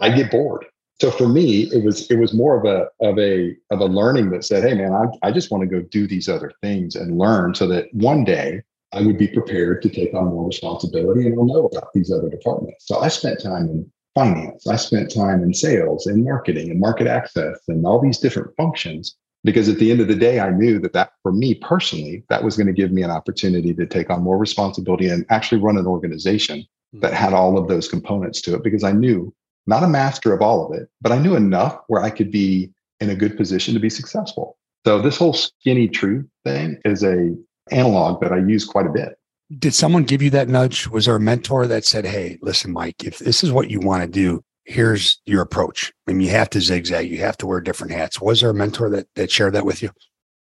I 0.00 0.10
get 0.10 0.30
bored. 0.30 0.66
So 1.00 1.10
for 1.10 1.26
me, 1.26 1.62
it 1.72 1.82
was 1.82 2.10
it 2.10 2.18
was 2.18 2.34
more 2.34 2.58
of 2.58 2.66
a 2.66 2.88
of 3.00 3.18
a 3.18 3.56
of 3.70 3.80
a 3.80 3.86
learning 3.86 4.28
that 4.32 4.44
said, 4.44 4.64
hey 4.64 4.74
man, 4.74 4.92
I, 4.92 5.28
I 5.28 5.32
just 5.32 5.50
want 5.50 5.62
to 5.62 5.66
go 5.66 5.80
do 5.80 6.06
these 6.06 6.28
other 6.28 6.52
things 6.60 6.94
and 6.94 7.16
learn 7.16 7.54
so 7.54 7.66
that 7.68 7.86
one 7.94 8.22
day 8.22 8.60
I 8.92 9.00
would 9.00 9.16
be 9.16 9.28
prepared 9.28 9.80
to 9.82 9.88
take 9.88 10.12
on 10.12 10.26
more 10.26 10.46
responsibility 10.46 11.24
and 11.26 11.38
I'll 11.38 11.46
know 11.46 11.66
about 11.68 11.94
these 11.94 12.12
other 12.12 12.28
departments. 12.28 12.86
So 12.86 12.98
I 12.98 13.08
spent 13.08 13.42
time 13.42 13.68
in 13.68 13.90
finance, 14.18 14.66
I 14.66 14.76
spent 14.76 15.14
time 15.14 15.42
in 15.42 15.54
sales 15.54 16.06
and 16.06 16.24
marketing 16.24 16.70
and 16.70 16.80
market 16.80 17.06
access 17.06 17.58
and 17.68 17.86
all 17.86 18.00
these 18.00 18.18
different 18.18 18.54
functions 18.56 19.16
because 19.44 19.68
at 19.68 19.78
the 19.78 19.90
end 19.92 20.00
of 20.00 20.08
the 20.08 20.16
day 20.16 20.40
i 20.40 20.50
knew 20.50 20.80
that 20.80 20.92
that 20.92 21.12
for 21.22 21.30
me 21.30 21.54
personally 21.54 22.24
that 22.28 22.42
was 22.42 22.56
going 22.56 22.66
to 22.66 22.72
give 22.72 22.90
me 22.90 23.02
an 23.02 23.10
opportunity 23.10 23.72
to 23.72 23.86
take 23.86 24.10
on 24.10 24.20
more 24.20 24.36
responsibility 24.36 25.08
and 25.08 25.24
actually 25.30 25.60
run 25.60 25.78
an 25.78 25.86
organization 25.86 26.66
hmm. 26.92 27.00
that 27.00 27.14
had 27.14 27.32
all 27.32 27.56
of 27.56 27.68
those 27.68 27.88
components 27.88 28.40
to 28.40 28.54
it 28.54 28.64
because 28.64 28.82
i 28.82 28.90
knew 28.90 29.32
not 29.68 29.84
a 29.84 29.88
master 29.88 30.34
of 30.34 30.42
all 30.42 30.66
of 30.66 30.76
it 30.76 30.88
but 31.00 31.12
i 31.12 31.18
knew 31.18 31.36
enough 31.36 31.78
where 31.86 32.02
i 32.02 32.10
could 32.10 32.32
be 32.32 32.68
in 33.00 33.10
a 33.10 33.14
good 33.14 33.36
position 33.36 33.74
to 33.74 33.80
be 33.80 33.90
successful. 33.90 34.56
So 34.84 35.00
this 35.00 35.16
whole 35.16 35.32
skinny 35.32 35.88
tree 35.88 36.22
thing 36.44 36.80
is 36.84 37.04
a 37.04 37.34
analog 37.70 38.20
that 38.22 38.32
i 38.32 38.38
use 38.38 38.64
quite 38.64 38.86
a 38.86 38.90
bit 38.90 39.17
did 39.58 39.74
someone 39.74 40.04
give 40.04 40.20
you 40.20 40.30
that 40.30 40.48
nudge 40.48 40.88
was 40.88 41.06
there 41.06 41.16
a 41.16 41.20
mentor 41.20 41.66
that 41.66 41.84
said 41.84 42.04
hey 42.04 42.38
listen 42.42 42.72
mike 42.72 43.04
if 43.04 43.18
this 43.18 43.42
is 43.42 43.50
what 43.50 43.70
you 43.70 43.80
want 43.80 44.02
to 44.02 44.08
do 44.08 44.42
here's 44.68 45.20
your 45.24 45.42
approach. 45.42 45.92
I 46.06 46.12
mean, 46.12 46.20
you 46.20 46.30
have 46.30 46.50
to 46.50 46.60
zigzag, 46.60 47.10
you 47.10 47.18
have 47.18 47.38
to 47.38 47.46
wear 47.46 47.60
different 47.60 47.92
hats. 47.92 48.20
Was 48.20 48.42
there 48.42 48.50
a 48.50 48.54
mentor 48.54 48.90
that, 48.90 49.08
that 49.16 49.30
shared 49.30 49.54
that 49.54 49.64
with 49.64 49.82
you? 49.82 49.90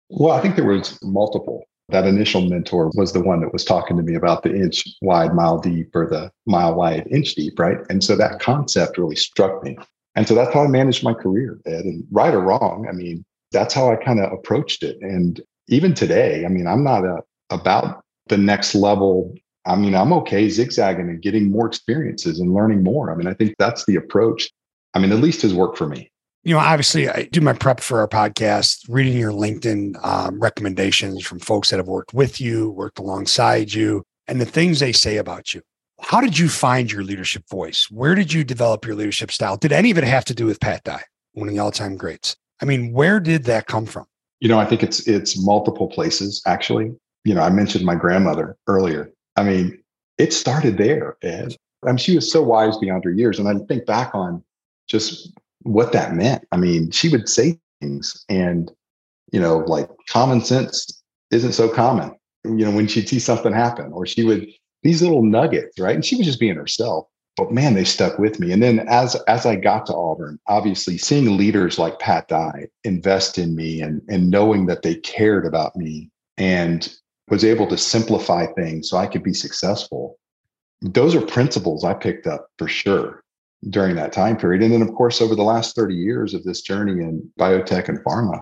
Well, 0.09 0.35
I 0.35 0.41
think 0.41 0.55
there 0.55 0.65
was 0.65 0.99
multiple. 1.01 1.63
That 1.87 2.05
initial 2.05 2.47
mentor 2.47 2.91
was 2.95 3.13
the 3.13 3.21
one 3.21 3.39
that 3.41 3.53
was 3.53 3.65
talking 3.65 3.97
to 3.97 4.03
me 4.03 4.15
about 4.15 4.43
the 4.43 4.53
inch 4.53 4.83
wide, 5.01 5.33
mile 5.33 5.59
deep, 5.59 5.95
or 5.95 6.07
the 6.07 6.31
mile 6.45 6.75
wide, 6.75 7.07
inch 7.09 7.33
deep, 7.33 7.57
right? 7.57 7.77
And 7.89 8.03
so 8.03 8.15
that 8.15 8.39
concept 8.39 8.97
really 8.97 9.15
struck 9.15 9.63
me. 9.63 9.77
And 10.15 10.27
so 10.27 10.35
that's 10.35 10.53
how 10.53 10.65
I 10.65 10.67
managed 10.67 11.03
my 11.03 11.13
career, 11.13 11.59
Ed. 11.65 11.85
And 11.85 12.03
right 12.11 12.33
or 12.33 12.41
wrong, 12.41 12.87
I 12.87 12.91
mean, 12.91 13.23
that's 13.51 13.73
how 13.73 13.89
I 13.89 13.95
kind 13.95 14.19
of 14.19 14.31
approached 14.31 14.83
it. 14.83 14.97
And 15.01 15.41
even 15.69 15.93
today, 15.93 16.45
I 16.45 16.49
mean, 16.49 16.67
I'm 16.67 16.83
not 16.83 17.05
a, 17.05 17.23
about 17.49 18.03
the 18.29 18.37
next 18.37 18.75
level 18.75 19.35
I 19.65 19.75
mean, 19.75 19.93
I'm 19.93 20.13
okay 20.13 20.49
zigzagging 20.49 21.09
and 21.09 21.21
getting 21.21 21.51
more 21.51 21.67
experiences 21.67 22.39
and 22.39 22.53
learning 22.53 22.83
more. 22.83 23.11
I 23.11 23.15
mean, 23.15 23.27
I 23.27 23.33
think 23.33 23.55
that's 23.59 23.85
the 23.85 23.95
approach. 23.95 24.49
I 24.93 24.99
mean, 24.99 25.11
at 25.11 25.19
least 25.19 25.43
has 25.43 25.53
worked 25.53 25.77
for 25.77 25.87
me. 25.87 26.11
You 26.43 26.55
know, 26.55 26.59
obviously, 26.59 27.09
I 27.09 27.23
do 27.31 27.41
my 27.41 27.53
prep 27.53 27.81
for 27.81 27.99
our 27.99 28.07
podcast, 28.07 28.85
reading 28.87 29.17
your 29.17 29.31
LinkedIn 29.31 30.03
um, 30.03 30.39
recommendations 30.39 31.23
from 31.25 31.39
folks 31.39 31.69
that 31.69 31.77
have 31.77 31.87
worked 31.87 32.13
with 32.13 32.39
you, 32.39 32.71
worked 32.71 32.97
alongside 32.97 33.73
you, 33.73 34.03
and 34.27 34.39
the 34.39 34.45
things 34.45 34.79
they 34.79 34.93
say 34.93 35.17
about 35.17 35.53
you. 35.53 35.61
How 36.01 36.21
did 36.21 36.39
you 36.39 36.47
find 36.47 36.89
your 36.89 37.03
leadership 37.03 37.43
voice? 37.49 37.91
Where 37.91 38.15
did 38.15 38.31
you 38.31 38.45
develop 38.45 38.85
your 38.85 38.95
leadership 38.95 39.31
style? 39.31 39.57
Did 39.57 39.73
any 39.73 39.91
of 39.91 39.97
it 39.97 40.05
have 40.05 40.23
to 40.25 40.33
do 40.33 40.45
with 40.45 40.61
Pat 40.61 40.83
Dye, 40.85 41.03
one 41.33 41.49
of 41.49 41.53
the 41.53 41.59
all-time 41.59 41.97
greats? 41.97 42.37
I 42.61 42.65
mean, 42.65 42.93
where 42.93 43.19
did 43.19 43.43
that 43.43 43.67
come 43.67 43.85
from? 43.85 44.05
You 44.39 44.47
know, 44.47 44.57
I 44.57 44.65
think 44.65 44.81
it's 44.81 45.05
it's 45.07 45.39
multiple 45.43 45.89
places 45.89 46.41
actually. 46.47 46.93
You 47.25 47.33
know, 47.33 47.41
I 47.41 47.49
mentioned 47.49 47.85
my 47.85 47.95
grandmother 47.95 48.57
earlier. 48.67 49.11
I 49.35 49.43
mean, 49.43 49.81
it 50.17 50.33
started 50.33 50.77
there, 50.77 51.17
Ed. 51.21 51.55
I 51.83 51.87
mean, 51.87 51.97
she 51.97 52.15
was 52.15 52.31
so 52.31 52.43
wise 52.43 52.77
beyond 52.77 53.03
her 53.05 53.11
years. 53.11 53.39
And 53.39 53.47
I 53.47 53.53
think 53.65 53.85
back 53.85 54.13
on 54.13 54.43
just 54.87 55.31
what 55.61 55.91
that 55.93 56.13
meant. 56.13 56.45
I 56.51 56.57
mean, 56.57 56.91
she 56.91 57.09
would 57.09 57.29
say 57.29 57.59
things 57.81 58.25
and, 58.29 58.71
you 59.31 59.39
know, 59.39 59.59
like 59.59 59.89
common 60.09 60.41
sense 60.41 61.01
isn't 61.31 61.53
so 61.53 61.69
common, 61.69 62.15
you 62.43 62.65
know, 62.65 62.71
when 62.71 62.87
she'd 62.87 63.07
see 63.07 63.19
something 63.19 63.53
happen, 63.53 63.91
or 63.93 64.05
she 64.05 64.23
would, 64.23 64.47
these 64.83 65.01
little 65.01 65.23
nuggets, 65.23 65.79
right? 65.79 65.95
And 65.95 66.05
she 66.05 66.15
was 66.15 66.25
just 66.25 66.39
being 66.39 66.55
herself. 66.55 67.07
But 67.37 67.53
man, 67.53 67.73
they 67.73 67.85
stuck 67.85 68.19
with 68.19 68.39
me. 68.39 68.51
And 68.51 68.61
then 68.61 68.79
as 68.89 69.15
as 69.27 69.45
I 69.45 69.55
got 69.55 69.85
to 69.85 69.95
Auburn, 69.95 70.39
obviously 70.47 70.97
seeing 70.97 71.37
leaders 71.37 71.79
like 71.79 71.99
Pat 71.99 72.27
Dye 72.27 72.67
invest 72.83 73.37
in 73.37 73.55
me 73.55 73.81
and 73.81 74.01
and 74.09 74.29
knowing 74.29 74.65
that 74.65 74.81
they 74.81 74.95
cared 74.95 75.45
about 75.45 75.73
me 75.77 76.09
and 76.37 76.93
was 77.29 77.43
able 77.43 77.67
to 77.67 77.77
simplify 77.77 78.45
things 78.47 78.89
so 78.89 78.97
I 78.97 79.07
could 79.07 79.23
be 79.23 79.33
successful. 79.33 80.17
Those 80.81 81.15
are 81.15 81.21
principles 81.21 81.83
I 81.83 81.93
picked 81.93 82.27
up 82.27 82.47
for 82.57 82.67
sure 82.67 83.23
during 83.69 83.95
that 83.95 84.13
time 84.13 84.37
period. 84.37 84.63
And 84.63 84.73
then, 84.73 84.81
of 84.81 84.93
course, 84.93 85.21
over 85.21 85.35
the 85.35 85.43
last 85.43 85.75
30 85.75 85.93
years 85.95 86.33
of 86.33 86.43
this 86.43 86.61
journey 86.61 87.03
in 87.03 87.29
biotech 87.39 87.89
and 87.89 87.99
pharma, 88.03 88.41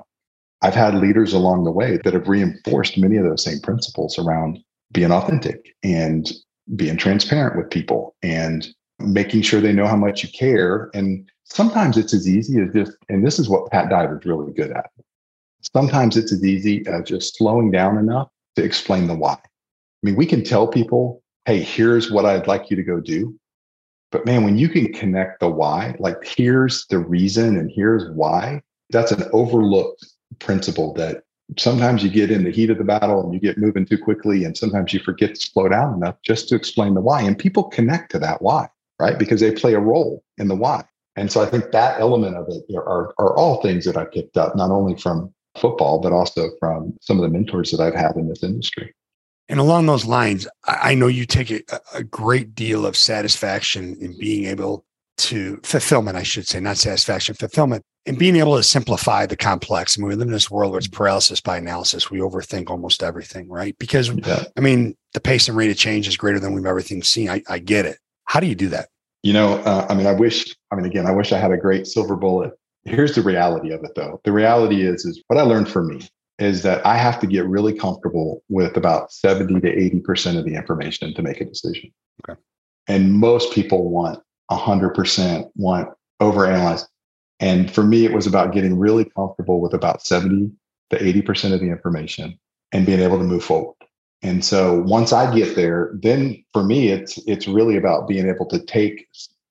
I've 0.61 0.75
had 0.75 0.95
leaders 0.95 1.33
along 1.33 1.63
the 1.63 1.71
way 1.71 1.99
that 2.03 2.13
have 2.13 2.27
reinforced 2.27 2.97
many 2.97 3.17
of 3.17 3.25
those 3.25 3.43
same 3.43 3.59
principles 3.59 4.17
around 4.17 4.59
being 4.91 5.11
authentic 5.11 5.75
and 5.83 6.31
being 6.75 6.97
transparent 6.97 7.57
with 7.57 7.69
people 7.69 8.15
and 8.23 8.67
making 8.99 9.41
sure 9.41 9.61
they 9.61 9.73
know 9.73 9.87
how 9.87 9.95
much 9.95 10.23
you 10.23 10.29
care. 10.29 10.89
And 10.93 11.29
sometimes 11.43 11.97
it's 11.97 12.13
as 12.13 12.27
easy 12.27 12.59
as 12.61 12.73
just, 12.73 12.97
and 13.09 13.25
this 13.25 13.39
is 13.39 13.49
what 13.49 13.69
Pat 13.71 13.89
Dye 13.89 14.05
is 14.05 14.25
really 14.25 14.51
good 14.53 14.71
at. 14.71 14.89
Sometimes 15.73 16.17
it's 16.17 16.31
as 16.31 16.43
easy 16.43 16.85
as 16.87 17.03
just 17.03 17.37
slowing 17.37 17.71
down 17.71 17.97
enough 17.97 18.29
to 18.57 18.63
explain 18.63 19.07
the 19.07 19.15
why. 19.15 19.33
I 19.33 20.03
mean, 20.03 20.15
we 20.15 20.25
can 20.25 20.43
tell 20.43 20.67
people, 20.67 21.23
hey, 21.45 21.61
here's 21.61 22.11
what 22.11 22.25
I'd 22.25 22.47
like 22.47 22.69
you 22.69 22.75
to 22.75 22.83
go 22.83 22.99
do. 22.99 23.39
But 24.11 24.25
man, 24.25 24.43
when 24.43 24.57
you 24.57 24.67
can 24.67 24.91
connect 24.93 25.39
the 25.39 25.49
why, 25.49 25.95
like 25.99 26.17
here's 26.23 26.85
the 26.87 26.99
reason 26.99 27.57
and 27.57 27.71
here's 27.73 28.09
why, 28.11 28.61
that's 28.89 29.11
an 29.11 29.29
overlooked 29.31 30.05
principle 30.39 30.93
that 30.95 31.23
sometimes 31.57 32.03
you 32.03 32.09
get 32.09 32.31
in 32.31 32.43
the 32.43 32.51
heat 32.51 32.69
of 32.69 32.77
the 32.77 32.83
battle 32.83 33.23
and 33.23 33.33
you 33.33 33.39
get 33.39 33.57
moving 33.57 33.85
too 33.85 33.97
quickly. 33.97 34.43
And 34.43 34.57
sometimes 34.57 34.93
you 34.93 34.99
forget 35.01 35.35
to 35.35 35.41
slow 35.41 35.67
down 35.67 35.93
enough 35.93 36.15
just 36.23 36.49
to 36.49 36.55
explain 36.55 36.93
the 36.93 37.01
why. 37.01 37.21
And 37.21 37.37
people 37.37 37.65
connect 37.65 38.11
to 38.11 38.19
that 38.19 38.41
why, 38.41 38.69
right? 38.99 39.19
Because 39.19 39.41
they 39.41 39.51
play 39.51 39.73
a 39.73 39.79
role 39.79 40.23
in 40.37 40.47
the 40.47 40.55
why. 40.55 40.83
And 41.15 41.31
so 41.31 41.41
I 41.41 41.45
think 41.45 41.71
that 41.71 41.99
element 41.99 42.35
of 42.37 42.47
it 42.49 42.63
are, 42.75 43.13
are 43.19 43.35
all 43.35 43.61
things 43.61 43.85
that 43.85 43.97
I 43.97 44.05
picked 44.05 44.37
up, 44.37 44.55
not 44.55 44.71
only 44.71 44.95
from 44.95 45.33
football, 45.59 45.99
but 45.99 46.11
also 46.11 46.49
from 46.59 46.95
some 47.01 47.17
of 47.17 47.23
the 47.23 47.29
mentors 47.29 47.71
that 47.71 47.79
I've 47.79 47.95
had 47.95 48.15
in 48.15 48.27
this 48.27 48.43
industry. 48.43 48.93
And 49.49 49.59
along 49.59 49.85
those 49.85 50.05
lines, 50.05 50.47
I 50.65 50.93
know 50.93 51.07
you 51.07 51.25
take 51.25 51.51
a, 51.51 51.61
a 51.93 52.03
great 52.03 52.53
deal 52.53 52.85
of 52.85 52.97
satisfaction 52.97 53.97
in 54.01 54.17
being 54.19 54.45
able 54.45 54.83
to 55.17 55.59
fulfillment, 55.63 56.17
I 56.17 56.23
should 56.23 56.47
say, 56.47 56.59
not 56.59 56.77
satisfaction, 56.77 57.33
fulfillment, 57.33 57.83
and 58.05 58.19
being 58.19 58.35
able 58.35 58.55
to 58.57 58.63
simplify 58.63 59.25
the 59.25 59.35
complex. 59.35 59.97
I 59.97 60.01
mean, 60.01 60.09
we 60.09 60.15
live 60.15 60.27
in 60.27 60.33
this 60.33 60.51
world 60.51 60.71
where 60.71 60.79
it's 60.79 60.87
paralysis 60.87 61.41
by 61.41 61.57
analysis. 61.57 62.11
We 62.11 62.19
overthink 62.19 62.69
almost 62.69 63.01
everything, 63.01 63.49
right? 63.49 63.75
Because 63.79 64.09
yeah. 64.09 64.43
I 64.55 64.61
mean, 64.61 64.95
the 65.13 65.19
pace 65.19 65.47
and 65.47 65.57
rate 65.57 65.71
of 65.71 65.77
change 65.77 66.07
is 66.07 66.17
greater 66.17 66.39
than 66.39 66.53
we've 66.53 66.65
ever 66.65 66.81
seen. 66.81 67.29
I, 67.29 67.41
I 67.49 67.59
get 67.59 67.85
it. 67.85 67.97
How 68.25 68.39
do 68.39 68.47
you 68.47 68.55
do 68.55 68.69
that? 68.69 68.89
You 69.23 69.33
know, 69.33 69.55
uh, 69.59 69.87
I 69.89 69.95
mean, 69.95 70.07
I 70.07 70.13
wish, 70.13 70.55
I 70.71 70.75
mean, 70.75 70.85
again, 70.85 71.07
I 71.07 71.11
wish 71.11 71.31
I 71.31 71.39
had 71.39 71.51
a 71.51 71.57
great 71.57 71.87
silver 71.87 72.15
bullet. 72.15 72.53
Here's 72.87 73.15
the 73.15 73.21
reality 73.21 73.71
of 73.71 73.83
it 73.83 73.91
though. 73.95 74.21
The 74.23 74.31
reality 74.31 74.85
is, 74.85 75.05
is 75.05 75.21
what 75.27 75.37
I 75.37 75.43
learned 75.43 75.69
from 75.69 75.87
me 75.87 76.07
is 76.39 76.63
that 76.63 76.85
I 76.85 76.97
have 76.97 77.19
to 77.19 77.27
get 77.27 77.45
really 77.47 77.73
comfortable 77.73 78.43
with 78.47 78.77
about 78.77 79.11
70 79.11 79.59
to 79.61 79.75
80% 79.75 80.37
of 80.37 80.45
the 80.45 80.55
information 80.55 81.13
to 81.15 81.21
make 81.21 81.41
a 81.41 81.45
decision. 81.45 81.91
Okay. 82.27 82.39
And 82.87 83.13
most 83.13 83.51
people 83.51 83.89
want 83.89 84.19
100%, 84.51 85.49
want 85.55 85.89
overanalyze. 86.21 86.85
And 87.39 87.69
for 87.69 87.83
me, 87.83 88.05
it 88.05 88.13
was 88.13 88.27
about 88.27 88.53
getting 88.53 88.77
really 88.77 89.05
comfortable 89.05 89.59
with 89.59 89.73
about 89.73 90.01
70 90.05 90.51
to 90.91 90.97
80% 90.97 91.53
of 91.53 91.59
the 91.59 91.69
information 91.69 92.39
and 92.71 92.85
being 92.85 92.99
able 92.99 93.17
to 93.17 93.23
move 93.23 93.43
forward. 93.43 93.75
And 94.21 94.43
so 94.43 94.81
once 94.81 95.13
I 95.13 95.33
get 95.35 95.55
there, 95.55 95.91
then 96.01 96.43
for 96.53 96.63
me, 96.63 96.89
it's 96.89 97.19
it's 97.27 97.47
really 97.47 97.77
about 97.77 98.07
being 98.07 98.27
able 98.27 98.47
to 98.47 98.59
take. 98.65 99.07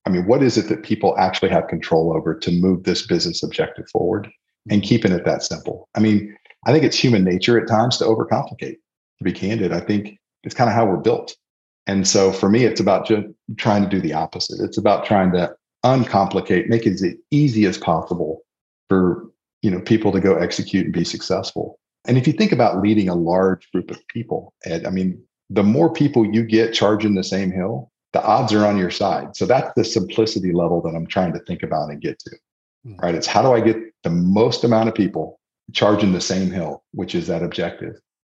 I 0.07 0.11
mean, 0.11 0.27
what 0.27 0.43
is 0.43 0.57
it 0.57 0.69
that 0.69 0.85
people 0.85 1.17
actually 1.19 1.51
have 1.51 1.67
control 1.69 2.17
over 2.17 2.35
to 2.35 2.53
move 2.53 2.85
this 2.85 3.07
business 3.07 3.43
objective 3.43 3.89
forward 3.91 4.31
and 4.71 4.83
keeping 4.83 5.13
it 5.13 5.25
that 5.25 5.43
simple? 5.43 5.89
I 5.97 6.01
mean, 6.01 6.35
I 6.67 6.73
think 6.73 6.85
it's 6.85 6.99
human 6.99 7.25
nature 7.25 7.61
at 7.61 7.69
times 7.69 7.99
to 7.99 8.05
overcomplicate. 8.05 8.77
To 9.19 9.25
be 9.25 9.33
candid, 9.33 9.73
I 9.73 9.81
think 9.81 10.19
it's 10.45 10.55
kind 10.55 10.69
of 10.69 10.77
how 10.77 10.85
we're 10.85 10.99
built. 10.99 11.35
And 11.87 12.07
so 12.07 12.33
for 12.33 12.51
me, 12.51 12.65
it's 12.65 12.81
about 12.81 13.07
just 13.07 13.27
trying 13.57 13.83
to 13.83 13.89
do 13.89 14.01
the 14.01 14.13
opposite. 14.13 14.63
It's 14.63 14.77
about 14.77 15.07
trying 15.07 15.33
to 15.33 15.55
uncomplicate, 15.85 16.69
make 16.69 16.87
it 16.87 16.93
as 16.93 17.05
easy 17.31 17.65
as 17.65 17.79
possible 17.79 18.43
for 18.89 19.25
you 19.63 19.71
know 19.71 19.81
people 19.81 20.13
to 20.13 20.21
go 20.21 20.37
execute 20.37 20.85
and 20.85 20.93
be 20.93 21.05
successful. 21.05 21.79
And 22.07 22.19
if 22.19 22.27
you 22.27 22.33
think 22.33 22.53
about 22.53 22.83
leading 22.83 23.09
a 23.09 23.15
large 23.15 23.71
group 23.73 23.91
of 23.91 24.07
people, 24.09 24.53
Ed, 24.65 24.85
I 24.85 24.91
mean, 24.91 25.21
the 25.49 25.65
more 25.65 25.93
people 25.93 26.27
you 26.27 26.45
get 26.45 26.75
charging 26.75 27.15
the 27.15 27.25
same 27.25 27.51
hill, 27.51 27.91
the 28.13 28.23
odds 28.25 28.53
are 28.53 28.67
on 28.67 28.79
your 28.79 28.91
side. 28.91 29.37
So 29.37 29.47
that's 29.47 29.73
the 29.77 29.85
simplicity 29.85 30.53
level 30.53 30.81
that 30.83 30.95
I'm 30.95 31.07
trying 31.07 31.33
to 31.35 31.41
think 31.41 31.63
about 31.63 31.91
and 31.91 32.01
get 32.01 32.19
to. 32.21 32.31
Mm-hmm. 32.87 32.97
Right. 32.97 33.15
It's 33.15 33.27
how 33.27 33.43
do 33.43 33.53
I 33.53 33.61
get 33.61 33.77
the 34.05 34.11
most 34.11 34.65
amount 34.65 34.89
of 34.89 34.95
people 34.95 35.41
charging 35.73 36.13
the 36.13 36.21
same 36.21 36.51
hill, 36.51 36.85
which 36.93 37.15
is 37.15 37.27
that 37.27 37.43
objective. 37.43 37.95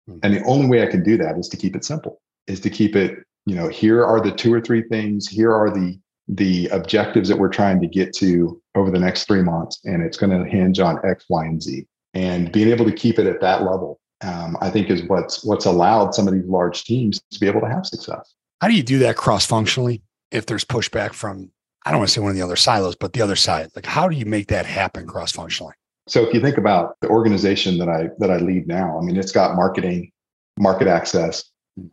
Mm-hmm. 0.08 0.18
And 0.22 0.34
the 0.34 0.44
only 0.44 0.66
way 0.66 0.82
I 0.82 0.90
can 0.90 1.02
do 1.02 1.16
that 1.18 1.38
is 1.38 1.48
to 1.48 1.56
keep 1.56 1.76
it 1.76 1.84
simple, 1.84 2.20
is 2.46 2.60
to 2.60 2.70
keep 2.70 2.96
it, 2.96 3.18
you 3.46 3.54
know, 3.54 3.68
here 3.68 4.04
are 4.04 4.20
the 4.20 4.32
two 4.32 4.52
or 4.52 4.60
three 4.60 4.82
things, 4.82 5.28
here 5.28 5.54
are 5.54 5.70
the 5.70 5.98
the 6.32 6.68
objectives 6.68 7.28
that 7.28 7.36
we're 7.36 7.48
trying 7.48 7.80
to 7.80 7.88
get 7.88 8.12
to 8.14 8.62
over 8.76 8.88
the 8.88 8.98
next 8.98 9.24
three 9.24 9.42
months. 9.42 9.80
And 9.84 10.00
it's 10.00 10.16
going 10.16 10.30
to 10.30 10.48
hinge 10.48 10.78
on 10.78 11.00
X, 11.04 11.24
Y, 11.28 11.44
and 11.44 11.60
Z. 11.60 11.86
And 12.14 12.52
being 12.52 12.68
able 12.68 12.84
to 12.84 12.92
keep 12.92 13.18
it 13.18 13.26
at 13.26 13.40
that 13.40 13.62
level, 13.62 13.98
um, 14.22 14.56
I 14.60 14.70
think, 14.70 14.90
is 14.90 15.02
what's 15.04 15.44
what's 15.44 15.64
allowed 15.64 16.14
some 16.14 16.28
of 16.28 16.34
these 16.34 16.46
large 16.46 16.84
teams 16.84 17.20
to 17.32 17.40
be 17.40 17.46
able 17.46 17.60
to 17.62 17.68
have 17.68 17.86
success. 17.86 18.34
How 18.60 18.68
do 18.68 18.74
you 18.74 18.82
do 18.82 18.98
that 19.00 19.16
cross 19.16 19.46
functionally? 19.46 20.02
If 20.30 20.46
there's 20.46 20.64
pushback 20.64 21.12
from, 21.14 21.50
I 21.84 21.90
don't 21.90 22.00
want 22.00 22.08
to 22.10 22.14
say 22.14 22.20
one 22.20 22.30
of 22.30 22.36
the 22.36 22.42
other 22.42 22.56
silos, 22.56 22.94
but 22.94 23.14
the 23.14 23.22
other 23.22 23.36
side, 23.36 23.70
like 23.74 23.86
how 23.86 24.08
do 24.08 24.16
you 24.16 24.26
make 24.26 24.48
that 24.48 24.66
happen 24.66 25.06
cross 25.06 25.32
functionally? 25.32 25.74
So 26.06 26.26
if 26.26 26.34
you 26.34 26.40
think 26.40 26.58
about 26.58 26.96
the 27.00 27.08
organization 27.08 27.78
that 27.78 27.88
I 27.88 28.08
that 28.18 28.30
I 28.30 28.36
lead 28.38 28.66
now, 28.66 28.98
I 28.98 29.02
mean, 29.02 29.16
it's 29.16 29.32
got 29.32 29.54
marketing, 29.54 30.10
market 30.58 30.88
access, 30.88 31.44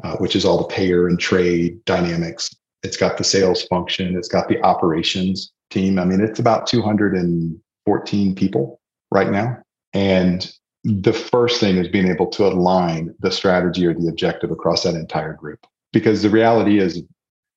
uh, 0.04 0.18
which 0.18 0.36
is 0.36 0.44
all 0.44 0.58
the 0.58 0.74
payer 0.74 1.08
and 1.08 1.20
trade 1.20 1.84
dynamics. 1.86 2.54
It's 2.84 2.98
got 2.98 3.18
the 3.18 3.24
sales 3.24 3.64
function. 3.64 4.18
It's 4.18 4.28
got 4.28 4.48
the 4.48 4.62
operations 4.64 5.52
team. 5.70 6.00
I 6.00 6.06
mean, 6.06 6.22
it's 6.22 6.40
about 6.40 6.68
214 6.68 8.36
people 8.36 8.80
right 9.12 9.32
now. 9.32 9.58
And 9.94 10.52
the 10.84 11.14
first 11.14 11.60
thing 11.60 11.78
is 11.78 11.88
being 11.88 12.08
able 12.08 12.28
to 12.28 12.46
align 12.46 13.14
the 13.20 13.32
strategy 13.32 13.86
or 13.86 13.94
the 13.94 14.08
objective 14.08 14.52
across 14.52 14.84
that 14.84 14.96
entire 14.96 15.34
group. 15.34 15.66
Because 15.98 16.22
the 16.22 16.30
reality 16.30 16.78
is, 16.78 17.02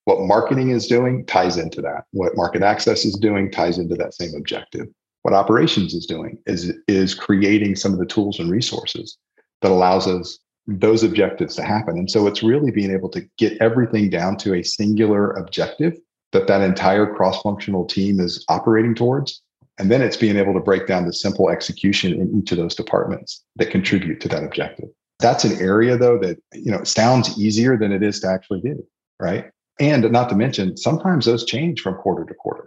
what 0.06 0.22
marketing 0.22 0.70
is 0.70 0.86
doing 0.86 1.26
ties 1.26 1.58
into 1.58 1.82
that. 1.82 2.04
What 2.12 2.36
market 2.36 2.62
access 2.62 3.04
is 3.04 3.16
doing 3.16 3.50
ties 3.50 3.76
into 3.76 3.96
that 3.96 4.14
same 4.14 4.32
objective. 4.34 4.86
What 5.24 5.34
operations 5.34 5.92
is 5.92 6.06
doing 6.06 6.38
is, 6.46 6.72
is 6.88 7.14
creating 7.14 7.76
some 7.76 7.92
of 7.92 7.98
the 7.98 8.06
tools 8.06 8.38
and 8.38 8.50
resources 8.50 9.18
that 9.60 9.70
allows 9.70 10.06
us 10.06 10.38
those 10.66 11.02
objectives 11.02 11.54
to 11.56 11.62
happen. 11.62 11.98
And 11.98 12.10
so 12.10 12.26
it's 12.26 12.42
really 12.42 12.70
being 12.70 12.90
able 12.90 13.10
to 13.10 13.20
get 13.36 13.60
everything 13.60 14.08
down 14.08 14.38
to 14.38 14.54
a 14.54 14.62
singular 14.62 15.32
objective 15.32 15.98
that 16.32 16.46
that 16.46 16.62
entire 16.62 17.14
cross-functional 17.14 17.84
team 17.84 18.20
is 18.20 18.42
operating 18.48 18.94
towards. 18.94 19.42
And 19.78 19.90
then 19.90 20.00
it's 20.00 20.16
being 20.16 20.38
able 20.38 20.54
to 20.54 20.60
break 20.60 20.86
down 20.86 21.04
the 21.04 21.12
simple 21.12 21.50
execution 21.50 22.14
in 22.14 22.40
each 22.40 22.52
of 22.52 22.56
those 22.56 22.74
departments 22.74 23.44
that 23.56 23.70
contribute 23.70 24.22
to 24.22 24.28
that 24.28 24.44
objective. 24.44 24.88
That's 25.20 25.44
an 25.44 25.60
area 25.60 25.96
though 25.96 26.18
that, 26.18 26.38
you 26.52 26.70
know, 26.70 26.82
sounds 26.84 27.38
easier 27.38 27.76
than 27.76 27.92
it 27.92 28.02
is 28.02 28.20
to 28.20 28.28
actually 28.28 28.60
do, 28.60 28.84
right? 29.20 29.50
And 29.78 30.10
not 30.10 30.28
to 30.30 30.34
mention, 30.34 30.76
sometimes 30.76 31.26
those 31.26 31.44
change 31.44 31.80
from 31.80 31.94
quarter 31.94 32.24
to 32.24 32.34
quarter. 32.34 32.66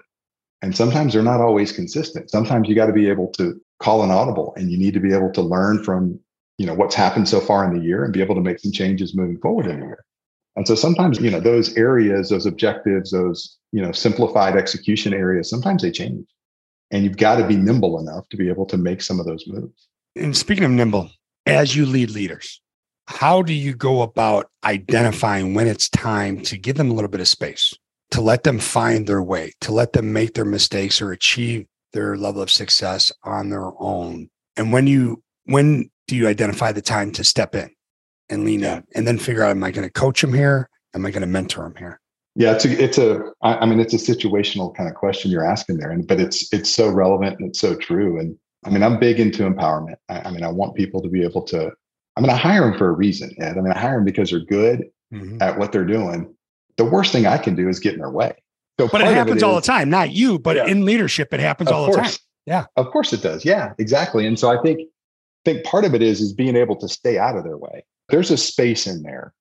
And 0.61 0.75
sometimes 0.75 1.13
they're 1.13 1.21
not 1.21 1.41
always 1.41 1.71
consistent. 1.71 2.31
Sometimes 2.31 2.69
you 2.69 2.75
got 2.75 2.85
to 2.85 2.93
be 2.93 3.09
able 3.09 3.27
to 3.33 3.59
call 3.83 4.01
an 4.01 4.11
audible 4.11 4.53
and 4.55 4.71
you 4.71 4.77
need 4.77 4.93
to 4.93 4.99
be 4.99 5.13
able 5.13 5.31
to 5.31 5.41
learn 5.41 5.83
from 5.83 6.17
you 6.57 6.65
know 6.65 6.73
what's 6.73 6.95
happened 6.95 7.27
so 7.27 7.41
far 7.41 7.65
in 7.65 7.77
the 7.77 7.83
year 7.83 8.03
and 8.03 8.13
be 8.13 8.21
able 8.21 8.35
to 8.35 8.41
make 8.41 8.59
some 8.59 8.71
changes 8.71 9.15
moving 9.15 9.37
forward 9.39 9.67
in 9.67 9.79
the 9.79 9.85
year 9.85 10.05
and 10.55 10.67
so 10.67 10.75
sometimes 10.75 11.19
you 11.19 11.29
know 11.29 11.39
those 11.39 11.75
areas 11.75 12.29
those 12.29 12.45
objectives 12.45 13.11
those 13.11 13.57
you 13.71 13.81
know 13.81 13.91
simplified 13.91 14.55
execution 14.55 15.13
areas 15.13 15.49
sometimes 15.49 15.81
they 15.81 15.91
change 15.91 16.25
and 16.91 17.03
you've 17.03 17.17
got 17.17 17.35
to 17.35 17.47
be 17.47 17.57
nimble 17.57 17.99
enough 17.99 18.27
to 18.29 18.37
be 18.37 18.49
able 18.49 18.65
to 18.65 18.77
make 18.77 19.01
some 19.01 19.19
of 19.19 19.25
those 19.25 19.43
moves 19.47 19.89
and 20.15 20.37
speaking 20.37 20.63
of 20.63 20.71
nimble 20.71 21.09
as 21.45 21.75
you 21.75 21.85
lead 21.85 22.11
leaders? 22.11 22.61
How 23.07 23.41
do 23.41 23.53
you 23.53 23.73
go 23.73 24.01
about 24.01 24.49
identifying 24.63 25.53
when 25.53 25.67
it's 25.67 25.89
time 25.89 26.41
to 26.43 26.57
give 26.57 26.77
them 26.77 26.89
a 26.89 26.93
little 26.93 27.09
bit 27.09 27.19
of 27.19 27.27
space 27.27 27.73
to 28.11 28.21
let 28.21 28.43
them 28.43 28.59
find 28.59 29.07
their 29.07 29.21
way 29.21 29.51
to 29.61 29.71
let 29.71 29.93
them 29.93 30.13
make 30.13 30.35
their 30.35 30.45
mistakes 30.45 31.01
or 31.01 31.11
achieve 31.11 31.65
their 31.91 32.15
level 32.15 32.41
of 32.41 32.49
success 32.49 33.11
on 33.23 33.49
their 33.49 33.71
own? 33.79 34.29
And 34.55 34.71
when 34.71 34.87
you 34.87 35.21
when 35.45 35.89
do 36.07 36.15
you 36.15 36.27
identify 36.27 36.71
the 36.71 36.81
time 36.81 37.11
to 37.13 37.23
step 37.23 37.55
in 37.55 37.69
and 38.29 38.45
lean 38.45 38.63
in 38.63 38.83
and 38.95 39.05
then 39.05 39.17
figure 39.17 39.43
out 39.43 39.51
am 39.51 39.63
i 39.63 39.71
going 39.71 39.87
to 39.87 39.91
coach 39.91 40.23
him 40.23 40.33
here? 40.33 40.69
Am 40.95 41.05
i 41.05 41.11
going 41.11 41.21
to 41.21 41.27
mentor 41.27 41.65
him 41.65 41.75
here? 41.75 41.99
Yeah 42.35 42.53
it's 42.53 42.65
a 42.65 42.83
it's 42.83 42.97
a 42.97 43.21
i 43.41 43.65
mean 43.65 43.79
it's 43.79 43.93
a 43.93 43.97
situational 43.97 44.73
kind 44.75 44.87
of 44.87 44.95
question 44.95 45.29
you're 45.29 45.45
asking 45.45 45.77
there 45.77 45.91
and 45.91 46.07
but 46.07 46.19
it's 46.19 46.51
it's 46.53 46.69
so 46.69 46.89
relevant 46.89 47.37
and 47.39 47.49
it's 47.49 47.59
so 47.59 47.75
true 47.75 48.19
and 48.19 48.37
i 48.65 48.69
mean 48.69 48.83
i'm 48.83 48.99
big 48.99 49.19
into 49.19 49.43
empowerment. 49.43 49.95
I, 50.09 50.21
I 50.21 50.31
mean 50.31 50.43
i 50.43 50.49
want 50.49 50.75
people 50.75 51.01
to 51.01 51.09
be 51.09 51.23
able 51.23 51.43
to 51.43 51.71
i 52.15 52.21
mean 52.21 52.29
i 52.29 52.35
hire 52.35 52.61
them 52.61 52.77
for 52.77 52.89
a 52.89 52.91
reason 52.91 53.33
ed. 53.39 53.57
I 53.57 53.61
mean 53.61 53.73
i 53.73 53.79
hire 53.79 53.95
them 53.95 54.05
because 54.05 54.31
they're 54.31 54.39
good 54.39 54.85
mm-hmm. 55.13 55.41
at 55.41 55.57
what 55.57 55.71
they're 55.71 55.85
doing. 55.85 56.33
The 56.77 56.85
worst 56.85 57.11
thing 57.11 57.25
i 57.25 57.37
can 57.37 57.55
do 57.55 57.69
is 57.69 57.79
get 57.79 57.93
in 57.93 57.99
their 57.99 58.09
way. 58.09 58.35
So 58.79 58.87
but 58.87 59.01
it 59.01 59.07
happens 59.07 59.41
it 59.41 59.45
all 59.45 59.57
is, 59.57 59.63
the 59.63 59.71
time 59.71 59.89
not 59.89 60.11
you 60.11 60.39
but 60.39 60.55
yeah. 60.55 60.65
in 60.65 60.85
leadership 60.85 61.33
it 61.33 61.39
happens 61.39 61.69
all 61.69 61.85
course. 61.85 61.97
the 61.97 62.03
time. 62.03 62.17
Yeah. 62.45 62.65
Of 62.75 62.91
course 62.91 63.13
it 63.13 63.21
does. 63.21 63.45
Yeah 63.45 63.73
exactly. 63.77 64.25
And 64.25 64.39
so 64.39 64.49
i 64.49 64.61
think 64.61 64.81
think 65.45 65.63
part 65.63 65.85
of 65.85 65.93
it 65.93 66.01
is 66.01 66.21
is 66.21 66.33
being 66.33 66.55
able 66.55 66.75
to 66.77 66.87
stay 66.87 67.17
out 67.17 67.37
of 67.37 67.43
their 67.43 67.57
way. 67.57 67.85
There's 68.09 68.31
a 68.31 68.37
space 68.37 68.87
in 68.87 69.03
there 69.03 69.33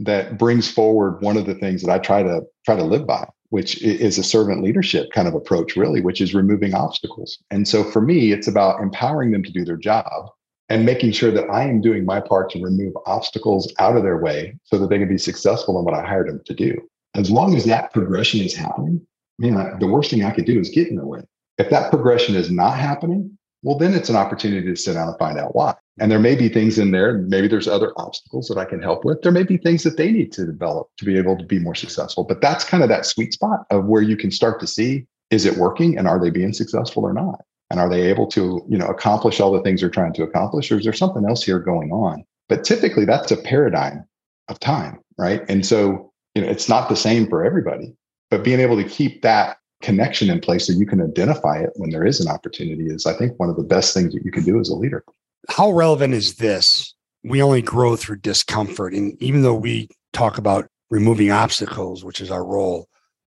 that 0.00 0.38
brings 0.38 0.70
forward 0.70 1.20
one 1.20 1.36
of 1.36 1.46
the 1.46 1.54
things 1.54 1.82
that 1.82 1.90
I 1.90 1.98
try 1.98 2.22
to 2.22 2.42
try 2.64 2.76
to 2.76 2.84
live 2.84 3.06
by, 3.06 3.28
which 3.50 3.80
is 3.82 4.16
a 4.16 4.24
servant 4.24 4.62
leadership 4.62 5.10
kind 5.12 5.28
of 5.28 5.34
approach, 5.34 5.76
really, 5.76 6.00
which 6.00 6.20
is 6.20 6.34
removing 6.34 6.74
obstacles. 6.74 7.38
And 7.50 7.68
so 7.68 7.84
for 7.84 8.00
me, 8.00 8.32
it's 8.32 8.48
about 8.48 8.80
empowering 8.80 9.32
them 9.32 9.42
to 9.42 9.52
do 9.52 9.64
their 9.64 9.76
job 9.76 10.30
and 10.68 10.86
making 10.86 11.10
sure 11.10 11.32
that 11.32 11.50
I 11.50 11.64
am 11.64 11.80
doing 11.80 12.04
my 12.04 12.20
part 12.20 12.50
to 12.50 12.62
remove 12.62 12.94
obstacles 13.06 13.72
out 13.78 13.96
of 13.96 14.04
their 14.04 14.18
way 14.18 14.56
so 14.62 14.78
that 14.78 14.88
they 14.88 14.98
can 14.98 15.08
be 15.08 15.18
successful 15.18 15.78
in 15.78 15.84
what 15.84 15.94
I 15.94 16.06
hired 16.06 16.28
them 16.28 16.40
to 16.46 16.54
do. 16.54 16.76
As 17.14 17.28
long 17.30 17.56
as 17.56 17.64
that 17.64 17.92
progression 17.92 18.40
is 18.40 18.54
happening, 18.54 19.04
man, 19.40 19.78
the 19.80 19.88
worst 19.88 20.10
thing 20.10 20.24
I 20.24 20.30
could 20.30 20.46
do 20.46 20.60
is 20.60 20.70
get 20.70 20.88
in 20.88 20.94
their 20.94 21.06
way. 21.06 21.22
If 21.58 21.70
that 21.70 21.90
progression 21.90 22.36
is 22.36 22.52
not 22.52 22.78
happening, 22.78 23.36
well, 23.62 23.76
then 23.76 23.94
it's 23.94 24.08
an 24.08 24.16
opportunity 24.16 24.66
to 24.68 24.76
sit 24.76 24.94
down 24.94 25.08
and 25.08 25.18
find 25.18 25.38
out 25.38 25.56
why. 25.56 25.74
And 25.98 26.10
there 26.10 26.18
may 26.18 26.34
be 26.34 26.48
things 26.48 26.78
in 26.78 26.92
there, 26.92 27.18
maybe 27.18 27.48
there's 27.48 27.68
other 27.68 27.92
obstacles 27.96 28.48
that 28.48 28.58
I 28.58 28.64
can 28.64 28.80
help 28.80 29.04
with. 29.04 29.20
There 29.22 29.32
may 29.32 29.42
be 29.42 29.58
things 29.58 29.82
that 29.82 29.96
they 29.96 30.12
need 30.12 30.32
to 30.32 30.46
develop 30.46 30.88
to 30.98 31.04
be 31.04 31.18
able 31.18 31.36
to 31.36 31.44
be 31.44 31.58
more 31.58 31.74
successful. 31.74 32.24
But 32.24 32.40
that's 32.40 32.64
kind 32.64 32.82
of 32.82 32.88
that 32.88 33.06
sweet 33.06 33.34
spot 33.34 33.66
of 33.70 33.84
where 33.84 34.02
you 34.02 34.16
can 34.16 34.30
start 34.30 34.60
to 34.60 34.66
see 34.66 35.06
is 35.30 35.46
it 35.46 35.56
working 35.56 35.96
and 35.96 36.08
are 36.08 36.20
they 36.20 36.30
being 36.30 36.52
successful 36.52 37.04
or 37.04 37.12
not? 37.12 37.44
And 37.70 37.78
are 37.78 37.88
they 37.88 38.02
able 38.02 38.26
to, 38.28 38.64
you 38.68 38.76
know, 38.76 38.86
accomplish 38.86 39.40
all 39.40 39.52
the 39.52 39.62
things 39.62 39.80
they're 39.80 39.90
trying 39.90 40.12
to 40.14 40.24
accomplish? 40.24 40.72
Or 40.72 40.78
is 40.78 40.84
there 40.84 40.92
something 40.92 41.24
else 41.24 41.44
here 41.44 41.60
going 41.60 41.92
on? 41.92 42.24
But 42.48 42.64
typically 42.64 43.04
that's 43.04 43.30
a 43.30 43.36
paradigm 43.36 44.04
of 44.48 44.58
time, 44.58 44.98
right? 45.18 45.42
And 45.48 45.64
so, 45.64 46.12
you 46.34 46.42
know, 46.42 46.48
it's 46.48 46.68
not 46.68 46.88
the 46.88 46.96
same 46.96 47.28
for 47.28 47.44
everybody, 47.44 47.94
but 48.28 48.42
being 48.42 48.58
able 48.58 48.76
to 48.76 48.88
keep 48.88 49.22
that 49.22 49.58
connection 49.82 50.30
in 50.30 50.40
place 50.40 50.66
so 50.66 50.72
you 50.72 50.86
can 50.86 51.00
identify 51.00 51.58
it 51.58 51.70
when 51.76 51.90
there 51.90 52.04
is 52.04 52.20
an 52.20 52.28
opportunity 52.28 52.86
is, 52.86 53.06
I 53.06 53.14
think, 53.14 53.38
one 53.38 53.48
of 53.48 53.56
the 53.56 53.62
best 53.62 53.94
things 53.94 54.12
that 54.14 54.24
you 54.24 54.32
can 54.32 54.44
do 54.44 54.58
as 54.58 54.68
a 54.68 54.74
leader. 54.74 55.04
How 55.48 55.70
relevant 55.70 56.14
is 56.14 56.36
this? 56.36 56.94
We 57.24 57.42
only 57.42 57.62
grow 57.62 57.96
through 57.96 58.18
discomfort. 58.18 58.94
And 58.94 59.20
even 59.22 59.42
though 59.42 59.54
we 59.54 59.88
talk 60.12 60.38
about 60.38 60.68
removing 60.90 61.30
obstacles, 61.30 62.04
which 62.04 62.20
is 62.20 62.30
our 62.30 62.44
role, 62.44 62.88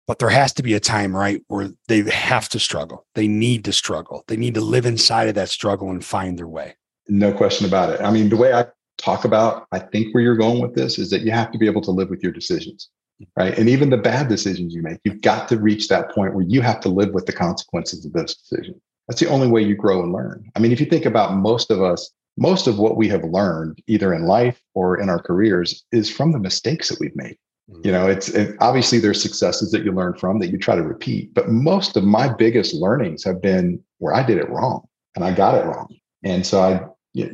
but 0.08 0.20
there 0.20 0.30
has 0.30 0.54
to 0.54 0.64
be 0.64 0.76
a 0.76 0.80
time, 0.80 1.16
right, 1.16 1.42
where 1.48 1.70
they 1.88 2.02
have 2.02 2.48
to 2.50 2.60
struggle. 2.60 3.06
They 3.16 3.28
need 3.28 3.66
to 3.66 3.74
struggle. 3.74 4.24
They 4.28 4.38
need 4.38 4.54
to 4.54 4.62
live 4.62 4.86
inside 4.86 5.28
of 5.30 5.36
that 5.36 5.50
struggle 5.50 5.90
and 5.90 6.06
find 6.06 6.38
their 6.38 6.48
way. 6.48 6.76
No 7.08 7.34
question 7.34 7.66
about 7.66 7.90
it. 7.90 8.02
I 8.02 8.12
mean, 8.12 8.30
the 8.30 8.38
way 8.38 8.54
I 8.54 8.66
talk 8.98 9.26
about, 9.26 9.66
I 9.72 9.80
think 9.80 10.14
where 10.14 10.24
you're 10.24 10.36
going 10.36 10.62
with 10.62 10.76
this 10.76 11.00
is 11.00 11.10
that 11.10 11.22
you 11.22 11.32
have 11.32 11.52
to 11.52 11.58
be 11.58 11.66
able 11.66 11.82
to 11.82 11.92
live 11.92 12.10
with 12.10 12.22
your 12.22 12.32
decisions, 12.32 12.90
right? 13.38 13.58
And 13.58 13.68
even 13.68 13.90
the 13.90 13.98
bad 13.98 14.28
decisions 14.28 14.74
you 14.74 14.82
make, 14.84 15.00
you've 15.04 15.22
got 15.22 15.48
to 15.50 15.58
reach 15.58 15.88
that 15.88 16.12
point 16.12 16.36
where 16.36 16.46
you 16.48 16.62
have 16.62 16.80
to 16.82 16.90
live 16.90 17.14
with 17.14 17.26
the 17.26 17.34
consequences 17.34 18.06
of 18.06 18.14
those 18.14 18.36
decisions. 18.36 18.78
That's 19.08 19.20
the 19.20 19.30
only 19.30 19.48
way 19.48 19.62
you 19.62 19.76
grow 19.76 20.02
and 20.02 20.12
learn. 20.12 20.50
I 20.56 20.60
mean, 20.60 20.72
if 20.72 20.80
you 20.80 20.86
think 20.86 21.06
about 21.06 21.36
most 21.36 21.72
of 21.72 21.82
us, 21.82 22.12
most 22.38 22.68
of 22.68 22.80
what 22.80 22.98
we 22.98 23.08
have 23.10 23.24
learned, 23.24 23.82
either 23.88 24.14
in 24.14 24.26
life 24.26 24.62
or 24.74 25.00
in 25.00 25.10
our 25.10 25.22
careers, 25.22 25.86
is 25.92 26.10
from 26.10 26.32
the 26.32 26.40
mistakes 26.40 26.90
that 26.90 27.00
we've 27.00 27.16
made. 27.16 27.38
You 27.84 27.92
know, 27.92 28.08
it's 28.08 28.30
it, 28.30 28.56
obviously 28.60 29.00
there's 29.00 29.22
successes 29.22 29.72
that 29.72 29.84
you 29.84 29.92
learn 29.92 30.14
from 30.14 30.38
that 30.40 30.50
you 30.50 30.58
try 30.58 30.76
to 30.76 30.84
repeat, 30.84 31.34
but 31.34 31.50
most 31.50 31.98
of 31.98 32.04
my 32.04 32.32
biggest 32.32 32.76
learnings 32.76 33.24
have 33.24 33.42
been 33.42 33.84
where 33.98 34.14
I 34.14 34.22
did 34.22 34.38
it 34.38 34.50
wrong 34.50 34.88
and 35.16 35.26
I 35.26 35.34
got 35.34 35.56
it 35.56 35.66
wrong. 35.66 35.96
And 36.24 36.46
so 36.46 36.62
I, 36.62 36.82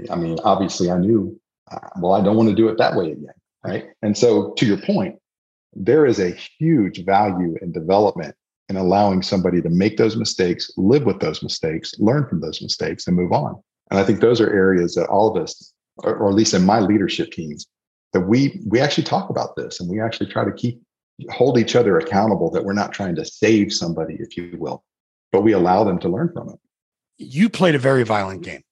I 0.10 0.16
mean, 0.16 0.38
obviously 0.46 0.90
I 0.90 0.98
knew, 0.98 1.38
uh, 1.70 1.80
well, 2.00 2.14
I 2.14 2.24
don't 2.24 2.38
want 2.38 2.48
to 2.48 2.56
do 2.56 2.70
it 2.70 2.78
that 2.78 2.96
way 2.96 3.12
again. 3.12 3.34
Right. 3.64 3.88
And 4.02 4.18
so 4.18 4.54
to 4.54 4.66
your 4.66 4.78
point, 4.78 5.20
there 5.74 6.06
is 6.06 6.20
a 6.20 6.32
huge 6.32 7.04
value 7.04 7.58
in 7.62 7.74
development 7.74 8.34
in 8.72 8.78
allowing 8.78 9.22
somebody 9.22 9.62
to 9.62 9.70
make 9.70 9.98
those 9.98 10.16
mistakes, 10.16 10.72
live 10.78 11.04
with 11.04 11.20
those 11.20 11.44
mistakes, 11.44 11.94
learn 12.00 12.26
from 12.26 12.40
those 12.40 12.62
mistakes, 12.62 13.06
and 13.06 13.18
move 13.18 13.34
on. 13.34 13.62
And 13.90 14.00
I 14.00 14.06
think 14.06 14.22
those 14.22 14.40
are 14.40 14.52
areas 14.52 14.96
that 14.96 15.08
all 15.08 15.28
of 15.30 15.44
us, 15.44 15.74
or, 15.98 16.16
or 16.16 16.30
at 16.30 16.36
least 16.36 16.54
in 16.54 16.66
my 16.66 16.80
leadership 16.80 17.32
teams, 17.32 17.68
that 18.14 18.22
we 18.22 18.62
we 18.66 18.80
actually 18.80 19.04
talk 19.04 19.30
about 19.30 19.58
this 19.58 19.80
and 19.80 19.90
we 19.90 20.00
actually 20.00 20.32
try 20.32 20.46
to 20.46 20.54
keep 20.54 20.82
hold 21.30 21.58
each 21.58 21.76
other 21.76 21.98
accountable 22.00 22.50
that 22.52 22.64
we're 22.64 22.74
not 22.74 22.94
trying 22.94 23.16
to 23.16 23.26
save 23.26 23.72
somebody 23.72 24.16
if 24.20 24.36
you 24.36 24.56
will 24.58 24.84
but 25.32 25.42
we 25.42 25.54
allow 25.54 25.84
them 25.84 26.00
to 26.00 26.10
learn 26.10 26.30
from 26.34 26.50
it. 26.50 26.60
You 27.18 27.48
played 27.48 27.76
a 27.76 27.80
very 27.80 28.04
violent 28.04 28.44
game 28.44 28.64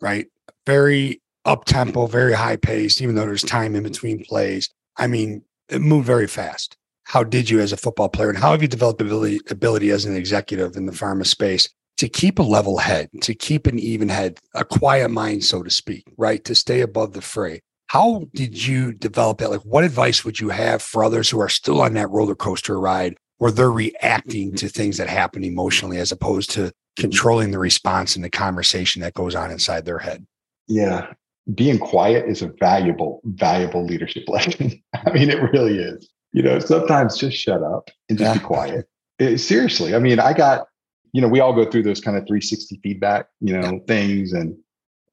right? 0.00 0.26
Very 0.66 1.20
up 1.44 1.64
tempo 1.64 2.06
very 2.06 2.32
high 2.32 2.56
pace 2.56 3.00
even 3.00 3.14
though 3.14 3.26
there's 3.26 3.42
time 3.42 3.76
in 3.76 3.82
between 3.82 4.24
plays. 4.24 4.70
I 4.96 5.06
mean 5.06 5.42
it 5.68 5.80
moved 5.80 6.06
very 6.06 6.26
fast 6.26 6.76
how 7.08 7.24
did 7.24 7.50
you 7.50 7.60
as 7.60 7.72
a 7.72 7.76
football 7.76 8.08
player 8.08 8.28
and 8.28 8.38
how 8.38 8.52
have 8.52 8.62
you 8.62 8.68
developed 8.68 9.00
ability 9.00 9.40
ability 9.50 9.90
as 9.90 10.04
an 10.04 10.16
executive 10.16 10.76
in 10.76 10.86
the 10.86 10.92
pharma 10.92 11.26
space 11.26 11.68
to 11.96 12.08
keep 12.08 12.38
a 12.38 12.42
level 12.42 12.78
head 12.78 13.08
to 13.22 13.34
keep 13.34 13.66
an 13.66 13.78
even 13.78 14.08
head 14.08 14.38
a 14.54 14.64
quiet 14.64 15.10
mind 15.10 15.44
so 15.44 15.62
to 15.62 15.70
speak 15.70 16.04
right 16.16 16.44
to 16.44 16.54
stay 16.54 16.80
above 16.80 17.12
the 17.12 17.22
fray 17.22 17.60
how 17.88 18.26
did 18.34 18.66
you 18.66 18.92
develop 18.92 19.38
that? 19.38 19.50
Like, 19.50 19.62
what 19.62 19.82
advice 19.82 20.24
would 20.24 20.38
you 20.38 20.50
have 20.50 20.82
for 20.82 21.02
others 21.02 21.28
who 21.28 21.40
are 21.40 21.48
still 21.48 21.80
on 21.80 21.94
that 21.94 22.10
roller 22.10 22.34
coaster 22.34 22.78
ride 22.78 23.16
where 23.38 23.50
they're 23.50 23.72
reacting 23.72 24.54
to 24.56 24.68
things 24.68 24.98
that 24.98 25.08
happen 25.08 25.42
emotionally 25.42 25.96
as 25.96 26.12
opposed 26.12 26.50
to 26.50 26.70
controlling 26.96 27.50
the 27.50 27.58
response 27.58 28.14
and 28.14 28.24
the 28.24 28.30
conversation 28.30 29.00
that 29.00 29.14
goes 29.14 29.34
on 29.34 29.50
inside 29.50 29.86
their 29.86 29.98
head? 29.98 30.26
Yeah. 30.66 31.12
Being 31.54 31.78
quiet 31.78 32.28
is 32.28 32.42
a 32.42 32.52
valuable, 32.60 33.22
valuable 33.24 33.86
leadership 33.86 34.24
lesson. 34.28 34.82
I 34.94 35.10
mean, 35.10 35.30
it 35.30 35.40
really 35.52 35.78
is. 35.78 36.10
You 36.32 36.42
know, 36.42 36.58
sometimes 36.58 37.16
just 37.16 37.36
shut 37.36 37.62
up 37.62 37.90
and 38.08 38.18
just 38.18 38.34
yeah. 38.34 38.38
be 38.38 38.44
quiet. 38.44 38.88
It, 39.18 39.38
seriously. 39.38 39.94
I 39.94 39.98
mean, 39.98 40.20
I 40.20 40.32
got, 40.32 40.66
you 41.12 41.20
know, 41.20 41.28
we 41.28 41.40
all 41.40 41.54
go 41.54 41.68
through 41.68 41.82
those 41.84 42.00
kind 42.00 42.16
of 42.16 42.22
360 42.26 42.80
feedback, 42.82 43.26
you 43.40 43.58
know, 43.58 43.72
yeah. 43.72 43.78
things 43.86 44.32
and 44.32 44.56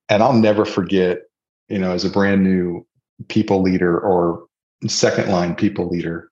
and 0.10 0.22
I'll 0.22 0.34
never 0.34 0.66
forget 0.66 1.20
you 1.70 1.80
know, 1.80 1.92
as 1.92 2.06
a 2.06 2.10
brand 2.10 2.44
new 2.44 2.86
people 3.28 3.62
leader 3.62 4.00
or 4.00 4.46
second 4.88 5.32
line 5.32 5.56
people 5.56 5.88
leader, 5.88 6.32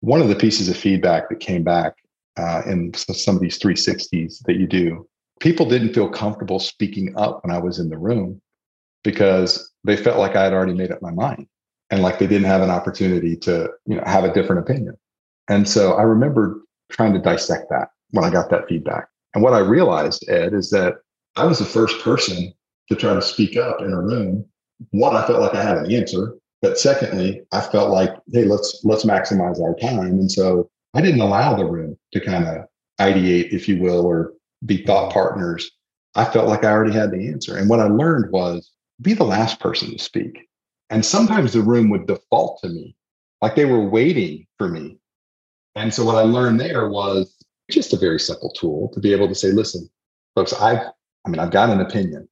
one 0.00 0.20
of 0.20 0.28
the 0.28 0.36
pieces 0.36 0.68
of 0.68 0.76
feedback 0.76 1.28
that 1.28 1.40
came 1.40 1.62
back 1.62 1.94
uh, 2.36 2.62
in 2.66 2.92
some 2.94 3.36
of 3.36 3.40
these 3.40 3.58
360s 3.58 4.42
that 4.44 4.56
you 4.56 4.66
do, 4.66 5.08
people 5.40 5.66
didn't 5.66 5.94
feel 5.94 6.08
comfortable 6.08 6.58
speaking 6.58 7.14
up 7.16 7.44
when 7.44 7.54
I 7.54 7.58
was 7.58 7.78
in 7.78 7.88
the 7.88 7.98
room 7.98 8.40
because 9.02 9.72
they 9.84 9.96
felt 9.96 10.18
like 10.18 10.36
I 10.36 10.44
had 10.44 10.52
already 10.52 10.74
made 10.74 10.90
up 10.90 11.00
my 11.00 11.10
mind 11.10 11.46
and 11.94 12.02
like 12.02 12.18
they 12.18 12.26
didn't 12.26 12.48
have 12.48 12.60
an 12.60 12.70
opportunity 12.70 13.36
to, 13.36 13.70
you 13.86 13.94
know, 13.94 14.02
have 14.04 14.24
a 14.24 14.32
different 14.34 14.68
opinion. 14.68 14.96
And 15.48 15.68
so 15.68 15.92
I 15.92 16.02
remember 16.02 16.60
trying 16.90 17.12
to 17.12 17.20
dissect 17.20 17.70
that 17.70 17.90
when 18.10 18.24
I 18.24 18.30
got 18.30 18.50
that 18.50 18.68
feedback. 18.68 19.06
And 19.32 19.44
what 19.44 19.52
I 19.52 19.60
realized, 19.60 20.28
Ed, 20.28 20.54
is 20.54 20.70
that 20.70 20.94
I 21.36 21.44
was 21.44 21.60
the 21.60 21.64
first 21.64 22.00
person 22.00 22.52
to 22.88 22.96
try 22.96 23.14
to 23.14 23.22
speak 23.22 23.56
up 23.56 23.80
in 23.80 23.92
a 23.92 24.00
room 24.00 24.44
one, 24.90 25.14
I 25.14 25.24
felt 25.24 25.40
like 25.40 25.54
I 25.54 25.62
had 25.62 25.78
an 25.78 25.92
answer, 25.92 26.34
but 26.60 26.78
secondly, 26.80 27.42
I 27.52 27.60
felt 27.60 27.90
like, 27.90 28.10
hey, 28.32 28.44
let's 28.44 28.80
let's 28.82 29.04
maximize 29.04 29.62
our 29.62 29.76
time. 29.76 30.18
And 30.18 30.30
so 30.30 30.68
I 30.94 31.00
didn't 31.00 31.20
allow 31.20 31.54
the 31.54 31.64
room 31.64 31.96
to 32.12 32.20
kind 32.20 32.44
of 32.44 32.64
ideate, 33.00 33.52
if 33.52 33.68
you 33.68 33.80
will, 33.80 34.04
or 34.04 34.32
be 34.66 34.84
thought 34.84 35.12
partners. 35.12 35.70
I 36.16 36.24
felt 36.24 36.48
like 36.48 36.64
I 36.64 36.72
already 36.72 36.92
had 36.92 37.12
the 37.12 37.28
answer. 37.28 37.56
And 37.56 37.70
what 37.70 37.78
I 37.78 37.86
learned 37.86 38.32
was 38.32 38.68
be 39.00 39.14
the 39.14 39.24
last 39.24 39.60
person 39.60 39.92
to 39.92 39.98
speak. 39.98 40.48
And 40.90 41.04
sometimes 41.04 41.52
the 41.52 41.62
room 41.62 41.90
would 41.90 42.06
default 42.06 42.60
to 42.62 42.68
me, 42.68 42.96
like 43.40 43.54
they 43.54 43.64
were 43.64 43.88
waiting 43.88 44.46
for 44.58 44.68
me. 44.68 44.98
And 45.74 45.92
so 45.92 46.04
what 46.04 46.16
I 46.16 46.22
learned 46.22 46.60
there 46.60 46.88
was 46.88 47.36
just 47.70 47.92
a 47.92 47.98
very 47.98 48.20
simple 48.20 48.52
tool 48.52 48.90
to 48.94 49.00
be 49.00 49.12
able 49.12 49.28
to 49.28 49.34
say, 49.34 49.50
listen, 49.50 49.88
folks, 50.34 50.52
I've, 50.52 50.86
I 51.26 51.28
mean, 51.28 51.40
I've 51.40 51.50
got 51.50 51.70
an 51.70 51.80
opinion 51.80 52.28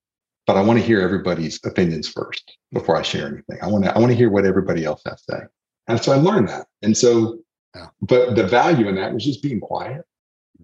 but 0.47 0.57
I 0.57 0.63
want 0.63 0.79
to 0.79 0.85
hear 0.85 1.01
everybody's 1.01 1.61
opinions 1.65 2.09
first 2.09 2.57
before 2.73 2.97
I 2.97 3.03
share 3.03 3.27
anything. 3.27 3.59
I 3.63 3.69
want 3.69 3.85
to 3.85 3.95
I 3.95 3.99
want 3.99 4.11
to 4.11 4.17
hear 4.17 4.31
what 4.31 4.45
everybody 4.45 4.85
else 4.85 5.03
has 5.07 5.23
to 5.23 5.33
say. 5.33 5.41
And 5.89 6.03
so 6.03 6.13
I 6.13 6.17
learned 6.17 6.49
that. 6.49 6.67
And 6.83 6.97
so, 6.97 7.39
yeah. 7.75 7.87
but 8.01 8.35
the 8.35 8.47
value 8.47 8.89
in 8.89 8.95
that 8.97 9.13
was 9.13 9.25
just 9.25 9.43
being 9.43 9.61
quiet 9.61 10.03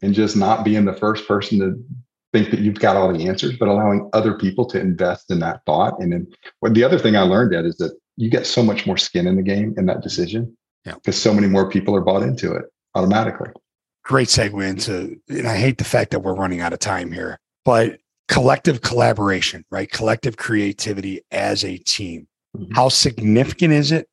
and 0.03 0.14
just 0.14 0.36
not 0.36 0.64
being 0.64 0.84
the 0.84 0.93
first 0.93 1.26
person 1.26 1.59
to 1.61 1.82
think 2.33 2.51
that 2.51 2.61
you've 2.61 2.79
got 2.79 2.97
all 2.97 3.12
the 3.12 3.26
answers, 3.26 3.57
but 3.57 3.68
allowing 3.68 4.09
other 4.12 4.35
people 4.35 4.66
to 4.66 4.81
invest 4.81 5.31
in 5.31 5.39
that 5.41 5.61
thought. 5.66 5.99
And 6.01 6.12
then 6.12 6.26
what 6.61 6.74
the 6.74 6.85
other 6.85 6.99
thing 6.99 7.16
I 7.16 7.22
learned 7.22 7.55
at 7.55 7.64
is 7.64 7.76
that 7.76 7.99
you 8.16 8.31
get 8.31 8.47
so 8.47 8.62
much 8.62 8.87
more 8.87 8.97
skin 8.97 9.26
in 9.26 9.37
the 9.37 9.43
game 9.43 9.74
in 9.79 9.87
that 9.87 10.03
decision 10.03 10.57
because 10.85 11.01
yeah. 11.07 11.31
so 11.31 11.35
many 11.35 11.47
more 11.47 11.70
people 11.70 11.95
are 11.95 12.01
bought 12.01 12.22
into 12.22 12.53
it 12.55 12.64
automatically. 12.95 13.51
Great 14.05 14.29
segue 14.29 14.66
into, 14.66 15.20
and 15.29 15.47
I 15.47 15.57
hate 15.57 15.79
the 15.79 15.85
fact 15.85 16.11
that 16.11 16.20
we're 16.20 16.35
running 16.35 16.61
out 16.61 16.72
of 16.72 16.79
time 16.79 17.12
here, 17.12 17.39
but 17.64 17.99
collective 18.29 18.81
collaboration, 18.81 19.64
right? 19.70 19.91
Collective 19.91 20.37
creativity 20.37 21.20
as 21.31 21.64
a 21.64 21.76
team. 21.79 22.26
Mm-hmm. 22.57 22.74
How 22.74 22.89
significant 22.89 23.72
is 23.72 23.93
it? 23.93 24.09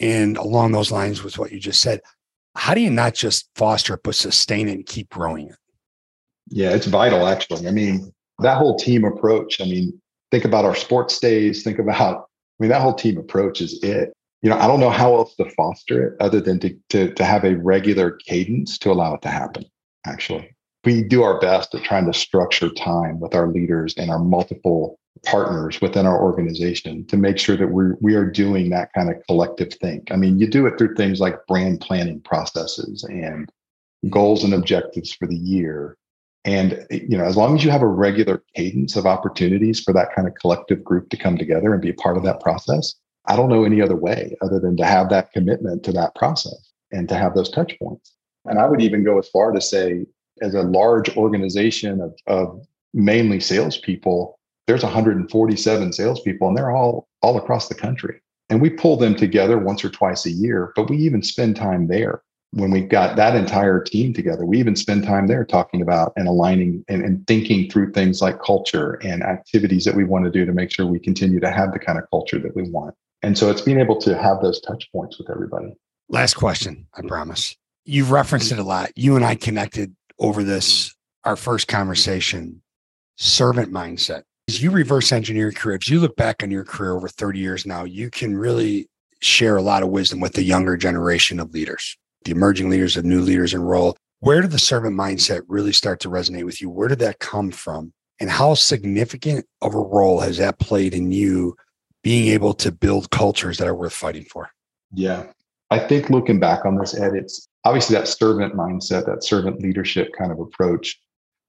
And 0.00 0.36
along 0.36 0.72
those 0.72 0.90
lines 0.90 1.22
with 1.22 1.38
what 1.38 1.52
you 1.52 1.60
just 1.60 1.80
said, 1.80 2.00
how 2.56 2.74
do 2.74 2.80
you 2.80 2.90
not 2.90 3.14
just 3.14 3.48
foster 3.54 3.94
it, 3.94 4.00
but 4.02 4.14
sustain 4.14 4.68
it 4.68 4.72
and 4.72 4.86
keep 4.86 5.10
growing 5.10 5.48
it? 5.48 5.56
Yeah, 6.48 6.70
it's 6.70 6.86
vital, 6.86 7.26
actually. 7.26 7.66
I 7.66 7.70
mean, 7.70 8.12
that 8.40 8.58
whole 8.58 8.76
team 8.76 9.04
approach, 9.04 9.60
I 9.60 9.64
mean, 9.64 10.00
think 10.30 10.44
about 10.44 10.64
our 10.64 10.74
sports 10.74 11.18
days, 11.18 11.62
think 11.62 11.78
about, 11.78 12.18
I 12.20 12.62
mean, 12.62 12.70
that 12.70 12.82
whole 12.82 12.94
team 12.94 13.18
approach 13.18 13.60
is 13.60 13.82
it. 13.82 14.12
You 14.42 14.50
know, 14.50 14.58
I 14.58 14.66
don't 14.66 14.80
know 14.80 14.90
how 14.90 15.14
else 15.14 15.34
to 15.36 15.48
foster 15.50 16.08
it 16.08 16.16
other 16.20 16.40
than 16.40 16.60
to, 16.60 16.76
to, 16.90 17.14
to 17.14 17.24
have 17.24 17.44
a 17.44 17.56
regular 17.56 18.12
cadence 18.26 18.76
to 18.78 18.92
allow 18.92 19.14
it 19.14 19.22
to 19.22 19.28
happen, 19.28 19.64
actually 20.06 20.54
we 20.84 21.02
do 21.02 21.22
our 21.22 21.40
best 21.40 21.74
at 21.74 21.82
trying 21.82 22.06
to 22.06 22.12
structure 22.12 22.70
time 22.70 23.20
with 23.20 23.34
our 23.34 23.48
leaders 23.48 23.94
and 23.96 24.10
our 24.10 24.18
multiple 24.18 24.98
partners 25.24 25.80
within 25.80 26.06
our 26.06 26.20
organization 26.20 27.06
to 27.06 27.16
make 27.16 27.38
sure 27.38 27.56
that 27.56 27.68
we're 27.68 27.96
we 28.00 28.14
are 28.14 28.30
doing 28.30 28.70
that 28.70 28.92
kind 28.94 29.10
of 29.10 29.16
collective 29.26 29.72
think. 29.74 30.10
I 30.10 30.16
mean, 30.16 30.38
you 30.38 30.46
do 30.46 30.66
it 30.66 30.76
through 30.76 30.94
things 30.94 31.20
like 31.20 31.46
brand 31.46 31.80
planning 31.80 32.20
processes 32.20 33.04
and 33.04 33.50
goals 34.10 34.44
and 34.44 34.52
objectives 34.52 35.12
for 35.12 35.26
the 35.26 35.36
year. 35.36 35.96
And 36.44 36.86
you 36.90 37.16
know, 37.16 37.24
as 37.24 37.36
long 37.36 37.56
as 37.56 37.64
you 37.64 37.70
have 37.70 37.82
a 37.82 37.86
regular 37.86 38.42
cadence 38.54 38.96
of 38.96 39.06
opportunities 39.06 39.80
for 39.80 39.92
that 39.94 40.14
kind 40.14 40.28
of 40.28 40.34
collective 40.34 40.84
group 40.84 41.08
to 41.10 41.16
come 41.16 41.38
together 41.38 41.72
and 41.72 41.80
be 41.80 41.90
a 41.90 41.94
part 41.94 42.16
of 42.16 42.22
that 42.24 42.40
process, 42.40 42.94
I 43.26 43.36
don't 43.36 43.48
know 43.48 43.64
any 43.64 43.80
other 43.80 43.96
way 43.96 44.36
other 44.42 44.60
than 44.60 44.76
to 44.76 44.84
have 44.84 45.08
that 45.08 45.32
commitment 45.32 45.82
to 45.84 45.92
that 45.92 46.14
process 46.14 46.72
and 46.92 47.08
to 47.08 47.14
have 47.14 47.34
those 47.34 47.50
touch 47.50 47.78
points. 47.78 48.14
And 48.44 48.58
I 48.58 48.66
would 48.66 48.82
even 48.82 49.04
go 49.04 49.18
as 49.18 49.28
far 49.28 49.52
to 49.52 49.60
say 49.60 50.04
as 50.42 50.54
a 50.54 50.62
large 50.62 51.16
organization 51.16 52.00
of, 52.00 52.14
of 52.26 52.66
mainly 52.92 53.40
salespeople, 53.40 54.38
there's 54.66 54.82
147 54.82 55.92
salespeople, 55.92 56.48
and 56.48 56.56
they're 56.56 56.70
all 56.70 57.08
all 57.22 57.38
across 57.38 57.68
the 57.68 57.74
country. 57.74 58.20
And 58.50 58.60
we 58.60 58.68
pull 58.68 58.98
them 58.98 59.14
together 59.14 59.58
once 59.58 59.82
or 59.82 59.88
twice 59.88 60.26
a 60.26 60.30
year, 60.30 60.72
but 60.76 60.90
we 60.90 60.98
even 60.98 61.22
spend 61.22 61.56
time 61.56 61.88
there 61.88 62.22
when 62.54 62.70
we've 62.70 62.88
got 62.88 63.16
that 63.16 63.34
entire 63.34 63.82
team 63.82 64.12
together. 64.12 64.46
We 64.46 64.58
even 64.58 64.76
spend 64.76 65.04
time 65.04 65.26
there 65.26 65.44
talking 65.44 65.82
about 65.82 66.12
and 66.16 66.28
aligning 66.28 66.84
and, 66.88 67.02
and 67.02 67.26
thinking 67.26 67.68
through 67.68 67.92
things 67.92 68.22
like 68.22 68.40
culture 68.40 68.94
and 69.02 69.24
activities 69.24 69.84
that 69.84 69.94
we 69.94 70.04
want 70.04 70.24
to 70.24 70.30
do 70.30 70.46
to 70.46 70.52
make 70.52 70.70
sure 70.70 70.86
we 70.86 71.00
continue 71.00 71.40
to 71.40 71.50
have 71.50 71.72
the 71.72 71.80
kind 71.80 71.98
of 71.98 72.08
culture 72.10 72.38
that 72.38 72.54
we 72.54 72.70
want. 72.70 72.94
And 73.22 73.36
so 73.36 73.50
it's 73.50 73.62
being 73.62 73.80
able 73.80 74.00
to 74.02 74.16
have 74.16 74.40
those 74.40 74.60
touch 74.60 74.90
points 74.92 75.18
with 75.18 75.30
everybody. 75.30 75.74
Last 76.08 76.34
question, 76.34 76.86
I 76.94 77.02
promise. 77.02 77.56
You've 77.84 78.12
referenced 78.12 78.52
it 78.52 78.58
a 78.58 78.62
lot. 78.62 78.92
You 78.94 79.16
and 79.16 79.24
I 79.24 79.34
connected 79.34 79.94
over 80.20 80.44
this, 80.44 80.94
our 81.24 81.34
first 81.34 81.66
conversation, 81.66 82.62
servant 83.16 83.72
mindset. 83.72 84.22
As 84.48 84.62
you 84.62 84.70
reverse 84.70 85.10
engineer 85.10 85.44
your 85.44 85.52
career, 85.52 85.76
if 85.76 85.88
you 85.88 85.98
look 85.98 86.16
back 86.16 86.42
on 86.42 86.50
your 86.50 86.64
career 86.64 86.94
over 86.94 87.08
30 87.08 87.38
years 87.40 87.66
now, 87.66 87.84
you 87.84 88.10
can 88.10 88.36
really 88.36 88.88
share 89.20 89.56
a 89.56 89.62
lot 89.62 89.82
of 89.82 89.88
wisdom 89.88 90.20
with 90.20 90.34
the 90.34 90.42
younger 90.42 90.76
generation 90.76 91.40
of 91.40 91.52
leaders, 91.52 91.96
the 92.24 92.32
emerging 92.32 92.70
leaders, 92.70 92.94
the 92.94 93.02
new 93.02 93.20
leaders 93.20 93.54
in 93.54 93.62
role. 93.62 93.96
Where 94.20 94.40
did 94.40 94.50
the 94.50 94.58
servant 94.58 94.96
mindset 94.96 95.42
really 95.48 95.72
start 95.72 96.00
to 96.00 96.08
resonate 96.08 96.44
with 96.44 96.60
you? 96.60 96.70
Where 96.70 96.88
did 96.88 96.98
that 97.00 97.18
come 97.18 97.50
from? 97.50 97.92
And 98.20 98.30
how 98.30 98.54
significant 98.54 99.44
of 99.60 99.74
a 99.74 99.80
role 99.80 100.20
has 100.20 100.38
that 100.38 100.58
played 100.58 100.94
in 100.94 101.12
you 101.12 101.56
being 102.02 102.28
able 102.28 102.54
to 102.54 102.72
build 102.72 103.10
cultures 103.10 103.58
that 103.58 103.68
are 103.68 103.74
worth 103.74 103.92
fighting 103.92 104.24
for? 104.24 104.50
Yeah. 104.92 105.24
I 105.70 105.78
think 105.78 106.10
looking 106.10 106.38
back 106.38 106.64
on 106.64 106.76
this, 106.76 106.98
Ed, 106.98 107.14
it's 107.14 107.48
obviously 107.64 107.96
that 107.96 108.08
servant 108.08 108.54
mindset, 108.54 109.06
that 109.06 109.24
servant 109.24 109.60
leadership 109.60 110.12
kind 110.16 110.30
of 110.30 110.38
approach. 110.38 110.98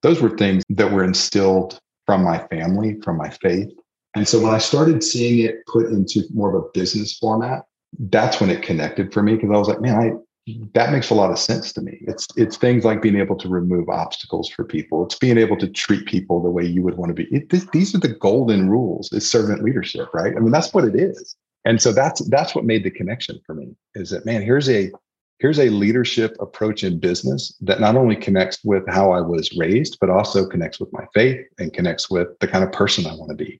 Those 0.01 0.21
were 0.21 0.35
things 0.35 0.63
that 0.69 0.91
were 0.91 1.03
instilled 1.03 1.79
from 2.05 2.23
my 2.23 2.39
family, 2.47 2.99
from 3.01 3.17
my 3.17 3.29
faith. 3.29 3.69
And 4.15 4.27
so 4.27 4.41
when 4.41 4.53
I 4.53 4.59
started 4.59 5.03
seeing 5.03 5.45
it 5.45 5.65
put 5.67 5.87
into 5.87 6.23
more 6.33 6.55
of 6.55 6.63
a 6.63 6.67
business 6.73 7.17
format, 7.17 7.63
that's 7.99 8.39
when 8.39 8.49
it 8.49 8.61
connected 8.61 9.13
for 9.13 9.21
me 9.21 9.35
because 9.35 9.49
I 9.53 9.57
was 9.57 9.67
like, 9.67 9.81
man, 9.81 9.95
I 9.95 10.11
that 10.73 10.91
makes 10.91 11.09
a 11.09 11.15
lot 11.15 11.31
of 11.31 11.39
sense 11.39 11.73
to 11.73 11.81
me. 11.81 11.99
It's 12.01 12.27
it's 12.35 12.55
things 12.55 12.85
like 12.85 13.01
being 13.01 13.17
able 13.17 13.35
to 13.37 13.49
remove 13.49 13.89
obstacles 13.89 14.47
for 14.47 14.63
people. 14.63 15.03
It's 15.05 15.17
being 15.17 15.37
able 15.37 15.57
to 15.57 15.67
treat 15.67 16.05
people 16.05 16.41
the 16.41 16.51
way 16.51 16.63
you 16.63 16.83
would 16.83 16.97
want 16.97 17.09
to 17.09 17.15
be. 17.15 17.27
It, 17.35 17.71
these 17.71 17.95
are 17.95 17.99
the 17.99 18.09
golden 18.09 18.69
rules. 18.69 19.11
It's 19.11 19.25
servant 19.25 19.63
leadership, 19.63 20.13
right? 20.13 20.35
I 20.35 20.39
mean, 20.39 20.51
that's 20.51 20.73
what 20.73 20.85
it 20.85 20.95
is. 20.95 21.35
And 21.65 21.81
so 21.81 21.91
that's 21.91 22.23
that's 22.29 22.53
what 22.53 22.63
made 22.63 22.83
the 22.83 22.91
connection 22.91 23.39
for 23.45 23.55
me. 23.55 23.75
Is 23.95 24.11
that 24.11 24.25
man? 24.25 24.43
Here's 24.43 24.69
a 24.69 24.91
here's 25.39 25.59
a 25.59 25.69
leadership 25.69 26.35
approach 26.39 26.83
in 26.83 26.99
business 26.99 27.55
that 27.61 27.79
not 27.79 27.95
only 27.95 28.15
connects 28.15 28.63
with 28.63 28.83
how 28.87 29.11
I 29.11 29.21
was 29.21 29.51
raised, 29.57 29.97
but 29.99 30.11
also 30.11 30.47
connects 30.47 30.79
with 30.79 30.93
my 30.93 31.05
faith 31.13 31.43
and 31.57 31.73
connects 31.73 32.09
with 32.09 32.27
the 32.39 32.47
kind 32.47 32.63
of 32.63 32.71
person 32.71 33.07
I 33.07 33.15
want 33.15 33.29
to 33.29 33.43
be. 33.43 33.59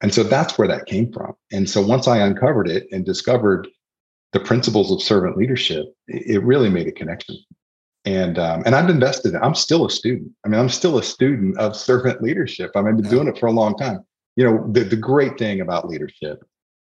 And 0.00 0.14
so 0.14 0.22
that's 0.22 0.56
where 0.56 0.68
that 0.68 0.86
came 0.86 1.12
from. 1.12 1.34
And 1.52 1.68
so 1.68 1.82
once 1.82 2.08
I 2.08 2.18
uncovered 2.18 2.68
it 2.68 2.86
and 2.92 3.04
discovered 3.04 3.68
the 4.32 4.40
principles 4.40 4.92
of 4.92 5.02
servant 5.02 5.36
leadership, 5.36 5.86
it 6.06 6.42
really 6.42 6.70
made 6.70 6.86
a 6.86 6.92
connection. 6.92 7.36
And 8.04 8.38
um, 8.38 8.62
and 8.64 8.74
I've 8.74 8.88
invested. 8.88 9.34
In 9.34 9.42
I'm 9.42 9.54
still 9.54 9.84
a 9.84 9.90
student. 9.90 10.30
I 10.44 10.48
mean, 10.48 10.58
I'm 10.58 10.70
still 10.70 10.98
a 10.98 11.02
student 11.02 11.58
of 11.58 11.76
servant 11.76 12.22
leadership. 12.22 12.70
I've 12.74 12.84
been 12.84 13.02
doing 13.02 13.28
it 13.28 13.38
for 13.38 13.46
a 13.46 13.52
long 13.52 13.76
time. 13.76 14.00
You 14.36 14.44
know, 14.44 14.72
the, 14.72 14.84
the 14.84 14.96
great 14.96 15.38
thing 15.38 15.60
about 15.60 15.88
leadership, 15.88 16.42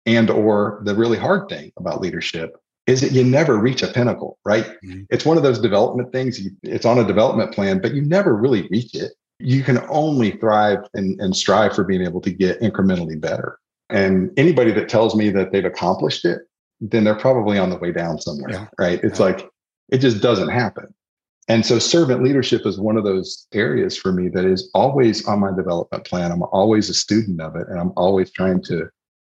and 0.05 0.29
or 0.29 0.81
the 0.85 0.95
really 0.95 1.17
hard 1.17 1.49
thing 1.49 1.73
about 1.77 1.99
leadership, 1.99 2.55
is 2.87 3.01
that 3.01 3.11
you 3.11 3.23
never 3.23 3.57
reach 3.57 3.83
a 3.83 3.87
pinnacle. 3.87 4.39
Right? 4.45 4.65
Mm-hmm. 4.85 5.01
It's 5.09 5.25
one 5.25 5.35
of 5.35 5.43
those 5.43 5.59
development 5.59 6.13
things. 6.13 6.39
You, 6.39 6.51
it's 6.63 6.85
on 6.85 6.99
a 6.99 7.03
development 7.05 7.53
plan, 7.53 7.81
but 7.81 7.93
you 7.93 8.01
never 8.01 8.33
really 8.33 8.69
reach 8.71 8.95
it. 8.95 9.11
You 9.39 9.61
can 9.61 9.79
only 9.89 10.31
thrive 10.31 10.79
and, 10.93 11.19
and 11.19 11.35
strive 11.35 11.75
for 11.75 11.83
being 11.83 12.03
able 12.03 12.21
to 12.21 12.31
get 12.31 12.61
incrementally 12.61 13.19
better. 13.19 13.59
And 13.89 14.31
anybody 14.37 14.71
that 14.71 14.87
tells 14.87 15.15
me 15.15 15.31
that 15.31 15.51
they've 15.51 15.65
accomplished 15.65 16.23
it 16.23 16.43
then 16.91 17.05
they're 17.05 17.15
probably 17.15 17.57
on 17.57 17.69
the 17.69 17.77
way 17.77 17.91
down 17.91 18.19
somewhere, 18.19 18.51
yeah. 18.51 18.67
right? 18.77 18.99
It's 19.03 19.19
yeah. 19.19 19.25
like 19.25 19.49
it 19.89 19.99
just 19.99 20.21
doesn't 20.21 20.49
happen. 20.49 20.93
And 21.47 21.65
so 21.65 21.79
servant 21.79 22.23
leadership 22.23 22.65
is 22.65 22.79
one 22.79 22.97
of 22.97 23.03
those 23.03 23.47
areas 23.53 23.97
for 23.97 24.11
me 24.11 24.29
that 24.29 24.45
is 24.45 24.69
always 24.73 25.25
on 25.25 25.39
my 25.39 25.53
development 25.55 26.05
plan. 26.05 26.31
I'm 26.31 26.43
always 26.43 26.89
a 26.89 26.93
student 26.93 27.41
of 27.41 27.55
it 27.55 27.67
and 27.67 27.79
I'm 27.79 27.91
always 27.97 28.31
trying 28.31 28.63
to 28.65 28.89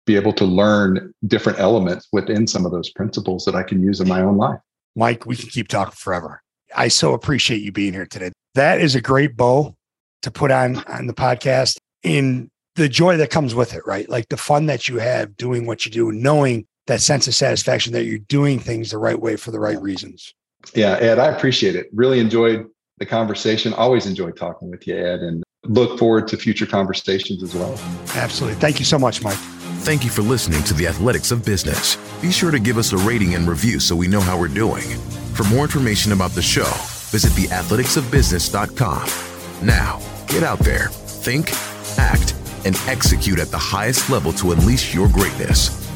be 0.06 0.16
able 0.16 0.32
to 0.34 0.44
learn 0.44 1.12
different 1.26 1.58
elements 1.58 2.08
within 2.12 2.46
some 2.46 2.64
of 2.64 2.72
those 2.72 2.90
principles 2.90 3.44
that 3.44 3.54
I 3.54 3.62
can 3.62 3.82
use 3.82 4.00
in 4.00 4.08
my 4.08 4.22
own 4.22 4.38
life. 4.38 4.58
Mike, 4.96 5.26
we 5.26 5.36
can 5.36 5.50
keep 5.50 5.68
talking 5.68 5.94
forever. 5.94 6.42
I 6.74 6.88
so 6.88 7.12
appreciate 7.12 7.62
you 7.62 7.72
being 7.72 7.92
here 7.92 8.06
today. 8.06 8.32
That 8.54 8.80
is 8.80 8.94
a 8.94 9.02
great 9.02 9.36
bow 9.36 9.76
to 10.22 10.30
put 10.30 10.50
on 10.50 10.82
on 10.84 11.06
the 11.06 11.14
podcast 11.14 11.76
in 12.02 12.50
the 12.74 12.88
joy 12.88 13.16
that 13.18 13.30
comes 13.30 13.54
with 13.54 13.74
it, 13.74 13.82
right? 13.86 14.08
Like 14.08 14.28
the 14.28 14.36
fun 14.36 14.66
that 14.66 14.88
you 14.88 14.98
have 14.98 15.36
doing 15.36 15.66
what 15.66 15.84
you 15.84 15.90
do, 15.90 16.10
knowing 16.10 16.66
that 16.88 17.00
sense 17.00 17.28
of 17.28 17.34
satisfaction 17.34 17.92
that 17.92 18.04
you're 18.04 18.18
doing 18.18 18.58
things 18.58 18.90
the 18.90 18.98
right 18.98 19.20
way 19.20 19.36
for 19.36 19.50
the 19.50 19.60
right 19.60 19.80
reasons. 19.80 20.34
Yeah, 20.74 20.96
Ed, 21.00 21.18
I 21.18 21.26
appreciate 21.26 21.76
it. 21.76 21.88
Really 21.92 22.18
enjoyed 22.18 22.66
the 22.98 23.06
conversation. 23.06 23.72
Always 23.74 24.06
enjoyed 24.06 24.36
talking 24.36 24.70
with 24.70 24.86
you, 24.86 24.96
Ed, 24.96 25.20
and 25.20 25.44
look 25.64 25.98
forward 25.98 26.28
to 26.28 26.36
future 26.36 26.66
conversations 26.66 27.42
as 27.42 27.54
well. 27.54 27.78
Absolutely. 28.14 28.58
Thank 28.60 28.78
you 28.78 28.84
so 28.84 28.98
much, 28.98 29.22
Mike. 29.22 29.38
Thank 29.80 30.04
you 30.04 30.10
for 30.10 30.22
listening 30.22 30.62
to 30.64 30.74
the 30.74 30.86
Athletics 30.86 31.30
of 31.30 31.44
Business. 31.44 31.96
Be 32.20 32.32
sure 32.32 32.50
to 32.50 32.58
give 32.58 32.78
us 32.78 32.92
a 32.92 32.96
rating 32.98 33.34
and 33.34 33.48
review 33.48 33.78
so 33.78 33.94
we 33.94 34.08
know 34.08 34.20
how 34.20 34.38
we're 34.38 34.48
doing. 34.48 34.84
For 35.34 35.44
more 35.44 35.64
information 35.64 36.12
about 36.12 36.32
the 36.32 36.42
show, 36.42 36.70
visit 37.10 37.32
theathleticsofbusiness.com. 37.32 39.66
Now, 39.66 40.00
get 40.26 40.42
out 40.42 40.58
there, 40.58 40.88
think, 40.88 41.52
act, 41.98 42.34
and 42.64 42.76
execute 42.86 43.38
at 43.38 43.48
the 43.48 43.58
highest 43.58 44.10
level 44.10 44.32
to 44.32 44.52
unleash 44.52 44.94
your 44.94 45.08
greatness. 45.08 45.87